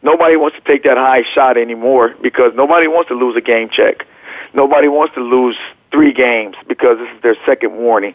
Nobody 0.02 0.36
wants 0.36 0.56
to 0.56 0.62
take 0.64 0.84
that 0.84 0.96
high 0.96 1.24
shot 1.34 1.58
anymore 1.58 2.14
because 2.22 2.54
nobody 2.54 2.88
wants 2.88 3.08
to 3.08 3.14
lose 3.14 3.36
a 3.36 3.42
game 3.42 3.68
check. 3.68 4.06
Nobody 4.54 4.88
wants 4.88 5.14
to 5.14 5.20
lose 5.20 5.56
three 5.92 6.14
games 6.14 6.56
because 6.66 6.96
this 6.96 7.14
is 7.14 7.22
their 7.22 7.36
second 7.44 7.76
warning. 7.76 8.14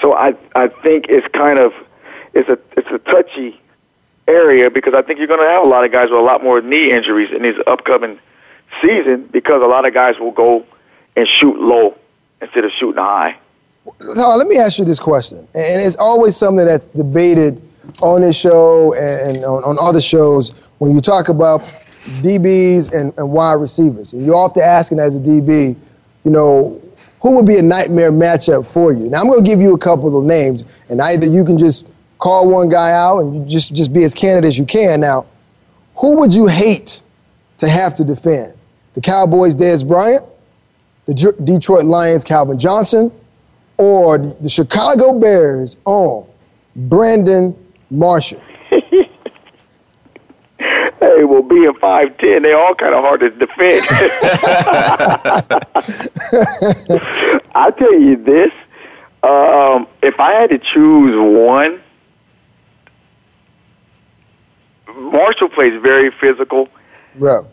So 0.00 0.14
I 0.14 0.34
I 0.54 0.68
think 0.68 1.06
it's 1.10 1.28
kind 1.34 1.58
of 1.58 1.74
it's 2.32 2.48
a 2.48 2.58
it's 2.74 2.88
a 2.90 2.98
touchy 2.98 3.60
area 4.26 4.70
because 4.70 4.94
I 4.94 5.02
think 5.02 5.18
you're 5.18 5.28
going 5.28 5.40
to 5.40 5.48
have 5.48 5.62
a 5.62 5.68
lot 5.68 5.84
of 5.84 5.92
guys 5.92 6.08
with 6.08 6.18
a 6.18 6.22
lot 6.22 6.42
more 6.42 6.62
knee 6.62 6.90
injuries 6.90 7.30
in 7.36 7.42
this 7.42 7.56
upcoming 7.66 8.18
season 8.80 9.28
because 9.30 9.62
a 9.62 9.66
lot 9.66 9.86
of 9.86 9.92
guys 9.94 10.18
will 10.18 10.32
go 10.32 10.64
and 11.16 11.26
shoot 11.26 11.58
low 11.58 11.96
instead 12.40 12.64
of 12.64 12.72
shooting 12.72 13.02
high. 13.02 13.36
Tyler, 14.14 14.36
let 14.36 14.46
me 14.48 14.56
ask 14.58 14.78
you 14.78 14.84
this 14.84 15.00
question, 15.00 15.38
and 15.38 15.48
it's 15.54 15.96
always 15.96 16.36
something 16.36 16.66
that's 16.66 16.88
debated 16.88 17.62
on 18.02 18.20
this 18.20 18.36
show 18.36 18.92
and, 18.94 19.36
and 19.36 19.44
on, 19.44 19.62
on 19.64 19.76
other 19.80 20.00
shows 20.00 20.50
when 20.78 20.92
you 20.92 21.00
talk 21.00 21.28
about 21.28 21.60
DBs 22.20 22.92
and, 22.92 23.12
and 23.16 23.30
wide 23.30 23.54
receivers. 23.54 24.12
And 24.12 24.24
you're 24.24 24.34
often 24.34 24.62
asking 24.62 24.98
as 24.98 25.16
a 25.16 25.20
DB, 25.20 25.76
you 26.24 26.30
know, 26.30 26.80
who 27.20 27.32
would 27.36 27.46
be 27.46 27.58
a 27.58 27.62
nightmare 27.62 28.10
matchup 28.12 28.66
for 28.66 28.92
you? 28.92 29.08
Now 29.08 29.20
I'm 29.20 29.28
going 29.28 29.42
to 29.42 29.48
give 29.48 29.60
you 29.60 29.74
a 29.74 29.78
couple 29.78 30.18
of 30.18 30.24
names, 30.24 30.64
and 30.88 31.00
either 31.00 31.26
you 31.26 31.44
can 31.44 31.58
just 31.58 31.86
call 32.18 32.50
one 32.50 32.68
guy 32.68 32.92
out 32.92 33.20
and 33.20 33.36
you 33.36 33.44
just 33.44 33.74
just 33.74 33.92
be 33.92 34.02
as 34.04 34.14
candid 34.14 34.44
as 34.44 34.58
you 34.58 34.64
can. 34.64 35.00
Now, 35.00 35.26
who 35.96 36.16
would 36.18 36.34
you 36.34 36.46
hate 36.46 37.02
to 37.58 37.68
have 37.68 37.94
to 37.96 38.04
defend? 38.04 38.54
The 38.94 39.00
Cowboys' 39.00 39.54
Dez 39.54 39.86
Bryant, 39.86 40.24
the 41.06 41.14
J- 41.14 41.32
Detroit 41.44 41.84
Lions' 41.84 42.24
Calvin 42.24 42.58
Johnson, 42.58 43.12
or 43.78 44.18
the 44.18 44.48
Chicago 44.48 45.18
Bears' 45.18 45.76
own 45.86 46.26
Brandon 46.74 47.54
Marshall? 47.90 48.40
Hey, 50.98 51.24
well, 51.24 51.42
being 51.42 51.74
five 51.74 52.16
ten, 52.18 52.42
they 52.42 52.52
all 52.54 52.74
kind 52.74 52.94
of 52.94 53.04
hard 53.04 53.20
to 53.20 53.28
defend. 53.30 53.82
I 57.54 57.70
tell 57.78 57.92
you 57.92 58.16
this: 58.16 58.50
um, 59.22 59.86
if 60.02 60.18
I 60.18 60.32
had 60.32 60.48
to 60.50 60.58
choose 60.58 61.14
one, 61.16 61.80
Marshall 64.96 65.50
plays 65.50 65.80
very 65.82 66.10
physical. 66.10 66.68
Bro. 67.14 67.46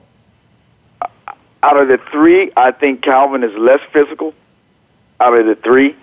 Out 1.64 1.80
of 1.80 1.88
the 1.88 1.98
three, 2.12 2.52
I 2.56 2.72
think 2.72 3.02
Calvin 3.02 3.44
is 3.44 3.58
less 3.58 3.80
physical. 3.92 4.34
Out 5.20 5.38
of 5.38 5.46
the 5.46 5.56
three, 5.56 5.96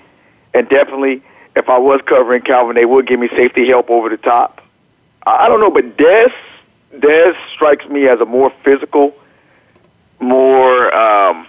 and 0.54 0.68
definitely, 0.68 1.22
if 1.54 1.68
I 1.68 1.76
was 1.76 2.00
covering 2.06 2.40
Calvin, 2.40 2.76
they 2.76 2.86
would 2.86 3.06
give 3.06 3.20
me 3.20 3.28
safety 3.36 3.66
help 3.66 3.90
over 3.90 4.08
the 4.08 4.16
top. 4.16 4.62
I 5.26 5.46
don't 5.48 5.60
know, 5.60 5.70
but 5.70 5.98
Dez, 5.98 6.32
Dez 6.94 7.36
strikes 7.54 7.86
me 7.86 8.08
as 8.08 8.20
a 8.20 8.24
more 8.24 8.50
physical, 8.64 9.14
more. 10.20 10.94
Um, 10.94 11.46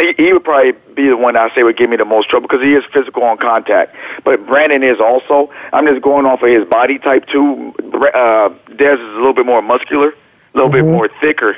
he, 0.00 0.14
he 0.16 0.32
would 0.32 0.42
probably 0.42 0.72
be 0.94 1.08
the 1.08 1.16
one 1.16 1.36
I 1.36 1.54
say 1.54 1.62
would 1.62 1.76
give 1.76 1.90
me 1.90 1.96
the 1.96 2.04
most 2.04 2.28
trouble 2.28 2.48
because 2.48 2.64
he 2.64 2.74
is 2.74 2.82
physical 2.92 3.22
on 3.22 3.38
contact. 3.38 3.94
But 4.24 4.46
Brandon 4.46 4.82
is 4.82 4.98
also. 4.98 5.52
I'm 5.72 5.86
just 5.86 6.02
going 6.02 6.26
off 6.26 6.42
of 6.42 6.48
his 6.48 6.66
body 6.66 6.98
type 6.98 7.26
too. 7.26 7.72
Uh, 7.78 8.48
Dez 8.70 8.94
is 8.94 9.14
a 9.14 9.18
little 9.18 9.34
bit 9.34 9.46
more 9.46 9.62
muscular, 9.62 10.08
a 10.08 10.56
little 10.56 10.72
bit 10.72 10.84
more 10.84 11.08
thicker. 11.20 11.56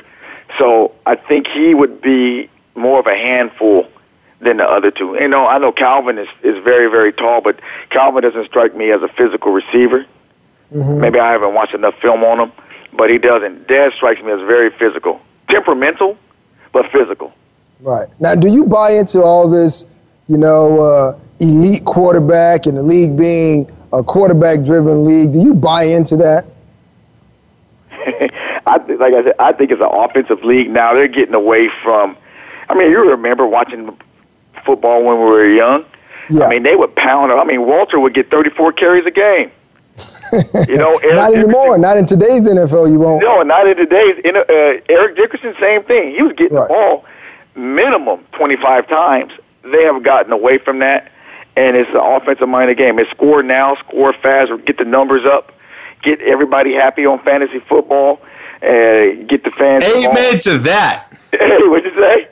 So 0.57 0.93
I 1.05 1.15
think 1.15 1.47
he 1.47 1.73
would 1.73 2.01
be 2.01 2.49
more 2.75 2.99
of 2.99 3.07
a 3.07 3.15
handful 3.15 3.87
than 4.39 4.57
the 4.57 4.65
other 4.65 4.91
two. 4.91 5.15
You 5.19 5.27
know, 5.27 5.47
I 5.47 5.57
know 5.57 5.71
Calvin 5.71 6.17
is 6.17 6.27
is 6.43 6.61
very 6.63 6.89
very 6.89 7.13
tall, 7.13 7.41
but 7.41 7.59
Calvin 7.89 8.23
doesn't 8.23 8.45
strike 8.45 8.75
me 8.75 8.91
as 8.91 9.01
a 9.01 9.07
physical 9.07 9.51
receiver. 9.51 10.05
Maybe 10.71 11.19
I 11.19 11.31
haven't 11.31 11.53
watched 11.53 11.75
enough 11.75 11.93
film 12.01 12.23
on 12.23 12.39
him, 12.39 12.51
but 12.93 13.09
he 13.09 13.19
doesn't. 13.19 13.67
Dez 13.67 13.93
strikes 13.93 14.21
me 14.23 14.31
as 14.31 14.39
very 14.39 14.71
physical, 14.71 15.21
temperamental, 15.47 16.17
but 16.71 16.91
physical. 16.91 17.31
Right. 17.79 18.07
Now, 18.19 18.33
do 18.33 18.49
you 18.49 18.65
buy 18.65 18.91
into 18.91 19.21
all 19.21 19.47
this, 19.47 19.85
you 20.27 20.37
know, 20.37 20.79
uh, 20.81 21.19
elite 21.39 21.85
quarterback 21.85 22.65
and 22.65 22.75
the 22.75 22.81
league 22.81 23.15
being 23.15 23.71
a 23.91 24.01
quarterback 24.03 24.63
driven 24.63 25.05
league? 25.05 25.31
Do 25.31 25.39
you 25.39 25.53
buy 25.53 25.83
into 25.83 26.17
that? 26.17 26.45
I 28.65 28.77
th- 28.79 28.99
like 28.99 29.13
I 29.13 29.23
said, 29.23 29.33
I 29.39 29.51
think 29.53 29.71
it's 29.71 29.81
an 29.81 29.89
offensive 29.91 30.43
league 30.43 30.69
now. 30.69 30.93
They're 30.93 31.07
getting 31.07 31.33
away 31.35 31.69
from. 31.83 32.15
I 32.69 32.75
mean, 32.75 32.89
you 32.89 33.09
remember 33.09 33.45
watching 33.45 33.97
football 34.65 35.03
when 35.03 35.17
we 35.19 35.25
were 35.25 35.47
young. 35.49 35.85
Yeah. 36.29 36.45
I 36.45 36.49
mean, 36.49 36.63
they 36.63 36.75
would 36.75 36.95
pound. 36.95 37.31
I 37.33 37.43
mean, 37.43 37.65
Walter 37.65 37.99
would 37.99 38.13
get 38.13 38.31
34 38.31 38.71
carries 38.73 39.05
a 39.05 39.11
game. 39.11 39.51
You 40.67 40.77
know, 40.77 40.97
Eric 41.03 41.15
Not 41.15 41.33
anymore. 41.35 41.63
Dickerson- 41.77 41.81
Not 41.81 41.97
in 41.97 42.05
today's 42.07 42.47
NFL, 42.51 42.91
you 42.91 42.99
won't. 42.99 43.21
No, 43.21 43.43
not 43.43 43.67
in 43.67 43.77
today's. 43.77 44.17
In, 44.25 44.35
uh, 44.35 44.41
Eric 44.89 45.15
Dickerson, 45.15 45.53
same 45.59 45.83
thing. 45.83 46.15
He 46.15 46.23
was 46.23 46.33
getting 46.33 46.57
Right. 46.57 46.67
the 46.67 46.73
ball 46.73 47.05
minimum 47.55 48.25
25 48.31 48.87
times. 48.87 49.31
They 49.63 49.83
have 49.83 50.01
gotten 50.01 50.31
away 50.33 50.57
from 50.57 50.79
that, 50.79 51.11
and 51.55 51.77
it's 51.77 51.89
an 51.91 51.97
offensive 51.97 52.49
minded 52.49 52.77
game. 52.77 52.97
It's 52.97 53.11
score 53.11 53.43
now, 53.43 53.75
score 53.75 54.13
fast, 54.13 54.49
or 54.49 54.57
get 54.57 54.77
the 54.79 54.85
numbers 54.85 55.23
up, 55.25 55.51
get 56.01 56.19
everybody 56.21 56.73
happy 56.73 57.05
on 57.05 57.19
fantasy 57.19 57.59
football, 57.59 58.19
uh, 58.63 59.25
get 59.27 59.43
the 59.43 59.51
fans. 59.51 59.83
Amen 59.83 60.39
to 60.39 60.57
that. 60.59 61.07
Hey, 61.31 61.57
what'd 61.67 61.93
you 61.93 61.99
say? 61.99 62.27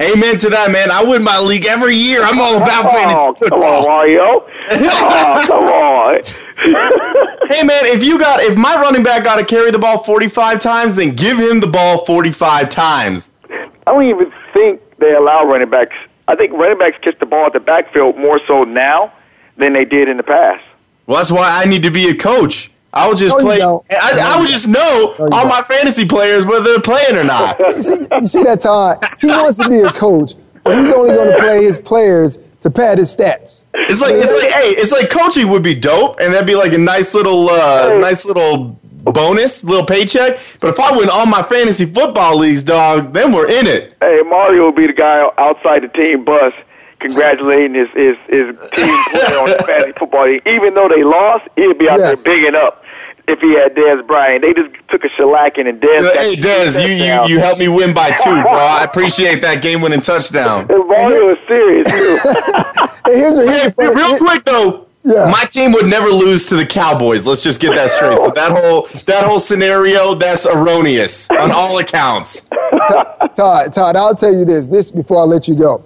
Amen 0.00 0.38
to 0.38 0.48
that, 0.48 0.70
man. 0.70 0.90
I 0.90 1.04
win 1.04 1.22
my 1.22 1.38
league 1.38 1.66
every 1.66 1.96
year. 1.96 2.22
I'm 2.24 2.40
all 2.40 2.56
about 2.56 2.86
oh, 2.86 3.34
fantasy 3.34 3.48
come 3.50 3.58
on, 3.58 3.82
football. 3.82 3.82
Mario. 3.82 4.46
oh, 4.70 5.44
come 5.46 5.64
on. 5.64 6.20
Hey, 7.48 7.66
man, 7.66 7.84
if 7.84 8.02
you 8.02 8.18
got 8.18 8.40
if 8.40 8.56
my 8.56 8.76
running 8.76 9.02
back 9.02 9.24
got 9.24 9.36
to 9.36 9.44
carry 9.44 9.70
the 9.70 9.78
ball 9.78 9.98
45 9.98 10.58
times, 10.60 10.94
then 10.94 11.14
give 11.14 11.38
him 11.38 11.60
the 11.60 11.66
ball 11.66 12.06
45 12.06 12.68
times. 12.70 13.34
I 13.50 13.90
don't 13.90 14.04
even 14.04 14.32
think 14.54 14.80
they 14.98 15.12
allow 15.14 15.44
running 15.44 15.68
backs. 15.68 15.96
I 16.28 16.36
think 16.36 16.52
running 16.52 16.78
backs 16.78 16.96
catch 17.02 17.18
the 17.18 17.26
ball 17.26 17.46
at 17.46 17.52
the 17.52 17.60
backfield 17.60 18.16
more 18.16 18.40
so 18.46 18.64
now 18.64 19.12
than 19.56 19.74
they 19.74 19.84
did 19.84 20.08
in 20.08 20.16
the 20.16 20.22
past. 20.22 20.64
Well, 21.06 21.18
that's 21.18 21.32
why 21.32 21.50
I 21.62 21.66
need 21.66 21.82
to 21.82 21.90
be 21.90 22.08
a 22.08 22.14
coach. 22.14 22.71
I 22.94 23.08
would 23.08 23.16
just 23.16 23.36
No, 23.36 23.42
play. 23.42 23.58
don't. 23.58 23.84
I, 23.90 24.34
I 24.36 24.40
would 24.40 24.48
just 24.48 24.68
know 24.68 25.14
No, 25.18 25.24
all 25.24 25.30
don't. 25.30 25.48
my 25.48 25.62
fantasy 25.62 26.06
players 26.06 26.44
whether 26.44 26.64
they're 26.64 26.80
playing 26.80 27.16
or 27.16 27.24
not. 27.24 27.60
See, 27.60 27.82
see, 27.82 28.06
you 28.20 28.26
see 28.26 28.42
that, 28.42 28.60
Todd? 28.60 29.02
He 29.20 29.28
wants 29.28 29.58
to 29.58 29.68
be 29.68 29.80
a 29.80 29.90
coach, 29.90 30.34
but 30.62 30.76
he's 30.76 30.92
only 30.92 31.14
going 31.14 31.30
to 31.30 31.38
play 31.38 31.62
his 31.64 31.78
players 31.78 32.38
to 32.60 32.70
pad 32.70 32.98
his 32.98 33.14
stats. 33.16 33.64
It's 33.74 34.00
like 34.00 34.12
it's 34.14 34.32
like 34.32 34.52
hey, 34.52 34.70
it's 34.70 34.92
like 34.92 35.10
coaching 35.10 35.48
would 35.50 35.62
be 35.64 35.74
dope, 35.74 36.20
and 36.20 36.32
that'd 36.32 36.46
be 36.46 36.54
like 36.54 36.72
a 36.74 36.78
nice 36.78 37.14
little 37.14 37.48
uh, 37.50 37.98
nice 37.98 38.24
little 38.24 38.78
bonus, 39.04 39.64
little 39.64 39.84
paycheck. 39.86 40.34
But 40.60 40.68
if 40.68 40.78
I 40.78 40.96
win 40.96 41.08
all 41.10 41.26
my 41.26 41.42
fantasy 41.42 41.86
football 41.86 42.36
leagues, 42.38 42.62
dog, 42.62 43.12
then 43.14 43.32
we're 43.32 43.48
in 43.48 43.66
it. 43.66 43.94
Hey, 44.00 44.20
Mario 44.28 44.64
will 44.66 44.72
be 44.72 44.86
the 44.86 44.92
guy 44.92 45.28
outside 45.38 45.82
the 45.82 45.88
team 45.88 46.24
bus 46.24 46.52
congratulating 47.00 47.74
his 47.74 47.88
his, 47.94 48.16
his 48.28 48.70
team 48.70 48.86
player 49.10 49.38
on 49.38 49.48
the 49.50 49.64
fantasy 49.66 49.92
football 49.98 50.26
team. 50.26 50.40
Even 50.46 50.74
though 50.74 50.88
they 50.88 51.02
lost, 51.02 51.48
he'd 51.56 51.78
be 51.78 51.88
out 51.88 51.98
Yes. 51.98 52.22
there 52.22 52.34
bigging 52.36 52.54
up 52.54 52.81
if 53.28 53.40
he 53.40 53.54
had 53.54 53.74
Dez 53.74 54.06
Bryant. 54.06 54.42
They 54.42 54.52
just 54.52 54.74
took 54.88 55.04
a 55.04 55.08
shellacking 55.10 55.68
and 55.68 55.80
Dez. 55.80 56.12
Hey, 56.14 56.34
two 56.36 56.40
Dez, 56.42 56.80
you, 56.80 56.94
you 56.94 57.34
you 57.36 57.38
helped 57.40 57.60
me 57.60 57.68
win 57.68 57.94
by 57.94 58.10
two, 58.10 58.42
bro. 58.42 58.52
I 58.52 58.84
appreciate 58.88 59.40
that 59.42 59.62
game-winning 59.62 60.00
touchdown. 60.00 60.66
And 60.70 60.86
Mario 60.88 61.30
is 61.32 61.38
serious 61.46 61.88
too. 61.90 62.18
Hey, 63.04 63.18
here's 63.18 63.36
a, 63.36 63.42
here's 63.50 63.74
Hey, 63.76 63.88
real 63.96 64.16
quick 64.18 64.44
though, 64.44 64.86
Yeah. 65.02 65.28
my 65.30 65.44
team 65.50 65.72
would 65.72 65.86
never 65.86 66.08
lose 66.08 66.46
to 66.46 66.56
the 66.56 66.64
Cowboys. 66.64 67.26
Let's 67.26 67.42
just 67.42 67.60
get 67.60 67.74
that 67.74 67.90
straight. 67.90 68.20
So 68.20 68.30
that 68.30 68.52
whole 68.52 68.82
that 69.06 69.24
whole 69.26 69.40
scenario 69.40 70.14
that's 70.14 70.46
erroneous 70.46 71.28
on 71.30 71.50
all 71.50 71.78
accounts. 71.80 72.48
Todd, 73.34 73.72
Todd, 73.72 73.96
I'll 73.96 74.14
tell 74.14 74.32
you 74.32 74.44
this, 74.44 74.68
this 74.68 74.90
before 74.92 75.18
I 75.18 75.24
let 75.24 75.48
you 75.48 75.54
go. 75.56 75.82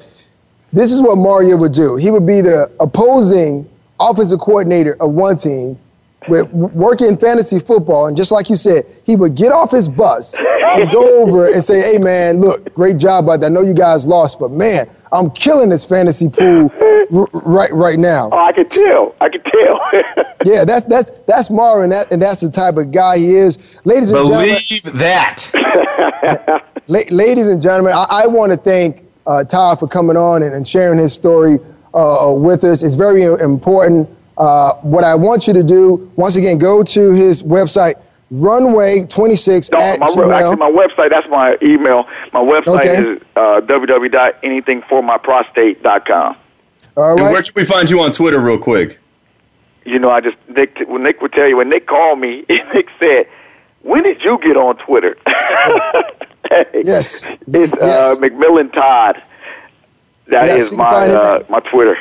This 0.72 0.92
is 0.92 1.00
what 1.00 1.16
Mario 1.16 1.56
would 1.56 1.72
do. 1.72 1.96
He 1.96 2.10
would 2.10 2.26
be 2.26 2.40
the 2.42 2.70
opposing 2.80 3.68
offensive 3.98 4.40
coordinator 4.40 4.96
of 5.00 5.12
one 5.12 5.36
team 5.36 5.78
with 6.28 6.50
working 6.52 7.16
fantasy 7.16 7.58
football, 7.60 8.06
and 8.06 8.16
just 8.16 8.32
like 8.32 8.48
you 8.50 8.56
said, 8.56 8.84
he 9.04 9.16
would 9.16 9.34
get 9.34 9.52
off 9.52 9.70
his 9.70 9.88
bus 9.88 10.34
and 10.38 10.90
go 10.90 11.22
over 11.22 11.46
and 11.46 11.62
say, 11.62 11.80
"Hey, 11.92 11.98
man, 11.98 12.40
look, 12.40 12.74
great 12.74 12.96
job 12.96 13.28
out 13.28 13.40
there. 13.40 13.50
I 13.50 13.52
know 13.52 13.62
you 13.62 13.74
guys 13.74 14.06
lost, 14.06 14.38
but 14.38 14.50
man, 14.50 14.88
I'm 15.12 15.30
killing 15.30 15.68
this 15.68 15.84
fantasy 15.84 16.28
pool 16.28 16.72
r- 17.12 17.28
right 17.32 17.70
right 17.72 17.98
now." 17.98 18.30
oh, 18.32 18.38
I 18.38 18.52
could 18.52 18.68
tell. 18.68 19.14
I 19.20 19.28
could 19.28 19.44
tell. 19.44 19.80
Yeah, 20.44 20.64
that's 20.64 20.86
that's 20.86 21.10
that's 21.26 21.50
Mario, 21.50 21.82
and, 21.82 21.92
that, 21.92 22.12
and 22.12 22.22
that's 22.22 22.40
the 22.40 22.50
type 22.50 22.76
of 22.76 22.92
guy 22.92 23.16
he 23.18 23.34
is. 23.34 23.58
Ladies 23.84 24.12
and 24.12 24.28
gentlemen, 24.28 24.48
Believe 24.48 24.98
that. 24.98 26.62
La- 26.88 27.00
ladies 27.10 27.48
and 27.48 27.60
gentlemen, 27.60 27.94
I, 27.94 28.06
I 28.24 28.26
want 28.28 28.52
to 28.52 28.58
thank 28.58 29.04
uh, 29.26 29.42
Todd 29.42 29.80
for 29.80 29.88
coming 29.88 30.16
on 30.16 30.42
and, 30.44 30.54
and 30.54 30.68
sharing 30.68 30.98
his 31.00 31.12
story 31.12 31.58
uh, 31.94 32.32
with 32.36 32.62
us. 32.62 32.84
It's 32.84 32.94
very 32.94 33.24
important. 33.24 34.08
Uh, 34.38 34.74
what 34.82 35.04
I 35.04 35.14
want 35.14 35.46
you 35.46 35.52
to 35.54 35.62
do, 35.62 36.10
once 36.16 36.36
again, 36.36 36.58
go 36.58 36.82
to 36.82 37.12
his 37.12 37.42
website, 37.42 37.94
runway26 38.32 39.70
No, 39.72 39.78
at 39.78 39.98
my, 40.00 40.06
Gmail. 40.08 40.32
actually, 40.34 40.56
my 40.56 40.70
website, 40.70 41.10
that's 41.10 41.28
my 41.28 41.56
email. 41.62 42.06
My 42.32 42.40
website 42.40 42.80
Okay. 42.80 43.12
is 43.16 43.22
uh, 43.36 43.60
www.anythingformyprostate.com. 43.62 46.36
All 46.96 47.10
And 47.10 47.20
where 47.20 47.34
right. 47.34 47.44
can 47.44 47.52
we 47.54 47.64
find 47.64 47.88
you 47.90 48.00
on 48.00 48.12
Twitter, 48.12 48.40
real 48.40 48.58
quick? 48.58 48.98
You 49.84 49.98
know, 49.98 50.10
I 50.10 50.20
just, 50.20 50.36
Nick, 50.48 50.78
when 50.88 51.02
Nick 51.04 51.20
would 51.22 51.32
tell 51.32 51.46
you, 51.46 51.58
when 51.58 51.68
Nick 51.68 51.86
called 51.86 52.18
me, 52.18 52.44
Nick 52.48 52.88
said, 52.98 53.26
when 53.82 54.02
did 54.02 54.24
you 54.24 54.38
get 54.42 54.56
on 54.56 54.76
Twitter? 54.78 55.16
Yes. 56.74 57.26
It's 57.48 57.50
Yes. 57.50 57.72
uh, 57.82 58.14
McMillon 58.22 58.72
Todd. 58.72 59.20
That 60.28 60.44
Yes, 60.46 60.70
is 60.70 60.76
my 60.76 60.84
uh, 61.08 61.42
my 61.48 61.58
Twitter. 61.58 61.98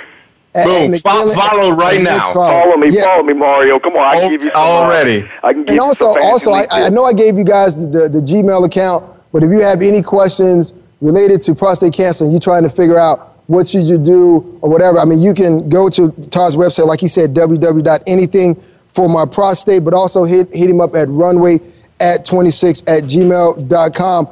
At- 0.55 0.65
Boom. 0.65 0.93
at 0.93 1.01
Fo- 1.01 1.09
McMillon- 1.09 1.35
follow 1.35 1.71
right 1.71 1.97
at 1.97 2.03
now. 2.03 2.33
Follow 2.33 2.77
me, 2.77 2.89
Yeah. 2.89 3.03
follow 3.03 3.23
me, 3.23 3.33
Mario. 3.33 3.77
Come 3.79 3.93
on, 3.97 4.05
I 4.15 4.19
can 4.21 4.31
give 4.31 4.41
you 4.43 4.51
some, 4.51 4.61
already. 4.61 5.21
Uh, 5.23 5.47
I 5.47 5.53
can 5.53 5.63
give 5.65 5.71
And 5.71 5.79
also, 5.81 6.13
some 6.13 6.23
also, 6.23 6.51
I, 6.51 6.65
I 6.71 6.89
know 6.89 7.03
I 7.03 7.13
gave 7.13 7.37
you 7.37 7.43
guys 7.43 7.87
the, 7.89 8.07
the 8.09 8.19
Gmail 8.19 8.65
account, 8.65 9.03
but 9.33 9.43
if 9.43 9.51
you 9.51 9.59
have 9.61 9.81
any 9.81 10.01
questions 10.01 10.73
related 11.01 11.41
to 11.41 11.53
prostate 11.53 11.93
cancer 11.93 12.23
and 12.23 12.31
you're 12.33 12.39
trying 12.39 12.63
to 12.63 12.69
figure 12.69 12.97
out 12.97 13.33
what 13.47 13.67
should 13.67 13.83
you 13.83 13.97
do 13.97 14.57
or 14.61 14.69
whatever, 14.69 14.97
I 14.97 15.05
mean, 15.05 15.19
you 15.19 15.33
can 15.33 15.67
go 15.69 15.89
to 15.89 16.09
Todd's 16.31 16.55
website, 16.55 16.87
like 16.87 16.99
he 17.01 17.07
said, 17.07 17.33
www.anything 17.35 18.55
for 18.93 19.09
my 19.09 19.25
prostate, 19.25 19.83
but 19.83 19.93
also 19.93 20.23
hit, 20.23 20.47
hit 20.55 20.69
him 20.69 20.79
up 20.79 20.95
at 20.95 21.09
runway 21.09 21.59
at 21.99 22.23
26 22.25 22.81
at 22.87 23.03
gmail.com. 23.03 24.29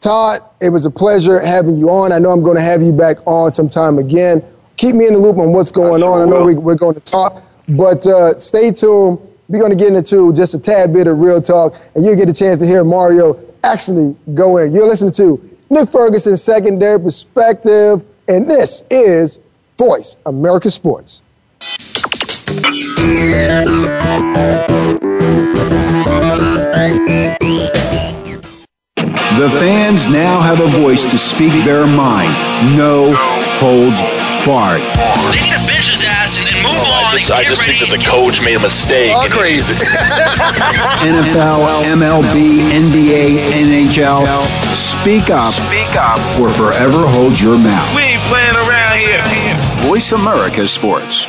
Todd, 0.00 0.40
it 0.60 0.70
was 0.70 0.84
a 0.84 0.90
pleasure 0.90 1.40
having 1.44 1.76
you 1.76 1.90
on. 1.90 2.12
I 2.12 2.18
know 2.20 2.30
I'm 2.30 2.42
going 2.42 2.56
to 2.56 2.62
have 2.62 2.82
you 2.82 2.92
back 2.92 3.16
on 3.26 3.50
sometime 3.50 3.98
again. 3.98 4.42
Keep 4.78 4.94
me 4.94 5.08
in 5.08 5.12
the 5.12 5.18
loop 5.18 5.38
on 5.38 5.52
what's 5.52 5.72
going 5.72 6.02
I 6.02 6.06
sure 6.06 6.22
on. 6.22 6.28
I 6.28 6.30
know 6.30 6.38
will. 6.38 6.46
we, 6.46 6.54
we're 6.54 6.76
going 6.76 6.94
to 6.94 7.00
talk, 7.00 7.42
but 7.70 8.06
uh, 8.06 8.38
stay 8.38 8.70
tuned. 8.70 9.18
We're 9.48 9.58
going 9.58 9.76
to 9.76 9.76
get 9.76 9.92
into 9.92 10.32
just 10.32 10.54
a 10.54 10.58
tad 10.58 10.92
bit 10.92 11.08
of 11.08 11.18
real 11.18 11.42
talk, 11.42 11.74
and 11.96 12.04
you'll 12.04 12.14
get 12.14 12.28
a 12.28 12.34
chance 12.34 12.60
to 12.60 12.66
hear 12.66 12.84
Mario 12.84 13.40
actually 13.64 14.14
go 14.34 14.58
in. 14.58 14.72
You're 14.72 14.86
listening 14.86 15.12
to 15.14 15.58
Nick 15.68 15.88
Ferguson's 15.90 16.44
Secondary 16.44 17.00
Perspective, 17.00 18.04
and 18.28 18.48
this 18.48 18.84
is 18.88 19.40
Voice 19.76 20.16
America 20.26 20.70
Sports. 20.70 21.22
The 29.38 29.50
fans 29.58 30.06
now 30.06 30.40
have 30.40 30.60
a 30.60 30.68
voice 30.68 31.04
to 31.04 31.18
speak 31.18 31.64
their 31.64 31.86
mind. 31.86 32.32
No 32.76 33.12
holds 33.58 34.00
Bart. 34.44 34.80
They 35.32 35.40
need 35.40 35.54
to 35.54 35.64
bench 35.66 35.90
his 35.90 36.02
ass 36.02 36.38
and 36.38 36.46
then 36.46 36.56
move 36.62 36.74
oh, 36.74 37.06
on. 37.06 37.14
I 37.14 37.16
just, 37.16 37.30
and 37.30 37.38
I 37.38 37.42
get 37.42 37.50
just 37.50 37.64
think 37.64 37.80
that 37.80 37.90
the 37.90 38.02
coach 38.02 38.42
made 38.42 38.56
a 38.56 38.60
mistake. 38.60 39.14
All 39.14 39.28
crazy. 39.28 39.74
NFL, 41.06 41.86
MLB, 41.94 42.68
NBA, 42.74 43.54
NHL. 43.62 44.26
Speak 44.74 45.30
up. 45.30 45.52
Speak 45.52 45.94
up. 45.96 46.18
Or 46.40 46.50
forever 46.50 47.06
hold 47.06 47.38
your 47.38 47.58
mouth. 47.58 47.88
We 47.94 48.02
ain't 48.02 48.22
playing 48.26 48.56
around 48.56 48.98
here. 48.98 49.22
Voice 49.86 50.12
America 50.12 50.66
Sports. 50.66 51.28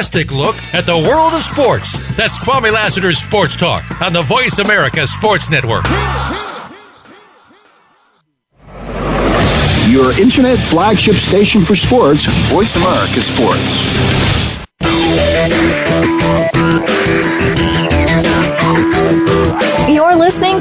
look 0.00 0.56
at 0.72 0.86
the 0.86 0.96
world 0.96 1.34
of 1.34 1.42
sports. 1.42 1.92
That's 2.16 2.38
Kwame 2.38 2.72
Lassiter's 2.72 3.18
Sports 3.18 3.54
Talk 3.54 4.00
on 4.00 4.14
the 4.14 4.22
Voice 4.22 4.58
America 4.58 5.06
Sports 5.06 5.50
Network. 5.50 5.84
Your 9.90 10.18
internet 10.18 10.58
flagship 10.58 11.16
station 11.16 11.60
for 11.60 11.74
sports. 11.74 12.24
Voice 12.50 12.76
America 12.76 13.20
Sports. 13.20 14.39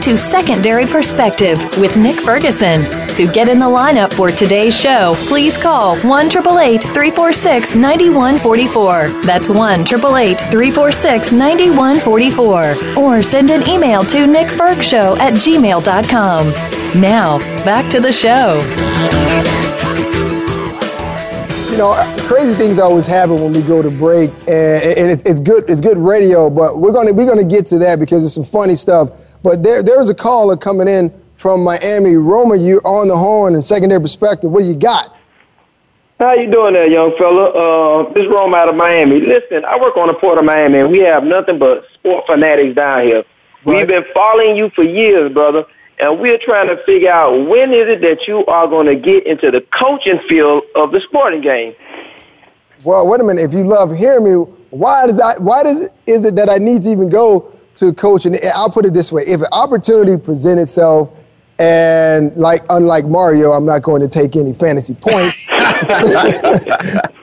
To 0.10 0.18
Secondary 0.18 0.88
Perspective 0.88 1.60
with 1.78 1.96
Nick 1.96 2.20
Ferguson. 2.22 2.84
To 3.14 3.32
get 3.32 3.48
in 3.48 3.60
the 3.60 3.66
lineup 3.66 4.12
for 4.12 4.32
today's 4.32 4.76
show, 4.76 5.14
please 5.28 5.56
call 5.56 5.98
1 6.00 6.30
346 6.32 7.76
9144. 7.76 9.10
That's 9.22 9.50
1 9.50 9.86
346 9.86 11.32
9144. 11.32 12.98
Or 12.98 13.22
send 13.22 13.52
an 13.52 13.70
email 13.70 14.04
to 14.06 14.26
nickfergshow 14.26 15.16
at 15.20 15.34
gmail.com. 15.34 16.48
Now, 17.00 17.38
back 17.64 17.92
to 17.92 18.00
the 18.00 18.12
show. 18.12 19.69
Know, 21.80 22.16
crazy 22.20 22.54
things 22.56 22.78
always 22.78 23.06
happen 23.06 23.36
when 23.42 23.54
we 23.54 23.62
go 23.62 23.82
to 23.82 23.90
break, 23.90 24.30
and, 24.42 24.84
and 24.84 25.08
it's, 25.10 25.24
it's 25.24 25.40
good. 25.40 25.70
It's 25.70 25.82
good 25.82 25.98
radio, 25.98 26.50
but 26.50 26.78
we're 26.78 26.92
gonna 26.92 27.14
we're 27.14 27.28
gonna 27.28 27.44
get 27.44 27.66
to 27.68 27.80
that 27.80 28.00
because 28.00 28.24
it's 28.24 28.34
some 28.34 28.44
funny 28.44 28.76
stuff. 28.76 29.12
But 29.42 29.64
there 29.64 29.82
there's 29.82 30.10
a 30.10 30.16
caller 30.16 30.56
coming 30.58 30.88
in 30.88 31.12
from 31.36 31.64
Miami. 31.64 32.16
Roma, 32.16 32.56
you're 32.56 32.86
on 32.86 33.08
the 33.08 33.18
horn 33.18 33.54
and 33.56 33.64
secondary 33.64 34.02
perspective. 34.02 34.52
What 34.52 34.62
do 34.62 34.66
you 34.68 34.76
got? 34.76 35.16
How 36.20 36.34
you 36.34 36.52
doing 36.52 36.74
there, 36.74 36.86
young 36.86 37.16
fella? 37.18 37.50
Uh, 37.52 38.14
this 38.14 38.26
is 38.26 38.30
Rome 38.30 38.54
out 38.54 38.68
of 38.68 38.76
Miami. 38.76 39.22
Listen, 39.22 39.64
I 39.64 39.80
work 39.80 39.96
on 39.96 40.10
the 40.10 40.14
port 40.16 40.38
of 40.38 40.44
Miami, 40.44 40.80
and 40.80 40.92
we 40.92 41.00
have 41.00 41.24
nothing 41.24 41.58
but 41.58 41.86
sport 41.94 42.26
fanatics 42.28 42.76
down 42.76 43.04
here. 43.04 43.24
We've 43.64 43.88
been 43.88 44.06
following 44.14 44.58
you 44.58 44.70
for 44.72 44.84
years, 44.84 45.32
brother, 45.32 45.66
and 46.00 46.20
we're 46.20 46.38
trying 46.38 46.68
to 46.68 46.82
figure 46.86 47.12
out 47.12 47.48
when 47.48 47.74
is 47.74 47.88
it 47.88 48.02
that 48.02 48.28
you 48.28 48.46
are 48.46 48.68
going 48.68 48.88
to 48.88 48.96
get 48.96 49.26
into 49.28 49.52
the 49.52 49.62
coaching 49.78 50.20
field 50.30 50.64
of 50.76 50.92
the 50.92 51.02
sporting 51.02 51.42
game. 51.42 51.76
Well, 52.86 53.08
wait 53.08 53.20
a 53.20 53.24
minute. 53.24 53.44
If 53.44 53.54
you 53.54 53.66
love 53.66 53.96
hearing 53.96 54.24
me, 54.24 54.32
why 54.70 55.08
does 55.08 55.20
I 55.20 55.38
why 55.40 55.64
does 55.64 55.90
is 56.08 56.26
it 56.26 56.36
that 56.36 56.50
I 56.50 56.58
need 56.58 56.84
to 56.84 56.90
even 56.90 57.10
go 57.10 57.54
to 57.76 57.94
coaching? 57.94 58.36
I'll 58.56 58.70
put 58.70 58.86
it 58.86 58.94
this 58.94 59.12
way: 59.12 59.24
if 59.24 59.42
an 59.42 59.48
opportunity 59.52 60.16
presents 60.16 60.62
itself, 60.62 61.10
and 61.58 62.36
like 62.38 62.62
unlike 62.70 63.06
Mario, 63.06 63.52
I'm 63.52 63.66
not 63.66 63.82
going 63.82 64.02
to 64.02 64.08
take 64.08 64.38
any 64.38 64.54
fantasy 64.54 64.94
points. 64.94 65.46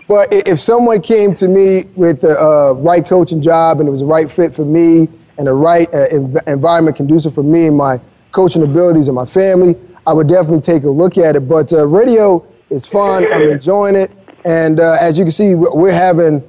but 0.09 0.29
if 0.31 0.59
someone 0.59 1.01
came 1.01 1.33
to 1.35 1.49
me 1.49 1.85
with 1.95 2.21
the 2.21 2.39
uh, 2.39 2.73
right 2.75 3.07
coaching 3.07 3.41
job 3.41 3.81
and 3.81 3.89
it 3.89 3.91
was 3.91 4.01
the 4.01 4.07
right 4.07 4.31
fit 4.31 4.55
for 4.55 4.67
me 4.67 5.09
and 5.39 5.47
the 5.47 5.55
right 5.55 5.89
uh, 5.95 6.09
env- 6.13 6.47
environment 6.47 6.97
conducive 6.97 7.35
for 7.35 7.43
me 7.43 7.69
and 7.69 7.77
my 7.77 7.99
coaching 8.33 8.63
abilities 8.63 9.09
and 9.09 9.15
my 9.15 9.25
family, 9.27 9.75
I 10.07 10.13
would 10.13 10.29
definitely 10.29 10.61
take 10.61 10.85
a 10.85 10.91
look 10.91 11.19
at 11.19 11.37
it. 11.37 11.49
But 11.49 11.73
uh, 11.73 11.87
radio 11.87 12.45
is 12.71 12.87
fun. 12.87 13.31
I'm 13.33 13.43
enjoying 13.43 13.97
it, 13.97 14.11
and 14.45 14.79
uh, 14.81 14.97
as 15.01 15.19
you 15.19 15.25
can 15.25 15.31
see, 15.33 15.55
we- 15.55 15.69
we're 15.73 15.93
having 15.93 16.43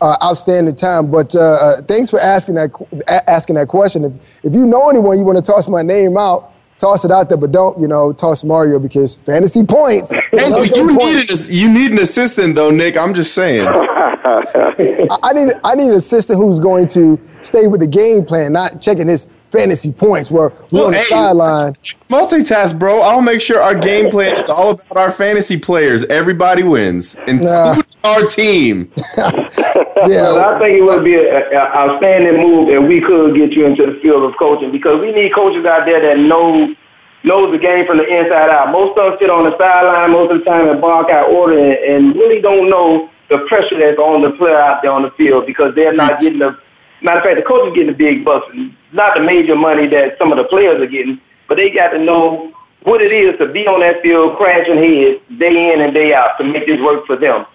uh, 0.00 0.16
outstanding 0.22 0.74
time. 0.74 1.10
But 1.10 1.34
uh, 1.34 1.40
uh, 1.40 1.82
thanks 1.82 2.10
for 2.10 2.20
asking 2.20 2.56
that 2.56 2.72
qu- 2.72 2.86
a- 3.08 3.30
asking 3.30 3.56
that 3.56 3.68
question. 3.68 4.04
If, 4.04 4.12
if 4.44 4.52
you 4.52 4.66
know 4.66 4.88
anyone 4.90 5.18
you 5.18 5.24
want 5.24 5.38
to 5.38 5.44
toss 5.44 5.68
my 5.68 5.82
name 5.82 6.16
out, 6.18 6.52
toss 6.78 7.04
it 7.04 7.10
out 7.10 7.28
there. 7.28 7.38
But 7.38 7.52
don't 7.52 7.78
you 7.80 7.86
know 7.88 8.12
toss 8.12 8.42
Mario 8.44 8.78
because 8.78 9.16
fantasy 9.18 9.64
points. 9.64 10.12
Hey, 10.34 10.48
you 10.74 10.88
points. 10.88 11.04
need, 11.06 11.30
an, 11.30 11.38
you 11.50 11.72
need 11.72 11.92
an 11.92 11.98
assistant 12.00 12.54
though, 12.56 12.70
Nick. 12.70 12.96
I'm 12.96 13.14
just 13.14 13.34
saying. 13.34 13.66
I 13.68 15.18
I 15.22 15.32
need 15.32 15.52
I 15.64 15.74
need 15.74 15.88
an 15.90 15.94
assistant 15.96 16.38
who's 16.38 16.58
going 16.58 16.86
to 16.88 17.18
stay 17.42 17.66
with 17.68 17.80
the 17.80 17.86
game 17.86 18.24
plan, 18.24 18.52
not 18.52 18.80
checking 18.82 19.08
his 19.08 19.26
fantasy 19.58 19.92
points. 19.92 20.30
Where 20.30 20.48
we're 20.48 20.56
Well, 20.72 20.86
on 20.86 20.92
the 20.92 20.98
hey, 20.98 21.04
sideline. 21.04 21.72
Multitask, 22.08 22.78
bro. 22.78 23.00
I'll 23.00 23.22
make 23.22 23.40
sure 23.40 23.60
our 23.60 23.74
game 23.74 24.10
plan 24.10 24.36
is 24.36 24.48
all 24.48 24.70
about 24.70 24.96
our 24.96 25.10
fantasy 25.12 25.58
players. 25.58 26.04
Everybody 26.04 26.62
wins, 26.62 27.16
including 27.26 27.84
our 28.04 28.22
team. 28.26 28.92
Well, 29.96 30.38
I 30.38 30.58
think 30.58 30.78
it 30.78 30.82
would 30.82 31.04
be 31.04 31.14
an 31.14 31.54
outstanding 31.54 32.36
move 32.36 32.68
if 32.68 32.82
we 32.86 33.00
could 33.00 33.34
get 33.34 33.52
you 33.52 33.64
into 33.64 33.86
the 33.86 33.98
field 34.00 34.24
of 34.24 34.36
coaching 34.38 34.70
because 34.72 35.00
we 35.00 35.12
need 35.12 35.32
coaches 35.32 35.64
out 35.64 35.86
there 35.86 36.00
that 36.00 36.18
know 36.18 36.74
knows 37.22 37.52
the 37.52 37.58
game 37.58 37.86
from 37.86 37.98
the 37.98 38.04
inside 38.04 38.50
out. 38.50 38.70
Most 38.70 38.98
of 38.98 39.12
them 39.12 39.16
sit 39.18 39.30
on 39.30 39.44
the 39.48 39.56
sideline 39.56 40.10
most 40.10 40.32
of 40.32 40.38
the 40.40 40.44
time 40.44 40.68
and 40.68 40.80
bark 40.80 41.10
out 41.10 41.30
order 41.30 41.58
and, 41.58 41.72
and 41.72 42.14
really 42.16 42.42
don't 42.42 42.68
know 42.68 43.08
the 43.30 43.38
pressure 43.48 43.78
that's 43.78 43.98
on 43.98 44.20
the 44.20 44.32
player 44.32 44.58
out 44.58 44.82
there 44.82 44.92
on 44.92 45.02
the 45.02 45.10
field 45.12 45.46
because 45.46 45.74
they're 45.74 45.94
not 45.94 46.20
getting 46.20 46.40
the 46.40 46.58
matter 47.04 47.18
of 47.18 47.24
fact 47.24 47.36
the 47.36 47.42
coaches 47.42 47.74
getting 47.74 47.92
the 47.92 47.96
big 47.96 48.24
bucks, 48.24 48.46
not 48.92 49.14
the 49.16 49.22
major 49.22 49.54
money 49.54 49.86
that 49.88 50.16
some 50.18 50.32
of 50.32 50.38
the 50.38 50.44
players 50.44 50.80
are 50.80 50.86
getting, 50.86 51.20
but 51.48 51.56
they 51.56 51.70
got 51.70 51.90
to 51.90 51.98
know 51.98 52.52
what 52.82 53.00
it 53.00 53.12
is 53.12 53.36
to 53.38 53.46
be 53.46 53.66
on 53.66 53.80
that 53.80 54.02
field 54.02 54.36
crashing 54.36 54.76
heads 54.76 55.20
day 55.38 55.72
in 55.72 55.80
and 55.80 55.94
day 55.94 56.14
out 56.14 56.36
to 56.38 56.44
make 56.44 56.66
this 56.66 56.80
work 56.80 57.06
for 57.06 57.16
them. 57.16 57.46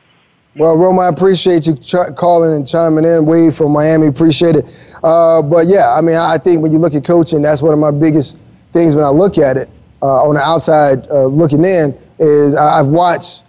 Well, 0.55 0.75
Roma, 0.75 1.01
I 1.01 1.09
appreciate 1.09 1.67
you 1.67 1.75
ch- 1.75 2.15
calling 2.15 2.53
and 2.53 2.67
chiming 2.67 3.05
in. 3.05 3.25
Wade 3.25 3.53
from 3.53 3.71
Miami, 3.71 4.07
appreciate 4.07 4.55
it. 4.55 4.65
Uh, 5.03 5.41
but 5.41 5.67
yeah, 5.67 5.93
I 5.93 6.01
mean, 6.01 6.15
I 6.15 6.37
think 6.37 6.61
when 6.61 6.71
you 6.71 6.79
look 6.79 6.95
at 6.95 7.05
coaching, 7.05 7.41
that's 7.41 7.61
one 7.61 7.73
of 7.73 7.79
my 7.79 7.91
biggest 7.91 8.39
things 8.71 8.95
when 8.95 9.05
I 9.05 9.09
look 9.09 9.37
at 9.37 9.57
it 9.57 9.69
uh, 10.01 10.23
on 10.23 10.35
the 10.35 10.41
outside 10.41 11.07
uh, 11.09 11.25
looking 11.25 11.63
in. 11.63 11.97
Is 12.17 12.55
I've 12.55 12.87
watched 12.87 13.43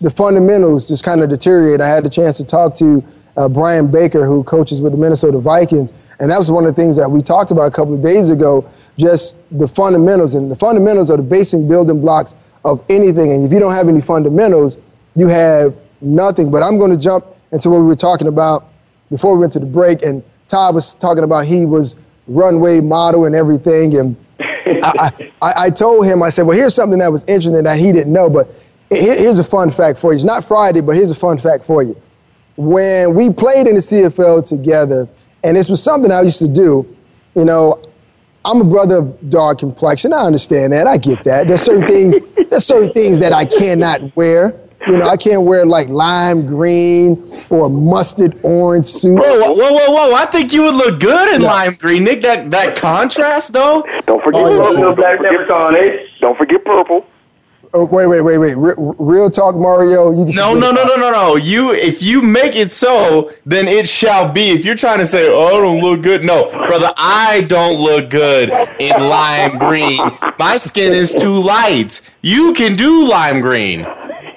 the 0.00 0.10
fundamentals 0.10 0.88
just 0.88 1.04
kind 1.04 1.22
of 1.22 1.30
deteriorate. 1.30 1.80
I 1.80 1.88
had 1.88 2.04
the 2.04 2.10
chance 2.10 2.36
to 2.38 2.44
talk 2.44 2.74
to 2.74 3.02
uh, 3.36 3.48
Brian 3.48 3.90
Baker, 3.90 4.26
who 4.26 4.44
coaches 4.44 4.82
with 4.82 4.92
the 4.92 4.98
Minnesota 4.98 5.38
Vikings, 5.38 5.92
and 6.20 6.30
that 6.30 6.38
was 6.38 6.50
one 6.50 6.64
of 6.66 6.74
the 6.74 6.80
things 6.80 6.96
that 6.96 7.10
we 7.10 7.22
talked 7.22 7.50
about 7.50 7.64
a 7.64 7.70
couple 7.70 7.94
of 7.94 8.02
days 8.02 8.30
ago. 8.30 8.68
Just 8.98 9.38
the 9.58 9.66
fundamentals, 9.66 10.34
and 10.34 10.50
the 10.50 10.56
fundamentals 10.56 11.10
are 11.10 11.16
the 11.16 11.22
basic 11.22 11.66
building 11.66 12.00
blocks 12.00 12.34
of 12.64 12.84
anything. 12.88 13.32
And 13.32 13.44
if 13.44 13.52
you 13.52 13.58
don't 13.58 13.72
have 13.72 13.88
any 13.88 14.00
fundamentals, 14.00 14.78
you 15.16 15.28
have 15.28 15.74
nothing. 16.00 16.50
But 16.50 16.62
I'm 16.62 16.78
going 16.78 16.90
to 16.90 16.96
jump 16.96 17.24
into 17.52 17.70
what 17.70 17.78
we 17.78 17.86
were 17.86 17.96
talking 17.96 18.28
about 18.28 18.68
before 19.10 19.34
we 19.34 19.40
went 19.40 19.52
to 19.54 19.58
the 19.60 19.66
break, 19.66 20.02
and 20.02 20.22
Todd 20.48 20.74
was 20.74 20.94
talking 20.94 21.24
about 21.24 21.46
he 21.46 21.64
was 21.64 21.96
runway 22.28 22.80
model 22.80 23.24
and 23.24 23.34
everything, 23.34 23.96
and 23.98 24.16
I, 24.40 25.10
I, 25.40 25.52
I 25.56 25.70
told 25.70 26.06
him, 26.06 26.22
I 26.22 26.28
said, 26.28 26.42
well, 26.42 26.56
here's 26.56 26.74
something 26.74 26.98
that 26.98 27.10
was 27.10 27.24
interesting 27.24 27.64
that 27.64 27.78
he 27.78 27.92
didn't 27.92 28.12
know, 28.12 28.30
but 28.30 28.48
here's 28.90 29.38
a 29.38 29.44
fun 29.44 29.70
fact 29.70 29.98
for 29.98 30.12
you. 30.12 30.16
It's 30.16 30.24
not 30.24 30.44
Friday, 30.44 30.80
but 30.80 30.94
here's 30.94 31.10
a 31.10 31.16
fun 31.16 31.38
fact 31.38 31.64
for 31.64 31.82
you. 31.82 32.00
When 32.62 33.14
we 33.14 33.32
played 33.32 33.66
in 33.66 33.74
the 33.74 33.80
CFL 33.80 34.46
together, 34.48 35.08
and 35.42 35.56
this 35.56 35.68
was 35.68 35.82
something 35.82 36.12
I 36.12 36.22
used 36.22 36.38
to 36.38 36.48
do, 36.48 36.86
you 37.34 37.44
know, 37.44 37.82
I'm 38.44 38.60
a 38.60 38.64
brother 38.64 38.96
of 38.98 39.30
dark 39.30 39.58
complexion. 39.58 40.12
I 40.12 40.22
understand 40.22 40.72
that. 40.72 40.86
I 40.86 40.96
get 40.96 41.24
that. 41.24 41.48
There's 41.48 41.62
certain 41.62 41.86
things. 41.86 42.18
There's 42.50 42.64
certain 42.66 42.92
things 42.92 43.18
that 43.20 43.32
I 43.32 43.44
cannot 43.44 44.14
wear. 44.16 44.58
You 44.88 44.98
know, 44.98 45.08
I 45.08 45.16
can't 45.16 45.42
wear 45.42 45.64
like 45.64 45.88
lime 45.88 46.44
green 46.46 47.22
or 47.50 47.70
mustard 47.70 48.34
orange 48.42 48.86
suit. 48.86 49.16
Whoa, 49.16 49.54
whoa, 49.54 49.72
whoa, 49.72 49.90
whoa! 49.92 50.14
I 50.14 50.26
think 50.26 50.52
you 50.52 50.62
would 50.64 50.74
look 50.74 50.98
good 50.98 51.34
in 51.36 51.42
lime 51.42 51.74
green, 51.74 52.02
Nick. 52.02 52.22
That 52.22 52.50
that 52.50 52.74
contrast, 52.76 53.52
though. 53.52 53.82
Don't 54.06 54.22
forget 54.24 54.42
Oh, 54.44 54.60
purple. 54.72 54.88
yeah. 54.88 54.94
Black 54.94 55.20
leprechaun? 55.20 55.76
Don't 56.20 56.36
forget 56.36 56.64
purple. 56.64 57.06
Oh, 57.74 57.86
wait, 57.86 58.06
wait, 58.06 58.20
wait, 58.20 58.36
wait. 58.36 58.54
Re- 58.54 58.74
real 58.76 59.30
talk, 59.30 59.56
Mario. 59.56 60.10
You 60.10 60.26
No, 60.36 60.52
no, 60.52 60.70
no, 60.70 60.84
no, 60.84 60.96
no, 60.96 61.10
no. 61.10 61.36
You, 61.36 61.72
if 61.72 62.02
you 62.02 62.20
make 62.20 62.54
it 62.54 62.70
so, 62.70 63.32
then 63.46 63.66
it 63.66 63.88
shall 63.88 64.30
be. 64.30 64.50
If 64.50 64.66
you're 64.66 64.74
trying 64.74 64.98
to 64.98 65.06
say, 65.06 65.30
"Oh, 65.30 65.46
I 65.46 65.50
don't 65.52 65.80
look 65.80 66.02
good," 66.02 66.22
no, 66.24 66.50
brother, 66.66 66.92
I 66.98 67.42
don't 67.48 67.80
look 67.80 68.10
good 68.10 68.50
in 68.78 68.90
lime 68.90 69.56
green. 69.56 69.98
My 70.38 70.58
skin 70.58 70.92
is 70.92 71.14
too 71.14 71.40
light. 71.40 72.02
You 72.20 72.52
can 72.52 72.76
do 72.76 73.08
lime 73.08 73.40
green. 73.40 73.86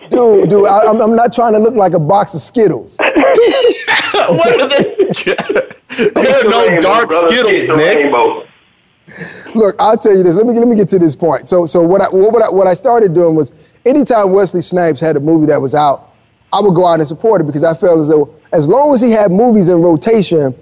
Dude, 0.10 0.50
dude, 0.50 0.68
I, 0.68 0.88
I'm, 0.88 1.02
I'm 1.02 1.16
not 1.16 1.34
trying 1.34 1.54
to 1.54 1.60
look 1.60 1.76
like 1.76 1.94
a 1.94 2.00
box 2.00 2.36
of 2.36 2.40
Skittles. 2.40 2.98
what 4.30 4.62
are 4.62 4.70
they? 4.70 4.96
there 6.14 6.40
are 6.40 6.50
no 6.50 6.82
dark 6.82 7.12
Skittles, 7.12 7.68
Nick. 7.76 8.14
Look, 9.54 9.76
I'll 9.80 9.98
tell 9.98 10.16
you 10.16 10.24
this. 10.24 10.36
Let 10.36 10.46
me 10.46 10.54
let 10.54 10.68
me 10.68 10.76
get 10.76 10.88
to 10.90 11.00
this 11.00 11.16
point. 11.16 11.48
So 11.48 11.66
so 11.66 11.82
what 11.82 12.02
I 12.02 12.06
what 12.10 12.42
I, 12.42 12.50
what 12.50 12.68
I 12.68 12.74
started 12.74 13.14
doing 13.14 13.36
was 13.36 13.54
anytime 13.86 14.32
Wesley 14.32 14.62
Snipes 14.62 15.00
had 15.00 15.16
a 15.16 15.20
movie 15.20 15.46
that 15.48 15.62
was 15.62 15.76
out, 15.76 16.14
I 16.52 16.62
would 16.62 16.74
go 16.74 16.86
out 16.86 17.00
and 17.00 17.08
support 17.08 17.42
it 17.42 17.46
because 17.46 17.64
I 17.64 17.74
felt 17.74 18.00
as 18.00 18.10
though 18.10 18.34
as 18.52 18.68
long 18.68 18.94
as 18.94 19.02
he 19.02 19.12
had 19.12 19.32
movies 19.32 19.70
in 19.70 19.82
rotation, 19.82 20.56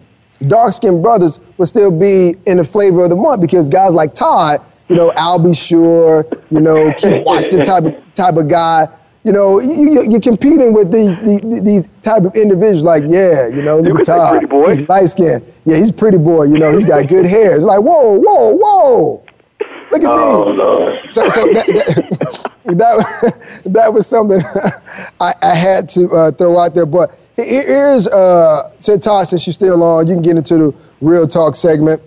dark 0.47 0.73
skinned 0.73 1.01
brothers 1.01 1.39
would 1.57 1.67
still 1.67 1.91
be 1.91 2.35
in 2.45 2.57
the 2.57 2.63
flavor 2.63 3.03
of 3.03 3.09
the 3.09 3.15
month 3.15 3.41
because 3.41 3.69
guys 3.69 3.93
like 3.93 4.13
Todd, 4.13 4.61
you 4.89 4.95
know, 4.95 5.11
I'll 5.15 5.39
be 5.39 5.53
sure, 5.53 6.25
you 6.49 6.59
know, 6.59 6.91
Keith 6.93 7.25
Washington 7.25 7.63
type 7.63 7.83
of 7.85 8.13
type 8.13 8.35
of 8.35 8.47
guy. 8.47 8.87
You 9.23 9.31
know, 9.31 9.59
you, 9.61 9.89
you- 9.91 10.09
you're 10.11 10.19
competing 10.21 10.73
with 10.73 10.91
these, 10.91 11.19
these 11.21 11.41
these 11.61 11.87
type 12.01 12.23
of 12.23 12.35
individuals. 12.35 12.83
Like, 12.83 13.03
yeah, 13.07 13.47
you 13.47 13.61
know, 13.61 13.79
look 13.79 13.99
at 13.99 14.05
Todd. 14.05 14.41
He's 14.67 14.87
light 14.89 15.05
skinned. 15.07 15.45
Yeah, 15.65 15.77
he's 15.77 15.89
a 15.91 15.93
pretty 15.93 16.17
boy. 16.17 16.43
You 16.45 16.59
know, 16.59 16.71
he's 16.71 16.85
got 16.85 17.07
good 17.07 17.25
hair. 17.25 17.55
It's 17.55 17.65
like, 17.65 17.79
whoa, 17.81 18.19
whoa, 18.19 18.55
whoa. 18.55 19.23
Look 19.91 20.03
at 20.03 20.09
me. 20.09 21.09
So, 21.09 21.29
so 21.29 21.41
that, 21.41 21.65
that, 21.67 22.51
that, 22.65 23.63
that 23.65 23.93
was 23.93 24.07
something 24.07 24.41
I, 25.21 25.33
I 25.41 25.55
had 25.55 25.87
to 25.89 26.09
uh, 26.09 26.31
throw 26.31 26.57
out 26.59 26.73
there. 26.75 26.85
But 26.85 27.17
he- 27.37 27.43
he- 27.47 27.55
here's, 27.67 28.07
uh, 28.07 28.71
said 28.75 29.01
Todd, 29.01 29.27
since 29.27 29.45
you're 29.47 29.53
still 29.53 29.81
on, 29.83 30.07
you 30.07 30.15
can 30.15 30.23
get 30.23 30.35
into 30.35 30.57
the 30.57 30.75
real 30.99 31.27
talk 31.27 31.55
segment. 31.55 32.01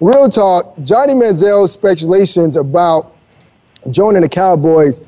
Real 0.00 0.28
talk, 0.28 0.74
Johnny 0.82 1.14
Manziel's 1.14 1.72
speculations 1.72 2.56
about 2.56 3.14
joining 3.90 4.22
the 4.22 4.28
Cowboys, 4.28 5.00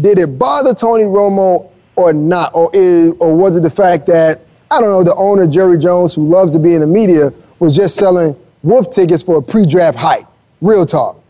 did 0.00 0.18
it 0.18 0.38
bother 0.38 0.74
Tony 0.74 1.04
Romo 1.04 1.70
or 1.96 2.12
not? 2.12 2.52
Or, 2.54 2.70
is, 2.74 3.12
or 3.20 3.34
was 3.34 3.56
it 3.56 3.62
the 3.62 3.70
fact 3.70 4.06
that, 4.06 4.40
I 4.70 4.80
don't 4.80 4.90
know, 4.90 5.02
the 5.02 5.14
owner, 5.14 5.46
Jerry 5.46 5.78
Jones, 5.78 6.14
who 6.14 6.26
loves 6.26 6.52
to 6.52 6.58
be 6.58 6.74
in 6.74 6.80
the 6.80 6.86
media, 6.86 7.32
was 7.58 7.74
just 7.74 7.96
selling 7.96 8.36
wolf 8.62 8.90
tickets 8.90 9.22
for 9.22 9.38
a 9.38 9.42
pre 9.42 9.66
draft 9.66 9.96
hype? 9.98 10.26
Real 10.60 10.86
talk. 10.86 11.22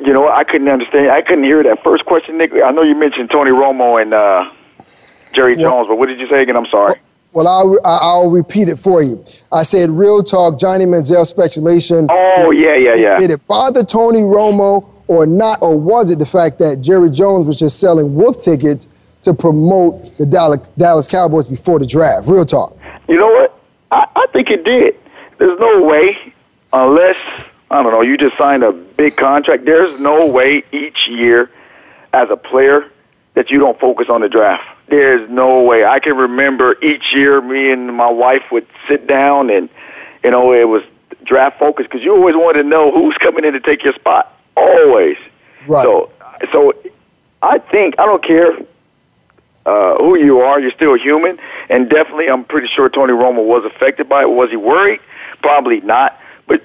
You 0.00 0.12
know. 0.12 0.28
I 0.28 0.44
couldn't 0.44 0.68
understand. 0.68 1.10
I 1.10 1.22
couldn't 1.22 1.44
hear 1.44 1.62
that 1.62 1.82
first 1.82 2.04
question, 2.04 2.38
Nick. 2.38 2.52
I 2.52 2.70
know 2.70 2.82
you 2.82 2.94
mentioned 2.94 3.30
Tony 3.30 3.50
Romo 3.50 4.00
and 4.00 4.12
uh, 4.14 4.50
Jerry 5.32 5.56
Jones, 5.56 5.88
but 5.88 5.96
what 5.96 6.06
did 6.06 6.20
you 6.20 6.28
say 6.28 6.42
again? 6.42 6.56
I'm 6.56 6.66
sorry. 6.66 6.94
Well, 7.32 7.46
I'll, 7.48 7.78
I'll 7.84 8.30
repeat 8.30 8.68
it 8.68 8.78
for 8.78 9.02
you. 9.02 9.22
I 9.52 9.62
said, 9.62 9.90
real 9.90 10.22
talk, 10.22 10.58
Johnny 10.58 10.86
Manziel 10.86 11.26
speculation. 11.26 12.06
Oh, 12.08 12.50
Did- 12.50 12.62
yeah, 12.62 12.74
yeah, 12.76 12.94
did- 12.94 13.02
yeah. 13.04 13.16
Did 13.18 13.30
it 13.32 13.46
bother 13.46 13.82
Tony 13.82 14.20
Romo 14.20 14.88
or 15.08 15.26
not? 15.26 15.58
Or 15.62 15.78
was 15.78 16.10
it 16.10 16.18
the 16.18 16.26
fact 16.26 16.58
that 16.58 16.80
Jerry 16.80 17.10
Jones 17.10 17.46
was 17.46 17.58
just 17.58 17.80
selling 17.80 18.14
wolf 18.14 18.40
tickets 18.40 18.88
to 19.22 19.34
promote 19.34 20.16
the 20.18 20.26
Dallas, 20.26 21.08
Cowboys 21.08 21.46
before 21.46 21.78
the 21.78 21.86
draft? 21.86 22.28
Real 22.28 22.44
talk. 22.44 22.76
You 23.08 23.18
know 23.18 23.26
what? 23.26 23.60
I, 23.90 24.06
I 24.14 24.26
think 24.32 24.50
it 24.50 24.64
did. 24.64 24.96
There's 25.38 25.58
no 25.58 25.82
way, 25.82 26.34
unless, 26.72 27.16
I 27.70 27.82
don't 27.82 27.92
know, 27.92 28.02
you 28.02 28.16
just 28.16 28.36
signed 28.36 28.62
a 28.62 28.72
big 28.72 29.16
contract, 29.16 29.64
there's 29.64 30.00
no 30.00 30.26
way 30.26 30.64
each 30.72 31.08
year 31.08 31.50
as 32.12 32.28
a 32.30 32.36
player 32.36 32.90
that 33.34 33.50
you 33.50 33.58
don't 33.58 33.78
focus 33.78 34.08
on 34.08 34.22
the 34.22 34.28
draft. 34.28 34.64
There's 34.88 35.28
no 35.28 35.62
way. 35.62 35.84
I 35.84 35.98
can 35.98 36.16
remember 36.16 36.76
each 36.82 37.12
year 37.12 37.40
me 37.40 37.70
and 37.70 37.94
my 37.94 38.08
wife 38.08 38.50
would 38.50 38.66
sit 38.88 39.06
down 39.06 39.50
and, 39.50 39.68
you 40.24 40.30
know, 40.30 40.52
it 40.52 40.68
was 40.68 40.82
draft 41.24 41.58
focused 41.58 41.90
because 41.90 42.04
you 42.04 42.14
always 42.14 42.36
wanted 42.36 42.62
to 42.62 42.68
know 42.68 42.90
who's 42.90 43.16
coming 43.18 43.44
in 43.44 43.52
to 43.52 43.60
take 43.60 43.84
your 43.84 43.92
spot. 43.94 44.32
Always. 44.56 45.16
Right. 45.68 45.84
So, 45.84 46.10
so 46.52 46.72
I 47.42 47.58
think, 47.58 47.94
I 47.98 48.04
don't 48.04 48.22
care 48.24 48.56
uh, 49.66 49.96
who 49.98 50.16
you 50.18 50.40
are, 50.40 50.60
you're 50.60 50.70
still 50.70 50.94
human. 50.96 51.38
And 51.68 51.90
definitely, 51.90 52.28
I'm 52.28 52.44
pretty 52.44 52.68
sure 52.68 52.88
Tony 52.88 53.12
Romo 53.12 53.44
was 53.44 53.64
affected 53.64 54.08
by 54.08 54.22
it. 54.22 54.30
Was 54.30 54.50
he 54.50 54.56
worried? 54.56 55.00
Probably 55.42 55.80
not. 55.80 56.18
But 56.46 56.62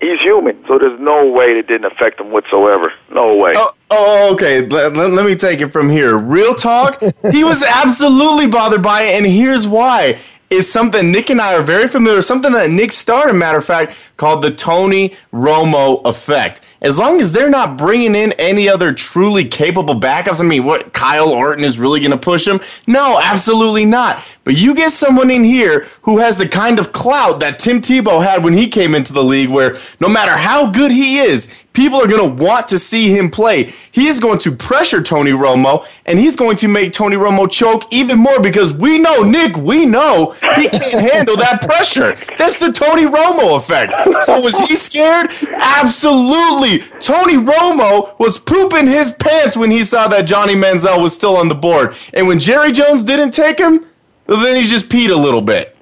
he's 0.00 0.20
human, 0.20 0.64
so 0.66 0.78
there's 0.78 0.98
no 1.00 1.28
way 1.30 1.58
it 1.58 1.68
didn't 1.68 1.84
affect 1.90 2.20
him 2.20 2.30
whatsoever. 2.32 2.92
No 3.12 3.36
way. 3.36 3.52
Oh, 3.56 3.70
oh 3.90 4.32
okay. 4.34 4.66
Let, 4.66 4.94
let- 4.94 5.10
let 5.10 5.26
me 5.26 5.36
take 5.36 5.60
it 5.60 5.68
from 5.68 5.88
here. 5.88 6.16
Real 6.18 6.54
talk. 6.54 7.00
he 7.30 7.44
was 7.44 7.64
absolutely 7.64 8.48
bothered 8.48 8.82
by 8.82 9.02
it, 9.02 9.18
and 9.18 9.26
here's 9.26 9.66
why. 9.66 10.18
It's 10.50 10.68
something 10.68 11.12
Nick 11.12 11.30
and 11.30 11.40
I 11.40 11.54
are 11.54 11.62
very 11.62 11.86
familiar. 11.86 12.20
Something 12.22 12.50
that 12.52 12.70
Nick 12.70 12.90
started, 12.90 13.34
matter 13.34 13.58
of 13.58 13.64
fact, 13.64 13.94
called 14.16 14.42
the 14.42 14.50
Tony 14.50 15.10
Romo 15.32 16.04
effect. 16.04 16.60
As 16.82 16.98
long 16.98 17.20
as 17.20 17.32
they're 17.32 17.50
not 17.50 17.76
bringing 17.76 18.14
in 18.14 18.32
any 18.38 18.66
other 18.66 18.92
truly 18.94 19.44
capable 19.44 20.00
backups, 20.00 20.40
I 20.40 20.44
mean, 20.44 20.64
what 20.64 20.94
Kyle 20.94 21.28
Orton 21.28 21.62
is 21.62 21.78
really 21.78 22.00
going 22.00 22.10
to 22.10 22.16
push 22.16 22.48
him? 22.48 22.58
No, 22.86 23.20
absolutely 23.22 23.84
not. 23.84 24.24
But 24.44 24.56
you 24.56 24.74
get 24.74 24.90
someone 24.90 25.30
in 25.30 25.44
here 25.44 25.86
who 26.02 26.18
has 26.18 26.38
the 26.38 26.48
kind 26.48 26.78
of 26.78 26.92
clout 26.92 27.40
that 27.40 27.58
Tim 27.58 27.82
Tebow 27.82 28.24
had 28.24 28.42
when 28.42 28.54
he 28.54 28.66
came 28.66 28.94
into 28.94 29.12
the 29.12 29.22
league, 29.22 29.50
where 29.50 29.76
no 30.00 30.08
matter 30.08 30.32
how 30.32 30.70
good 30.70 30.90
he 30.90 31.18
is, 31.18 31.64
people 31.72 31.98
are 32.02 32.08
going 32.08 32.36
to 32.36 32.44
want 32.44 32.68
to 32.68 32.78
see 32.78 33.16
him 33.16 33.28
play. 33.28 33.64
He 33.92 34.08
is 34.08 34.20
going 34.20 34.38
to 34.40 34.52
pressure 34.52 35.02
Tony 35.02 35.30
Romo, 35.30 35.86
and 36.06 36.18
he's 36.18 36.36
going 36.36 36.56
to 36.58 36.68
make 36.68 36.92
Tony 36.92 37.16
Romo 37.16 37.50
choke 37.50 37.84
even 37.92 38.18
more 38.18 38.40
because 38.40 38.74
we 38.74 39.00
know, 39.00 39.22
Nick, 39.22 39.56
we 39.56 39.86
know 39.86 40.32
he 40.56 40.68
can't 40.68 41.12
handle 41.12 41.36
that 41.36 41.62
pressure. 41.62 42.16
That's 42.36 42.58
the 42.58 42.72
Tony 42.72 43.04
Romo 43.04 43.56
effect. 43.56 43.94
So 44.24 44.40
was 44.40 44.58
he 44.68 44.76
scared? 44.76 45.30
Absolutely. 45.52 46.78
Tony 47.00 47.36
Romo 47.36 48.18
was 48.18 48.38
pooping 48.38 48.86
his 48.86 49.12
pants 49.12 49.56
when 49.56 49.70
he 49.70 49.82
saw 49.82 50.08
that 50.08 50.26
Johnny 50.26 50.54
Manziel 50.54 51.02
was 51.02 51.14
still 51.14 51.36
on 51.36 51.48
the 51.48 51.54
board. 51.54 51.94
And 52.14 52.26
when 52.26 52.38
Jerry 52.38 52.72
Jones 52.72 53.04
didn't 53.04 53.32
take 53.32 53.58
him, 53.58 53.86
then 54.26 54.56
he 54.56 54.68
just 54.68 54.88
peed 54.88 55.10
a 55.10 55.16
little 55.16 55.42
bit. 55.42 55.76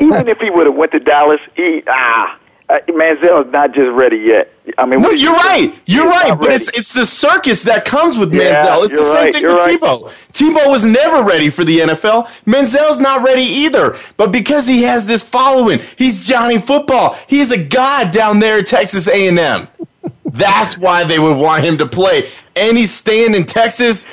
Even 0.00 0.28
if 0.28 0.38
he 0.38 0.50
would 0.50 0.66
have 0.66 0.74
went 0.74 0.92
to 0.92 1.00
Dallas, 1.00 1.40
he 1.54 1.82
ah, 1.86 2.38
uh, 2.70 2.78
Manziel 2.88 3.44
is 3.46 3.52
not 3.52 3.72
just 3.72 3.90
ready 3.90 4.18
yet. 4.18 4.52
I 4.78 4.86
mean, 4.86 5.00
No, 5.00 5.10
you're 5.10 5.32
right. 5.34 5.74
You're 5.86 6.08
right. 6.08 6.30
But 6.38 6.48
ready. 6.48 6.54
it's 6.54 6.78
it's 6.78 6.92
the 6.92 7.04
circus 7.04 7.64
that 7.64 7.84
comes 7.84 8.16
with 8.18 8.32
Yeah, 8.34 8.42
Manziel. 8.64 8.84
It's 8.84 8.96
the 8.96 9.02
same 9.02 9.14
right, 9.24 9.34
thing 9.34 9.44
with 9.44 9.54
right. 9.54 9.80
Tebow. 9.80 10.04
Tebow 10.32 10.70
was 10.70 10.84
never 10.84 11.22
ready 11.24 11.50
for 11.50 11.64
the 11.64 11.80
NFL. 11.80 12.24
Manziel's 12.44 13.00
not 13.00 13.24
ready 13.24 13.42
either. 13.42 13.96
But 14.16 14.30
because 14.32 14.68
he 14.68 14.84
has 14.84 15.06
this 15.06 15.22
following, 15.22 15.80
he's 15.96 16.28
Johnny 16.28 16.58
Football. 16.58 17.16
He's 17.28 17.50
a 17.50 17.62
god 17.62 18.12
down 18.12 18.38
there 18.38 18.58
at 18.58 18.66
Texas 18.66 19.08
A&M. 19.08 19.66
That's 20.24 20.78
why 20.78 21.04
they 21.04 21.18
would 21.18 21.36
want 21.36 21.64
him 21.64 21.76
to 21.78 21.86
play. 21.86 22.28
And 22.56 22.76
he's 22.78 22.92
staying 22.92 23.34
in 23.34 23.44
Texas. 23.44 24.04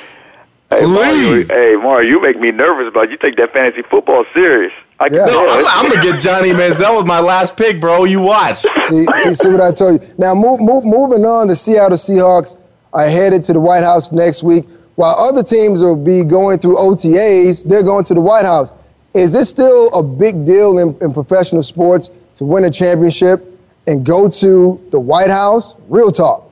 Hey, 0.70 0.82
Mario, 0.82 1.12
Please. 1.28 1.50
hey, 1.52 1.76
Mario, 1.76 2.08
you 2.08 2.20
make 2.20 2.38
me 2.38 2.50
nervous 2.50 2.88
about 2.88 3.10
you 3.10 3.16
take 3.16 3.36
that 3.36 3.52
fantasy 3.52 3.82
football 3.82 4.24
serious. 4.34 4.72
I 5.00 5.08
can 5.08 5.18
Yeah. 5.18 5.26
tell. 5.26 5.46
No, 5.46 5.52
I'm, 5.52 5.64
I'm 5.66 5.88
gonna 5.90 6.02
get 6.02 6.20
Johnny 6.20 6.50
Manziel 6.50 6.98
with 6.98 7.06
my 7.06 7.20
last 7.20 7.56
pick, 7.56 7.80
bro. 7.80 8.04
You 8.04 8.20
watch. 8.20 8.58
See, 8.88 9.06
see, 9.22 9.34
see 9.34 9.50
what 9.50 9.60
I 9.60 9.70
told 9.72 10.02
you. 10.02 10.08
Now, 10.18 10.34
move, 10.34 10.60
move, 10.60 10.84
moving 10.84 11.24
on, 11.24 11.48
the 11.48 11.56
Seattle 11.56 11.96
Seahawks 11.96 12.56
are 12.92 13.06
headed 13.08 13.42
to 13.44 13.52
the 13.52 13.60
White 13.60 13.82
House 13.82 14.10
next 14.12 14.42
week. 14.42 14.64
While 14.96 15.14
other 15.16 15.42
teams 15.44 15.80
will 15.82 15.94
be 15.96 16.24
going 16.24 16.58
through 16.58 16.76
OTAs, 16.76 17.64
they're 17.64 17.84
going 17.84 18.04
to 18.06 18.14
the 18.14 18.20
White 18.20 18.44
House. 18.44 18.72
Is 19.14 19.32
this 19.32 19.48
still 19.48 19.88
a 19.94 20.02
big 20.02 20.44
deal 20.44 20.78
in, 20.78 20.96
in 21.00 21.12
professional 21.12 21.62
sports 21.62 22.10
to 22.34 22.44
win 22.44 22.64
a 22.64 22.70
championship 22.70 23.44
and 23.86 24.04
go 24.04 24.28
to 24.28 24.80
the 24.90 24.98
White 24.98 25.30
House? 25.30 25.76
Real 25.88 26.10
talk. 26.10 26.47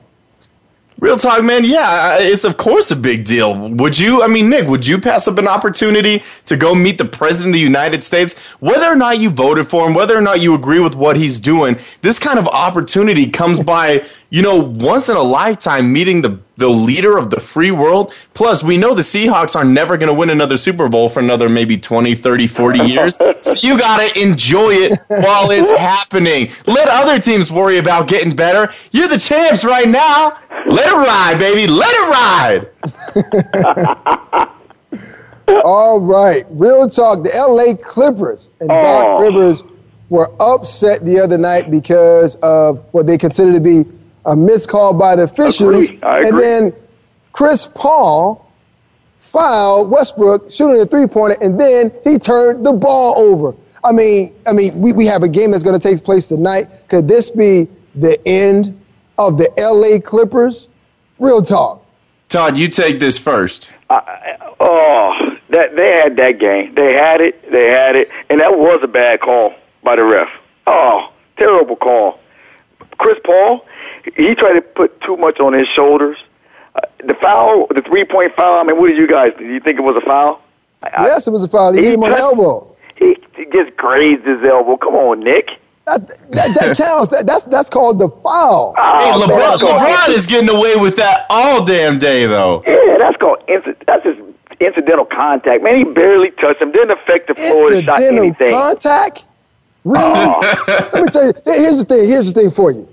Real 0.99 1.15
talk, 1.17 1.43
man. 1.43 1.63
Yeah, 1.63 2.17
it's 2.19 2.43
of 2.43 2.57
course 2.57 2.89
a 2.89 2.95
big 2.95 3.23
deal. 3.23 3.69
Would 3.69 3.99
you, 3.99 4.23
I 4.23 4.27
mean, 4.27 4.49
Nick, 4.49 4.67
would 4.67 4.87
you 4.87 4.99
pass 4.99 5.27
up 5.27 5.37
an 5.37 5.47
opportunity 5.47 6.23
to 6.45 6.57
go 6.57 6.73
meet 6.73 6.97
the 6.97 7.05
President 7.05 7.49
of 7.49 7.53
the 7.53 7.59
United 7.59 8.03
States? 8.03 8.35
Whether 8.53 8.87
or 8.87 8.95
not 8.95 9.19
you 9.19 9.29
voted 9.29 9.67
for 9.67 9.87
him, 9.87 9.93
whether 9.93 10.17
or 10.17 10.21
not 10.21 10.41
you 10.41 10.55
agree 10.55 10.79
with 10.79 10.95
what 10.95 11.15
he's 11.15 11.39
doing, 11.39 11.77
this 12.01 12.17
kind 12.17 12.39
of 12.39 12.47
opportunity 12.47 13.27
comes 13.27 13.63
by, 13.63 14.07
you 14.29 14.41
know, 14.41 14.57
once 14.57 15.07
in 15.09 15.15
a 15.15 15.21
lifetime 15.21 15.93
meeting 15.93 16.21
the, 16.21 16.39
the 16.57 16.67
leader 16.67 17.17
of 17.17 17.29
the 17.29 17.39
free 17.39 17.71
world. 17.71 18.13
Plus, 18.33 18.61
we 18.63 18.75
know 18.77 18.93
the 18.93 19.01
Seahawks 19.01 19.55
are 19.55 19.63
never 19.63 19.95
going 19.97 20.11
to 20.11 20.17
win 20.17 20.29
another 20.29 20.57
Super 20.57 20.89
Bowl 20.89 21.07
for 21.07 21.19
another 21.21 21.47
maybe 21.47 21.77
20, 21.77 22.13
30, 22.15 22.47
40 22.47 22.79
years. 22.79 23.15
so 23.41 23.67
you 23.67 23.77
got 23.77 24.13
to 24.13 24.21
enjoy 24.21 24.71
it 24.71 24.99
while 25.07 25.49
it's 25.51 25.71
happening. 25.77 26.49
Let 26.65 26.89
other 26.89 27.19
teams 27.19 27.51
worry 27.51 27.77
about 27.77 28.07
getting 28.07 28.35
better. 28.35 28.73
You're 28.91 29.07
the 29.07 29.19
champs 29.19 29.63
right 29.63 29.87
now. 29.87 30.37
Let 30.65 30.89
it 30.89 30.95
ride, 30.95 31.37
baby. 31.39 31.67
Let 31.71 31.93
it 31.93 32.09
ride. 32.11 32.67
All 35.63 36.01
right, 36.01 36.43
real 36.49 36.89
talk. 36.89 37.23
The 37.23 37.31
LA 37.33 37.75
Clippers 37.81 38.49
and 38.59 38.67
Doc 38.67 39.05
Oh. 39.07 39.19
Rivers 39.21 39.63
were 40.09 40.29
upset 40.41 41.05
the 41.05 41.17
other 41.19 41.37
night 41.37 41.71
because 41.71 42.35
of 42.37 42.83
what 42.91 43.07
they 43.07 43.17
consider 43.17 43.53
to 43.53 43.61
be 43.61 43.85
a 44.27 44.35
missed 44.35 44.69
call 44.69 44.93
by 44.93 45.15
the 45.15 45.23
officials. 45.23 45.85
Agree. 45.85 45.99
I 46.03 46.19
And 46.19 46.37
then 46.37 46.73
Chris 47.31 47.65
Paul 47.65 48.51
fouled 49.19 49.89
Westbrook 49.89 50.51
shooting 50.51 50.81
a 50.81 50.85
three-pointer, 50.85 51.37
and 51.41 51.59
then 51.59 51.91
he 52.03 52.17
turned 52.17 52.65
the 52.65 52.73
ball 52.73 53.17
over. 53.17 53.55
I 53.83 53.91
mean, 53.91 54.35
I 54.45 54.53
mean, 54.53 54.79
we, 54.79 54.93
we 54.93 55.05
have 55.05 55.23
a 55.23 55.27
game 55.27 55.51
that's 55.51 55.63
going 55.63 55.79
to 55.79 55.81
take 55.87 56.03
place 56.03 56.27
tonight. 56.27 56.67
Could 56.89 57.07
this 57.07 57.29
be 57.29 57.67
the 57.95 58.19
end 58.27 58.79
of 59.17 59.37
the 59.37 59.49
LA 59.57 59.99
Clippers? 59.99 60.67
Real 61.19 61.41
talk. 61.41 61.85
Todd, 62.29 62.57
you 62.57 62.67
take 62.67 62.99
this 62.99 63.17
first. 63.17 63.71
Oh, 63.89 65.37
that 65.49 65.75
they 65.75 65.91
had 65.91 66.17
that 66.17 66.39
game. 66.39 66.75
They 66.75 66.93
had 66.93 67.21
it. 67.21 67.49
They 67.51 67.67
had 67.67 67.95
it, 67.95 68.09
and 68.29 68.41
that 68.41 68.57
was 68.57 68.81
a 68.83 68.87
bad 68.87 69.21
call 69.21 69.55
by 69.83 69.95
the 69.95 70.03
ref. 70.03 70.27
Oh, 70.65 71.13
terrible 71.37 71.77
call. 71.77 72.19
Chris 72.97 73.17
Paul, 73.23 73.65
he 74.15 74.35
tried 74.35 74.53
to 74.53 74.61
put 74.61 74.99
too 75.01 75.17
much 75.17 75.39
on 75.39 75.53
his 75.53 75.67
shoulders. 75.75 76.17
Uh, 76.75 76.81
the 77.05 77.15
foul, 77.15 77.67
the 77.73 77.81
three-point 77.81 78.33
foul. 78.35 78.59
I 78.59 78.63
mean, 78.63 78.77
what 78.79 78.87
did 78.87 78.97
you 78.97 79.07
guys? 79.07 79.31
Do 79.37 79.45
you 79.45 79.59
think 79.59 79.79
it 79.79 79.81
was 79.83 79.95
a 80.01 80.05
foul? 80.05 80.41
yes, 80.83 81.27
it 81.27 81.31
was 81.31 81.43
a 81.43 81.47
foul. 81.47 81.73
He 81.73 81.83
hit 81.83 81.93
him 81.93 82.03
on 82.03 82.11
the 82.11 82.17
elbow. 82.17 82.75
He, 82.95 83.17
he 83.35 83.45
just 83.45 83.75
grazed 83.77 84.25
his 84.25 84.43
elbow. 84.43 84.77
Come 84.77 84.95
on, 84.95 85.19
Nick. 85.21 85.51
That, 85.85 86.07
that, 86.31 86.55
that 86.59 86.77
counts. 86.85 87.11
That, 87.11 87.25
that's 87.25 87.45
that's 87.45 87.69
called 87.69 87.97
the 87.99 88.09
foul. 88.09 88.73
Hey, 88.75 88.81
Oh, 88.83 89.19
man, 89.27 89.29
LeBron, 89.29 89.59
that's 89.59 89.63
LeBron 89.63 90.15
is 90.17 90.27
getting 90.27 90.49
away 90.49 90.75
with 90.75 90.95
that 90.97 91.25
all 91.29 91.63
damn 91.63 91.97
day, 91.97 92.25
though. 92.25 92.63
Yeah, 92.67 92.97
that's 92.99 93.17
called 93.17 93.39
inci- 93.47 93.75
that's 93.85 94.03
just 94.03 94.19
incidental 94.59 95.05
contact. 95.05 95.63
Man, 95.63 95.77
he 95.77 95.83
barely 95.83 96.31
touched 96.31 96.61
him. 96.61 96.71
Didn't 96.71 96.91
affect 96.91 97.27
the 97.27 97.35
Florida 97.35 97.81
shot 97.83 97.95
Incidental 98.01 98.23
anything. 98.25 98.53
contact? 98.53 99.25
Really? 99.83 100.03
Oh. 100.03 100.39
Let 100.93 101.03
me 101.03 101.09
tell 101.09 101.25
you. 101.27 101.33
Here's 101.45 101.77
the 101.77 101.85
thing. 101.85 102.07
Here's 102.07 102.31
the 102.31 102.39
thing 102.39 102.51
for 102.51 102.71
you. 102.71 102.87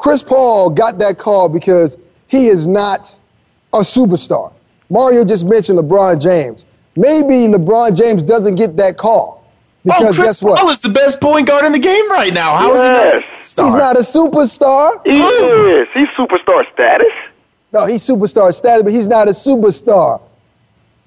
Chris 0.00 0.22
Paul 0.22 0.70
got 0.70 0.98
that 0.98 1.18
call 1.18 1.48
because 1.48 1.96
he 2.26 2.46
is 2.46 2.66
not 2.66 3.18
a 3.72 3.78
superstar. 3.80 4.52
Mario 4.88 5.24
just 5.24 5.44
mentioned 5.46 5.78
LeBron 5.78 6.20
James. 6.20 6.64
Maybe 6.96 7.46
LeBron 7.52 7.96
James 7.96 8.22
doesn't 8.22 8.56
get 8.56 8.76
that 8.78 8.96
call 8.96 9.38
Oh, 9.88 9.98
because 9.98 10.16
Chris 10.16 10.28
guess 10.28 10.42
what? 10.42 10.58
Paul 10.58 10.70
is 10.70 10.82
the 10.82 10.88
best 10.90 11.20
point 11.20 11.46
guard 11.46 11.64
in 11.64 11.72
the 11.72 11.78
game 11.78 12.10
right 12.10 12.34
now. 12.34 12.56
How 12.56 12.72
is 12.74 12.80
Yes. 12.80 13.22
he 13.22 13.28
not 13.28 13.38
a 13.38 13.42
star? 13.42 13.66
He's 13.66 13.74
not 13.76 13.96
a 13.96 14.00
superstar. 14.00 15.06
He 15.06 15.20
is. 15.22 15.88
He's 15.94 16.08
superstar 16.08 16.70
status. 16.72 17.12
No, 17.72 17.86
he's 17.86 18.06
superstar 18.06 18.52
status, 18.52 18.82
but 18.82 18.92
he's 18.92 19.06
not 19.08 19.28
a 19.28 19.30
superstar. 19.30 20.20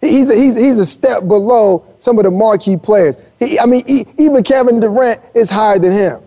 He's 0.01 0.29
a, 0.31 0.35
he's, 0.35 0.55
he's 0.59 0.79
a 0.79 0.85
step 0.85 1.27
below 1.27 1.85
some 1.99 2.17
of 2.17 2.23
the 2.25 2.31
marquee 2.31 2.77
players. 2.77 3.17
He, 3.39 3.59
I 3.59 3.65
mean, 3.65 3.83
he, 3.85 4.05
even 4.17 4.43
Kevin 4.43 4.79
Durant 4.79 5.19
is 5.35 5.49
higher 5.49 5.77
than 5.79 5.91
him. 5.91 6.21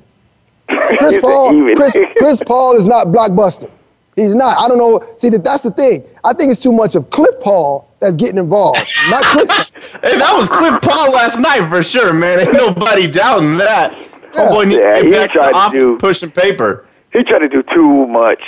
Chris 0.98 1.16
Paul. 1.18 1.74
Chris, 1.74 1.96
Chris 2.16 2.42
Paul 2.44 2.76
is 2.76 2.86
not 2.86 3.08
blockbuster. 3.08 3.70
He's 4.16 4.34
not. 4.34 4.56
I 4.58 4.68
don't 4.68 4.78
know. 4.78 5.06
See, 5.16 5.28
that 5.28 5.44
that's 5.44 5.62
the 5.62 5.70
thing. 5.70 6.02
I 6.24 6.32
think 6.32 6.50
it's 6.50 6.60
too 6.62 6.72
much 6.72 6.94
of 6.94 7.10
Cliff 7.10 7.38
Paul 7.40 7.86
that's 8.00 8.16
getting 8.16 8.38
involved, 8.38 8.78
not 9.10 9.22
Chris. 9.24 9.50
Hey, 10.02 10.18
that 10.18 10.34
was 10.36 10.48
Cliff 10.48 10.80
Paul 10.82 11.12
last 11.12 11.38
night 11.38 11.68
for 11.68 11.82
sure, 11.82 12.12
man. 12.12 12.40
Ain't 12.40 12.52
nobody 12.54 13.06
doubting 13.10 13.56
that. 13.58 13.96
Oh 14.36 14.54
boy, 14.54 14.64
needs 14.64 14.80
Yeah, 14.80 14.98
to 14.98 15.04
he 15.04 15.10
get 15.10 15.20
back 15.20 15.30
to 15.30 15.38
tried 15.38 15.46
the 15.48 15.52
to 15.52 15.56
office 15.58 15.88
do- 15.88 15.98
pushing 15.98 16.30
paper. 16.30 16.86
He 17.12 17.22
tried 17.24 17.38
to 17.40 17.48
do 17.48 17.62
too 17.62 18.06
much. 18.06 18.42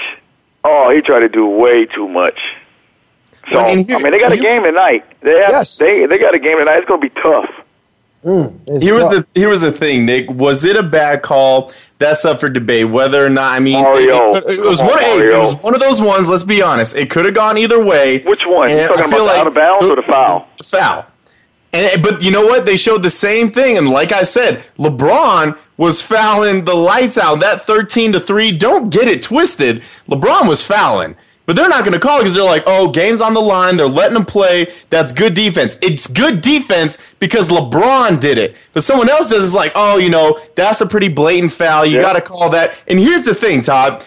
Oh, 0.64 0.90
he 0.94 1.00
tried 1.00 1.20
to 1.20 1.28
do 1.28 1.46
way 1.46 1.86
too 1.86 2.08
much. 2.08 2.38
So 3.52 3.58
I 3.58 3.68
and 3.70 3.86
here- 3.86 3.98
mean, 4.00 4.10
they 4.12 4.18
got 4.18 4.32
a 4.32 4.36
game 4.36 4.62
tonight. 4.62 5.04
They 5.20 5.32
have, 5.38 5.50
Yes. 5.50 5.78
they 5.78 6.06
they 6.06 6.18
got 6.18 6.34
a 6.34 6.38
game 6.38 6.58
tonight. 6.58 6.78
It's 6.78 6.88
going 6.88 7.00
to 7.00 7.08
be 7.08 7.20
tough. 7.22 7.48
Mm, 8.24 8.58
it's 8.66 8.82
Here 8.82 8.96
was 8.96 9.08
tough. 9.08 9.24
the 9.32 9.40
here 9.40 9.48
was 9.48 9.60
the 9.62 9.70
thing, 9.72 10.04
Nick. 10.04 10.28
Was 10.30 10.64
it 10.64 10.76
a 10.76 10.82
bad 10.82 11.22
call? 11.22 11.72
That's 11.98 12.24
up 12.24 12.40
for 12.40 12.48
debate. 12.48 12.88
Whether 12.88 13.24
or 13.24 13.30
not, 13.30 13.52
I 13.54 13.60
mean, 13.60 13.82
Mario, 13.82 14.34
it, 14.34 14.44
it- 14.46 14.58
it 14.58 14.68
was 14.68 14.78
come 14.78 14.88
on, 14.88 14.92
one. 14.94 15.02
hey, 15.02 15.18
it 15.28 15.38
was 15.38 15.62
one 15.62 15.74
of 15.74 15.80
those 15.80 16.00
ones. 16.00 16.28
Let's 16.28 16.42
be 16.44 16.60
honest. 16.62 16.96
It 16.96 17.10
could 17.10 17.24
have 17.24 17.34
gone 17.34 17.56
either 17.58 17.82
way. 17.84 18.20
Which 18.22 18.44
one? 18.46 18.68
You 18.70 18.76
And 18.78 18.88
talking 18.88 19.04
I 19.06 19.08
feel 19.16 19.24
about 19.24 19.34
the 19.34 19.40
out 19.40 19.46
of 19.46 19.54
bounds 19.54 19.84
or 19.84 19.96
the 19.96 20.02
foul? 20.02 20.48
Foul. 20.64 21.06
And, 21.72 22.02
but 22.02 22.22
you 22.22 22.30
know 22.30 22.46
what? 22.46 22.66
They 22.66 22.76
showed 22.76 23.02
the 23.02 23.10
same 23.10 23.50
thing. 23.50 23.76
And 23.78 23.88
like 23.88 24.10
I 24.12 24.22
said, 24.22 24.64
LeBron 24.78 25.56
was 25.76 26.00
fouling 26.02 26.64
the 26.64 26.74
lights 26.74 27.18
out. 27.18 27.36
That 27.40 27.62
13 27.62 28.12
to 28.12 28.20
3, 28.20 28.56
don't 28.56 28.90
get 28.90 29.06
it 29.06 29.22
twisted. 29.22 29.80
LeBron 30.08 30.48
was 30.48 30.64
fouling. 30.64 31.14
But 31.48 31.56
they're 31.56 31.68
not 31.70 31.80
going 31.80 31.94
to 31.94 31.98
call 31.98 32.18
because 32.18 32.34
they're 32.34 32.44
like, 32.44 32.64
oh, 32.66 32.90
game's 32.90 33.22
on 33.22 33.32
the 33.32 33.40
line. 33.40 33.78
They're 33.78 33.88
letting 33.88 34.12
them 34.12 34.26
play. 34.26 34.66
That's 34.90 35.14
good 35.14 35.32
defense. 35.32 35.78
It's 35.80 36.06
good 36.06 36.42
defense 36.42 37.14
because 37.20 37.48
LeBron 37.48 38.20
did 38.20 38.36
it. 38.36 38.54
But 38.74 38.84
someone 38.84 39.08
else 39.08 39.30
does 39.30 39.44
is 39.44 39.54
like, 39.54 39.72
oh, 39.74 39.96
you 39.96 40.10
know, 40.10 40.38
that's 40.56 40.82
a 40.82 40.86
pretty 40.86 41.08
blatant 41.08 41.54
foul. 41.54 41.86
You 41.86 42.02
got 42.02 42.12
to 42.12 42.20
call 42.20 42.50
that. 42.50 42.78
And 42.86 42.98
here's 42.98 43.24
the 43.24 43.34
thing, 43.34 43.62
Todd. 43.62 44.04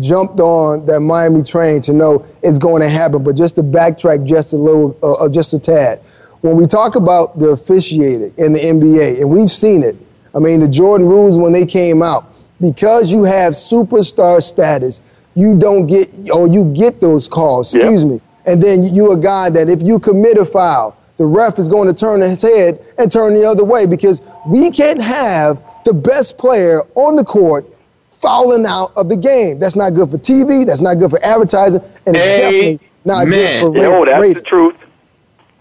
jumped 0.00 0.40
on 0.40 0.86
that 0.86 1.00
Miami 1.00 1.42
train 1.42 1.80
to 1.82 1.92
know 1.92 2.26
it's 2.42 2.58
going 2.58 2.82
to 2.82 2.88
happen. 2.88 3.22
But 3.24 3.36
just 3.36 3.54
to 3.56 3.62
backtrack 3.62 4.26
just 4.26 4.52
a 4.52 4.56
little, 4.56 4.96
uh, 5.02 5.24
uh, 5.24 5.28
just 5.28 5.54
a 5.54 5.58
tad, 5.58 6.00
when 6.40 6.56
we 6.56 6.66
talk 6.66 6.96
about 6.96 7.38
the 7.38 7.50
officiating 7.50 8.32
in 8.36 8.52
the 8.52 8.60
NBA, 8.60 9.20
and 9.20 9.30
we've 9.30 9.50
seen 9.50 9.82
it. 9.82 9.96
I 10.34 10.38
mean, 10.38 10.60
the 10.60 10.68
Jordan 10.68 11.06
rules 11.06 11.36
when 11.36 11.52
they 11.52 11.66
came 11.66 12.02
out, 12.02 12.31
because 12.62 13.12
you 13.12 13.24
have 13.24 13.52
superstar 13.52 14.40
status, 14.40 15.02
you 15.34 15.58
don't 15.58 15.86
get, 15.86 16.30
or 16.30 16.48
you 16.48 16.64
get 16.72 17.00
those 17.00 17.28
calls. 17.28 17.74
Excuse 17.74 18.04
me. 18.04 18.20
And 18.46 18.62
then 18.62 18.84
you're 18.84 19.18
a 19.18 19.20
guy 19.20 19.50
that 19.50 19.68
if 19.68 19.82
you 19.82 19.98
commit 19.98 20.38
a 20.38 20.46
foul, 20.46 20.96
the 21.16 21.26
ref 21.26 21.58
is 21.58 21.68
going 21.68 21.88
to 21.88 21.94
turn 21.94 22.20
his 22.20 22.40
head 22.40 22.84
and 22.98 23.10
turn 23.10 23.34
the 23.34 23.44
other 23.44 23.64
way 23.64 23.84
because 23.86 24.22
we 24.46 24.70
can't 24.70 25.00
have 25.02 25.62
the 25.84 25.92
best 25.92 26.38
player 26.38 26.82
on 26.94 27.16
the 27.16 27.24
court 27.24 27.66
fouling 28.08 28.64
out 28.66 28.92
of 28.96 29.08
the 29.08 29.16
game. 29.16 29.58
That's 29.58 29.76
not 29.76 29.94
good 29.94 30.10
for 30.10 30.18
TV. 30.18 30.64
That's 30.64 30.80
not 30.80 30.98
good 30.98 31.10
for 31.10 31.22
advertising, 31.24 31.80
and 32.06 32.16
it's 32.16 32.24
definitely 32.24 32.80
not 33.04 33.26
good 33.26 33.60
for 33.60 33.70
No, 33.70 34.04
ra- 34.04 34.18
that's 34.18 34.34
the 34.34 34.42
truth. 34.42 34.76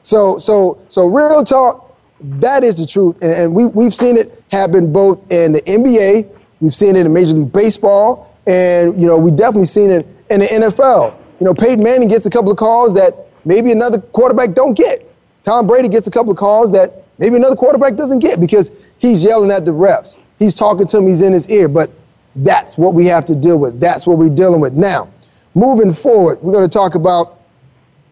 So, 0.03 0.37
so, 0.37 0.79
so, 0.87 1.07
real 1.07 1.43
talk. 1.43 1.87
That 2.23 2.63
is 2.63 2.75
the 2.77 2.85
truth, 2.85 3.17
and, 3.23 3.31
and 3.31 3.55
we 3.55 3.65
we've 3.65 3.95
seen 3.95 4.15
it 4.15 4.43
happen 4.51 4.93
both 4.93 5.19
in 5.31 5.53
the 5.53 5.61
NBA, 5.61 6.29
we've 6.61 6.73
seen 6.73 6.95
it 6.95 7.05
in 7.05 7.13
Major 7.13 7.33
League 7.33 7.51
Baseball, 7.51 8.33
and 8.47 8.99
you 9.01 9.07
know 9.07 9.17
we 9.17 9.31
definitely 9.31 9.65
seen 9.65 9.89
it 9.89 10.07
in 10.29 10.39
the 10.39 10.45
NFL. 10.45 11.17
You 11.39 11.45
know, 11.45 11.53
Peyton 11.53 11.83
Manning 11.83 12.07
gets 12.07 12.25
a 12.25 12.29
couple 12.29 12.51
of 12.51 12.57
calls 12.57 12.93
that 12.93 13.27
maybe 13.43 13.71
another 13.71 13.99
quarterback 13.99 14.53
don't 14.53 14.75
get. 14.75 15.07
Tom 15.43 15.67
Brady 15.67 15.89
gets 15.89 16.07
a 16.07 16.11
couple 16.11 16.31
of 16.31 16.37
calls 16.37 16.71
that 16.71 17.03
maybe 17.17 17.35
another 17.35 17.55
quarterback 17.55 17.95
doesn't 17.95 18.19
get 18.19 18.39
because 18.39 18.71
he's 18.99 19.23
yelling 19.23 19.51
at 19.51 19.65
the 19.65 19.71
refs. 19.71 20.19
He's 20.37 20.53
talking 20.53 20.85
to 20.87 20.97
him. 20.97 21.07
He's 21.07 21.21
in 21.21 21.33
his 21.33 21.49
ear. 21.49 21.67
But 21.67 21.89
that's 22.35 22.77
what 22.77 22.93
we 22.93 23.07
have 23.07 23.25
to 23.25 23.35
deal 23.35 23.57
with. 23.57 23.79
That's 23.79 24.05
what 24.05 24.19
we're 24.19 24.29
dealing 24.29 24.61
with 24.61 24.73
now. 24.73 25.09
Moving 25.55 25.93
forward, 25.93 26.39
we're 26.43 26.53
going 26.53 26.63
to 26.63 26.69
talk 26.69 26.93
about 26.93 27.39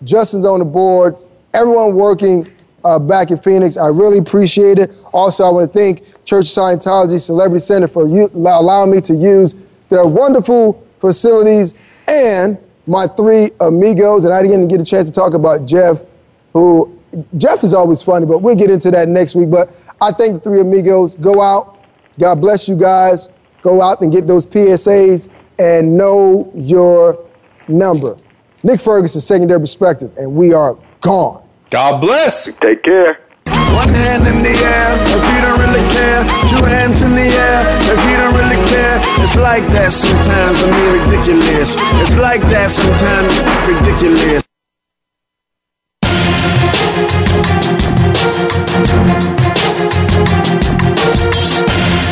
Justin's 0.05 0.45
on 0.45 0.61
the 0.61 0.65
boards. 0.65 1.27
Everyone 1.53 1.97
working 1.97 2.47
uh, 2.85 2.99
back 2.99 3.33
in 3.33 3.39
Phoenix. 3.39 3.77
I 3.77 3.89
really 3.89 4.19
appreciate 4.19 4.79
it. 4.79 4.93
Also, 5.13 5.45
I 5.45 5.51
want 5.51 5.73
to 5.73 5.79
thank 5.79 6.05
Church 6.25 6.57
of 6.57 6.63
Scientology 6.63 7.21
Celebrity 7.21 7.65
Center 7.65 7.89
for 7.89 8.07
you, 8.07 8.31
allowing 8.35 8.93
me 8.93 9.01
to 9.01 9.15
use 9.15 9.57
their 9.89 10.07
wonderful 10.07 10.87
facilities 11.01 11.75
and 12.07 12.57
my 12.89 13.07
three 13.07 13.51
amigos. 13.61 14.25
And 14.25 14.35
I 14.35 14.43
didn't 14.43 14.69
get 14.69 14.81
a 14.81 14.85
chance 14.85 15.07
to 15.07 15.13
talk 15.13 15.35
about 15.35 15.67
Jeff, 15.67 16.03
who 16.53 16.99
Jeff 17.37 17.63
is 17.65 17.75
always 17.75 18.03
funny, 18.03 18.27
but 18.27 18.39
we'll 18.39 18.57
get 18.57 18.71
into 18.71 18.91
that 18.91 19.09
next 19.09 19.35
week. 19.35 19.51
But 19.51 19.71
I 20.01 20.11
thank 20.13 20.35
the 20.35 20.41
three 20.41 20.61
amigos. 20.61 21.15
Go 21.15 21.41
out. 21.41 21.79
God 22.19 22.41
bless 22.41 22.69
you 22.69 22.77
guys. 22.77 23.29
Go 23.63 23.83
out 23.83 24.01
and 24.01 24.13
get 24.13 24.27
those 24.27 24.47
PSAs 24.47 25.29
and 25.59 25.97
know 25.97 26.51
your 26.55 27.25
number. 27.69 28.17
Nick 28.65 28.81
Ferguson, 28.81 29.21
secondary 29.21 29.61
perspective, 29.61 30.13
and 30.17 30.35
we 30.35 30.53
are 30.53 30.77
gone. 31.01 31.47
God 31.71 32.01
bless. 32.01 32.53
Take 32.57 32.83
care. 32.83 33.21
One 33.79 33.95
hand 33.95 34.27
in 34.27 34.43
the 34.43 34.51
air 34.51 34.91
if 35.15 35.25
you 35.33 35.41
don't 35.45 35.59
really 35.63 35.85
care. 35.95 36.27
Two 36.51 36.65
hands 36.67 37.03
in 37.03 37.15
the 37.15 37.29
air 37.47 37.61
if 37.95 38.01
you 38.11 38.17
don't 38.17 38.35
really 38.35 38.61
care. 38.67 38.99
It's 39.23 39.37
like 39.37 39.67
that 39.69 39.93
sometimes, 39.93 40.59
I 40.65 40.67
mean 40.67 40.91
ridiculous. 40.99 41.77
It's 42.03 42.17
like 42.19 42.43
that 42.51 42.73
sometimes, 42.73 43.39
ridiculous. 43.71 44.43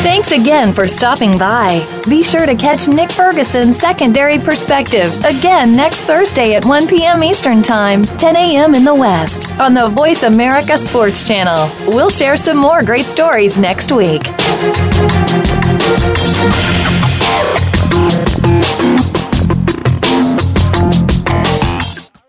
Thanks 0.03 0.31
again 0.31 0.73
for 0.73 0.87
stopping 0.87 1.37
by. 1.37 1.85
Be 2.07 2.23
sure 2.23 2.45
to 2.45 2.55
catch 2.55 2.87
Nick 2.87 3.11
Ferguson's 3.11 3.79
Secondary 3.79 4.39
Perspective 4.39 5.13
again 5.25 5.75
next 5.75 6.03
Thursday 6.03 6.55
at 6.55 6.65
1 6.65 6.87
p.m. 6.87 7.23
Eastern 7.23 7.61
Time, 7.61 8.03
10 8.03 8.35
a.m. 8.35 8.75
in 8.75 8.83
the 8.85 8.95
West, 8.95 9.51
on 9.59 9.73
the 9.73 9.89
Voice 9.89 10.23
America 10.23 10.77
Sports 10.77 11.27
Channel. 11.27 11.69
We'll 11.87 12.09
share 12.09 12.37
some 12.37 12.57
more 12.57 12.83
great 12.83 13.05
stories 13.05 13.59
next 13.59 13.91
week. 13.91 14.23